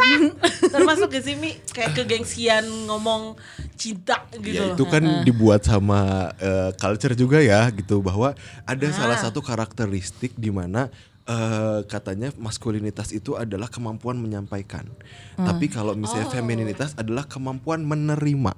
termasuk 0.65 1.07
gak 1.09 1.23
sih 1.23 1.35
Mi 1.35 1.55
kayak 1.65 1.91
kegengsian 1.93 2.63
ngomong 2.85 3.35
cinta 3.73 4.23
gitu 4.31 4.53
ya 4.53 4.61
loh. 4.65 4.75
itu 4.75 4.83
kan 4.85 5.03
dibuat 5.23 5.61
sama 5.61 6.31
eh, 6.37 6.71
culture 6.75 7.13
juga 7.13 7.39
ya 7.39 7.67
gitu 7.69 7.99
bahwa 7.99 8.31
ada 8.63 8.85
Ah. 8.85 8.93
salah 8.93 9.17
satu 9.17 9.41
karakteristik 9.63 10.35
di 10.35 10.51
mana 10.51 10.91
eh, 11.23 11.79
katanya 11.87 12.35
maskulinitas 12.35 13.15
itu 13.15 13.39
adalah 13.39 13.71
kemampuan 13.71 14.19
menyampaikan. 14.19 14.91
Hmm. 15.39 15.47
Tapi 15.47 15.71
kalau 15.71 15.95
misalnya 15.95 16.27
Oh. 16.27 16.35
femininitas 16.35 16.99
adalah 16.99 17.23
kemampuan 17.23 17.79
menerima 17.87 18.51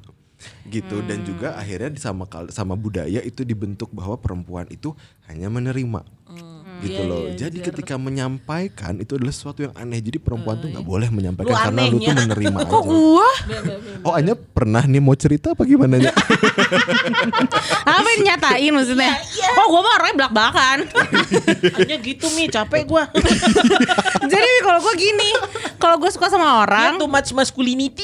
gitu 0.73 1.05
dan 1.05 1.21
Hmm. 1.21 1.27
juga 1.29 1.53
akhirnya 1.61 1.93
sama 2.01 2.25
sama 2.49 2.73
budaya 2.73 3.21
itu 3.21 3.45
dibentuk 3.45 3.93
bahwa 3.93 4.17
perempuan 4.17 4.65
itu 4.73 4.97
hanya 5.29 5.45
menerima 5.47 6.01
gitu 6.77 6.91
Iya, 6.95 7.05
loh 7.05 7.21
iya, 7.23 7.37
jadi 7.39 7.53
biar- 7.55 7.67
ketika 7.71 7.95
menyampaikan 7.95 8.97
itu 8.97 9.13
adalah 9.13 9.29
sesuatu 9.29 9.61
yang 9.61 9.73
aneh 9.73 9.99
jadi 9.99 10.17
perempuan 10.17 10.57
tuh 10.57 10.67
nggak 10.67 10.81
boleh 10.83 11.07
Lu 11.07 11.15
menyampaikan 11.15 11.53
karena 11.69 11.81
lu 11.83 11.95
tuh 11.95 12.01
anehnya. 12.03 12.13
menerima 12.19 12.59
Kok 12.59 12.73
aja 12.75 12.81
gua? 12.83 13.29
oh 14.01 14.13
Anya 14.13 14.33
pernah 14.35 14.83
nih 14.83 14.99
mau 14.99 15.13
cerita 15.13 15.51
apa 15.51 15.63
gimana 15.63 15.95
nya 15.97 16.11
Apa 17.87 18.07
yang 18.11 18.23
nyatain 18.25 18.71
maksudnya? 18.71 19.13
Oh, 19.55 19.65
gua 19.67 19.81
mah 19.81 19.93
orangnya 19.95 20.15
belak-belakan. 20.17 20.77
Hanya 21.79 21.97
gitu 21.99 22.25
Mi 22.33 22.47
capek 22.47 22.83
gua. 22.83 23.05
Jadi 24.31 24.49
kalau 24.59 24.79
gua 24.79 24.93
gini, 24.95 25.29
kalau 25.77 25.95
gua 25.95 26.09
suka 26.09 26.27
sama 26.27 26.59
orang, 26.59 26.97
Too 26.97 27.07
much 27.07 27.29
masculinity. 27.31 28.03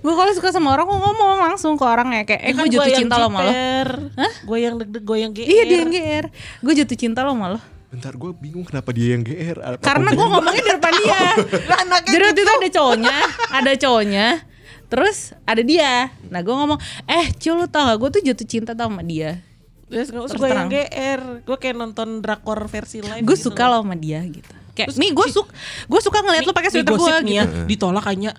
gua 0.00 0.14
kalau 0.14 0.32
suka 0.32 0.50
sama 0.50 0.72
orang 0.72 0.86
gua 0.86 0.98
ngomong 1.00 1.30
langsung 1.42 1.76
ke 1.76 1.84
orangnya 1.84 2.24
kayak, 2.24 2.42
eh 2.42 2.50
Kan 2.50 2.64
gua 2.64 2.68
jatuh 2.70 2.88
yang 2.90 3.00
cinta 3.02 3.16
lo 3.16 3.26
sama 3.28 3.38
lo. 3.38 3.44
jiper. 3.44 3.88
Gue 4.42 4.58
yang 4.58 4.74
deg-deg, 4.76 5.02
gue 5.02 5.16
yang 5.18 5.32
GR. 5.32 5.46
Iya 5.46 5.62
dia 5.62 5.78
yang 5.78 5.90
GR. 5.90 6.21
Gue 6.60 6.72
jatuh 6.76 6.98
cinta 6.98 7.24
lo 7.24 7.34
sama 7.34 7.56
lo. 7.56 7.60
bentar 7.92 8.16
gue 8.16 8.32
bingung 8.32 8.64
kenapa 8.64 8.88
dia 8.88 9.12
yang 9.12 9.20
GR 9.20 9.60
Apa 9.60 9.84
Karena 9.84 10.16
gue 10.16 10.24
ngomongnya 10.24 10.64
di 10.64 10.72
depan 10.72 10.92
dia. 10.96 11.20
Lah, 11.68 11.78
anaknya 11.84 12.08
Jadi 12.08 12.24
waktu 12.24 12.32
gitu. 12.32 12.40
itu 12.40 12.52
ada 12.56 12.68
cowoknya, 12.72 13.16
ada 13.52 13.72
cowoknya. 13.76 14.26
Terus 14.88 15.18
ada 15.44 15.62
dia. 15.64 15.92
Nah 16.32 16.40
gue 16.40 16.54
ngomong, 16.56 16.80
eh 17.04 17.26
Cil 17.36 17.52
lu 17.60 17.68
tau 17.68 17.92
gak 17.92 17.98
gue 18.00 18.08
tuh 18.16 18.22
jatuh 18.24 18.46
cinta 18.48 18.72
tau 18.72 18.88
sama 18.88 19.04
dia. 19.04 19.44
Terus 19.92 20.08
gue 20.08 20.24
Terus 20.24 20.40
yang 20.40 20.68
terang. 20.68 20.68
GR. 20.72 21.20
Gue 21.44 21.56
kayak 21.60 21.76
nonton 21.76 22.08
drakor 22.24 22.64
versi 22.64 23.04
live. 23.04 23.28
Gue 23.28 23.36
gitu 23.36 23.52
suka 23.52 23.68
loh. 23.68 23.84
lo 23.84 23.84
sama 23.84 23.96
dia 24.00 24.24
gitu. 24.24 24.52
Kayak, 24.72 24.96
nih 24.96 25.12
gue 25.12 25.26
suka, 25.28 25.52
gue 25.84 26.00
suka 26.00 26.18
ngeliat 26.24 26.48
lo 26.48 26.56
pakai 26.56 26.72
sweater 26.72 26.96
gue 26.96 27.14
nih 27.28 27.34
ya, 27.36 27.44
gitu. 27.44 27.60
ditolak 27.76 28.08
hanya. 28.08 28.32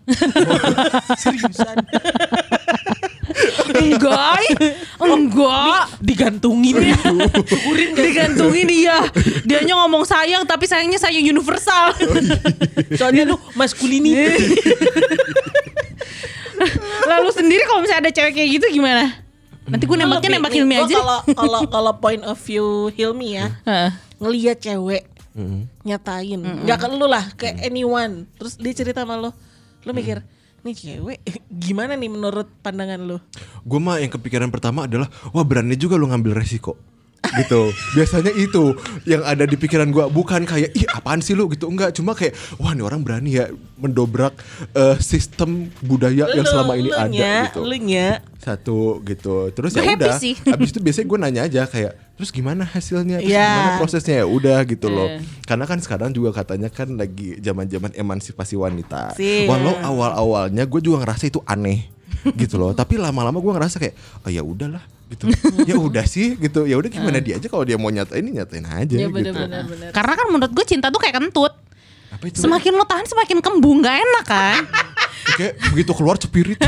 Seriusan. 1.22 1.78
Enggak, 3.72 4.40
enggak. 5.00 5.84
Digantungin 6.04 6.76
ya. 6.92 7.00
Digantungin 7.96 8.68
dia. 8.68 8.98
Dianya 9.48 9.80
ngomong 9.84 10.04
sayang 10.04 10.44
tapi 10.44 10.68
sayangnya 10.68 11.00
sayang 11.00 11.24
universal. 11.24 11.96
Soalnya 13.00 13.24
lu 13.30 13.40
masculinity. 13.56 14.36
Lalu 17.04 17.30
sendiri 17.36 17.64
kalau 17.68 17.84
misalnya 17.84 18.08
ada 18.08 18.12
cewek 18.12 18.34
kayak 18.36 18.50
gitu 18.60 18.80
gimana? 18.80 19.24
Nanti 19.64 19.88
gue 19.88 19.96
nembaknya 19.96 20.30
nembak 20.40 20.52
nih, 20.52 20.60
Hilmi 20.60 20.76
aja. 20.76 20.96
Kalau 21.00 21.20
kalau 21.32 21.60
kalau 21.72 21.94
point 21.96 22.24
of 22.28 22.36
view 22.44 22.92
Hilmi 22.92 23.40
ya, 23.40 23.48
Heeh. 23.64 23.90
ngelihat 24.20 24.60
cewek 24.60 25.08
nyatain, 25.88 26.40
nggak 26.68 26.78
ke 26.84 26.88
lu 26.92 27.08
lah, 27.08 27.26
ke 27.40 27.48
anyone. 27.64 28.28
Terus 28.36 28.60
dia 28.60 28.74
cerita 28.76 29.08
sama 29.08 29.16
lo, 29.16 29.32
lu 29.88 29.92
mikir, 29.96 30.20
nih 30.64 30.76
cewek 30.76 31.20
gimana 31.64 32.00
nih 32.00 32.10
menurut 32.10 32.48
pandangan 32.64 33.00
lu? 33.04 33.18
gue 33.64 33.80
mah 33.80 34.00
yang 34.00 34.12
kepikiran 34.12 34.50
pertama 34.50 34.88
adalah 34.88 35.12
wah 35.36 35.44
berani 35.44 35.76
juga 35.76 36.00
lu 36.00 36.08
ngambil 36.08 36.40
resiko 36.40 36.80
gitu. 37.24 37.62
Biasanya 37.94 38.32
itu 38.32 38.76
yang 39.04 39.22
ada 39.22 39.44
di 39.44 39.56
pikiran 39.56 39.90
gue 39.90 40.06
bukan 40.08 40.44
kayak 40.44 40.72
ih 40.72 40.86
apaan 40.90 41.20
sih 41.20 41.32
lu? 41.32 41.48
gitu. 41.48 41.66
Enggak 41.66 41.94
cuma 41.94 42.12
kayak 42.12 42.32
wah 42.56 42.72
ini 42.72 42.82
orang 42.82 43.00
berani 43.00 43.32
ya 43.34 43.48
mendobrak 43.76 44.36
eh, 44.72 44.96
sistem 44.98 45.68
budaya 45.80 46.28
yang 46.30 46.44
Lu- 46.44 46.52
selama 46.52 46.74
ini 46.76 46.88
lu 46.88 46.96
ada 46.96 47.10
nya, 47.10 47.34
gitu. 47.48 47.60
Lu 47.62 47.78
nya. 47.78 48.08
satu 48.38 48.80
gitu. 49.02 49.50
Terus 49.50 49.72
ya 49.72 49.88
udah. 49.88 50.20
habis 50.54 50.70
itu 50.70 50.80
biasanya 50.80 51.08
gue 51.08 51.18
nanya 51.18 51.42
aja 51.44 51.62
kayak 51.64 51.96
terus 52.14 52.30
gimana 52.30 52.64
hasilnya? 52.64 53.18
Terus 53.18 53.32
Iya. 53.32 53.48
gimana 53.50 53.72
prosesnya? 53.78 54.16
Ya 54.22 54.28
udah 54.28 54.60
gitu 54.64 54.88
loh. 54.88 55.08
Eh. 55.08 55.24
karena 55.44 55.64
kan 55.64 55.80
sekarang 55.80 56.12
juga 56.12 56.32
katanya 56.34 56.68
kan 56.68 56.92
lagi 56.94 57.40
zaman 57.40 57.66
zaman 57.68 57.92
emansipasi 57.94 58.54
wanita. 58.54 59.16
Sih. 59.16 59.48
walau 59.48 59.74
awal 59.80 60.12
awalnya 60.12 60.64
gue 60.64 60.80
juga 60.80 61.02
ngerasa 61.02 61.28
itu 61.28 61.40
aneh 61.44 61.88
gitu 62.36 62.56
loh. 62.56 62.72
Tapi 62.72 63.00
lama-lama 63.00 63.40
gue 63.40 63.52
ngerasa 63.52 63.80
kayak 63.80 63.96
oh 64.22 64.30
ya 64.30 64.44
udahlah 64.44 64.84
gitu 65.14 65.30
ya 65.70 65.78
udah 65.78 66.06
sih 66.10 66.36
gitu 66.42 66.66
ya 66.66 66.76
udah 66.82 66.90
gimana 66.90 67.22
hmm. 67.22 67.26
dia 67.26 67.34
aja 67.38 67.48
kalau 67.48 67.64
dia 67.64 67.78
mau 67.78 67.94
nyatain 67.94 68.26
nyatain 68.26 68.66
aja 68.66 68.96
ya, 68.98 69.08
bener, 69.08 69.32
gitu 69.32 69.42
bener, 69.46 69.64
bener. 69.70 69.90
karena 69.94 70.14
kan 70.18 70.28
menurut 70.34 70.52
gue 70.52 70.66
cinta 70.66 70.90
tuh 70.90 70.98
kayak 70.98 71.22
kentut 71.22 71.54
apa 72.14 72.30
itu? 72.30 72.46
Semakin 72.46 72.78
lo 72.78 72.86
tahan 72.86 73.10
semakin 73.10 73.42
kembung 73.42 73.82
gak 73.82 73.98
enak 73.98 74.26
kan? 74.26 74.62
Oke, 75.34 75.58
begitu 75.74 75.92
keluar 75.98 76.22
cepirit. 76.22 76.62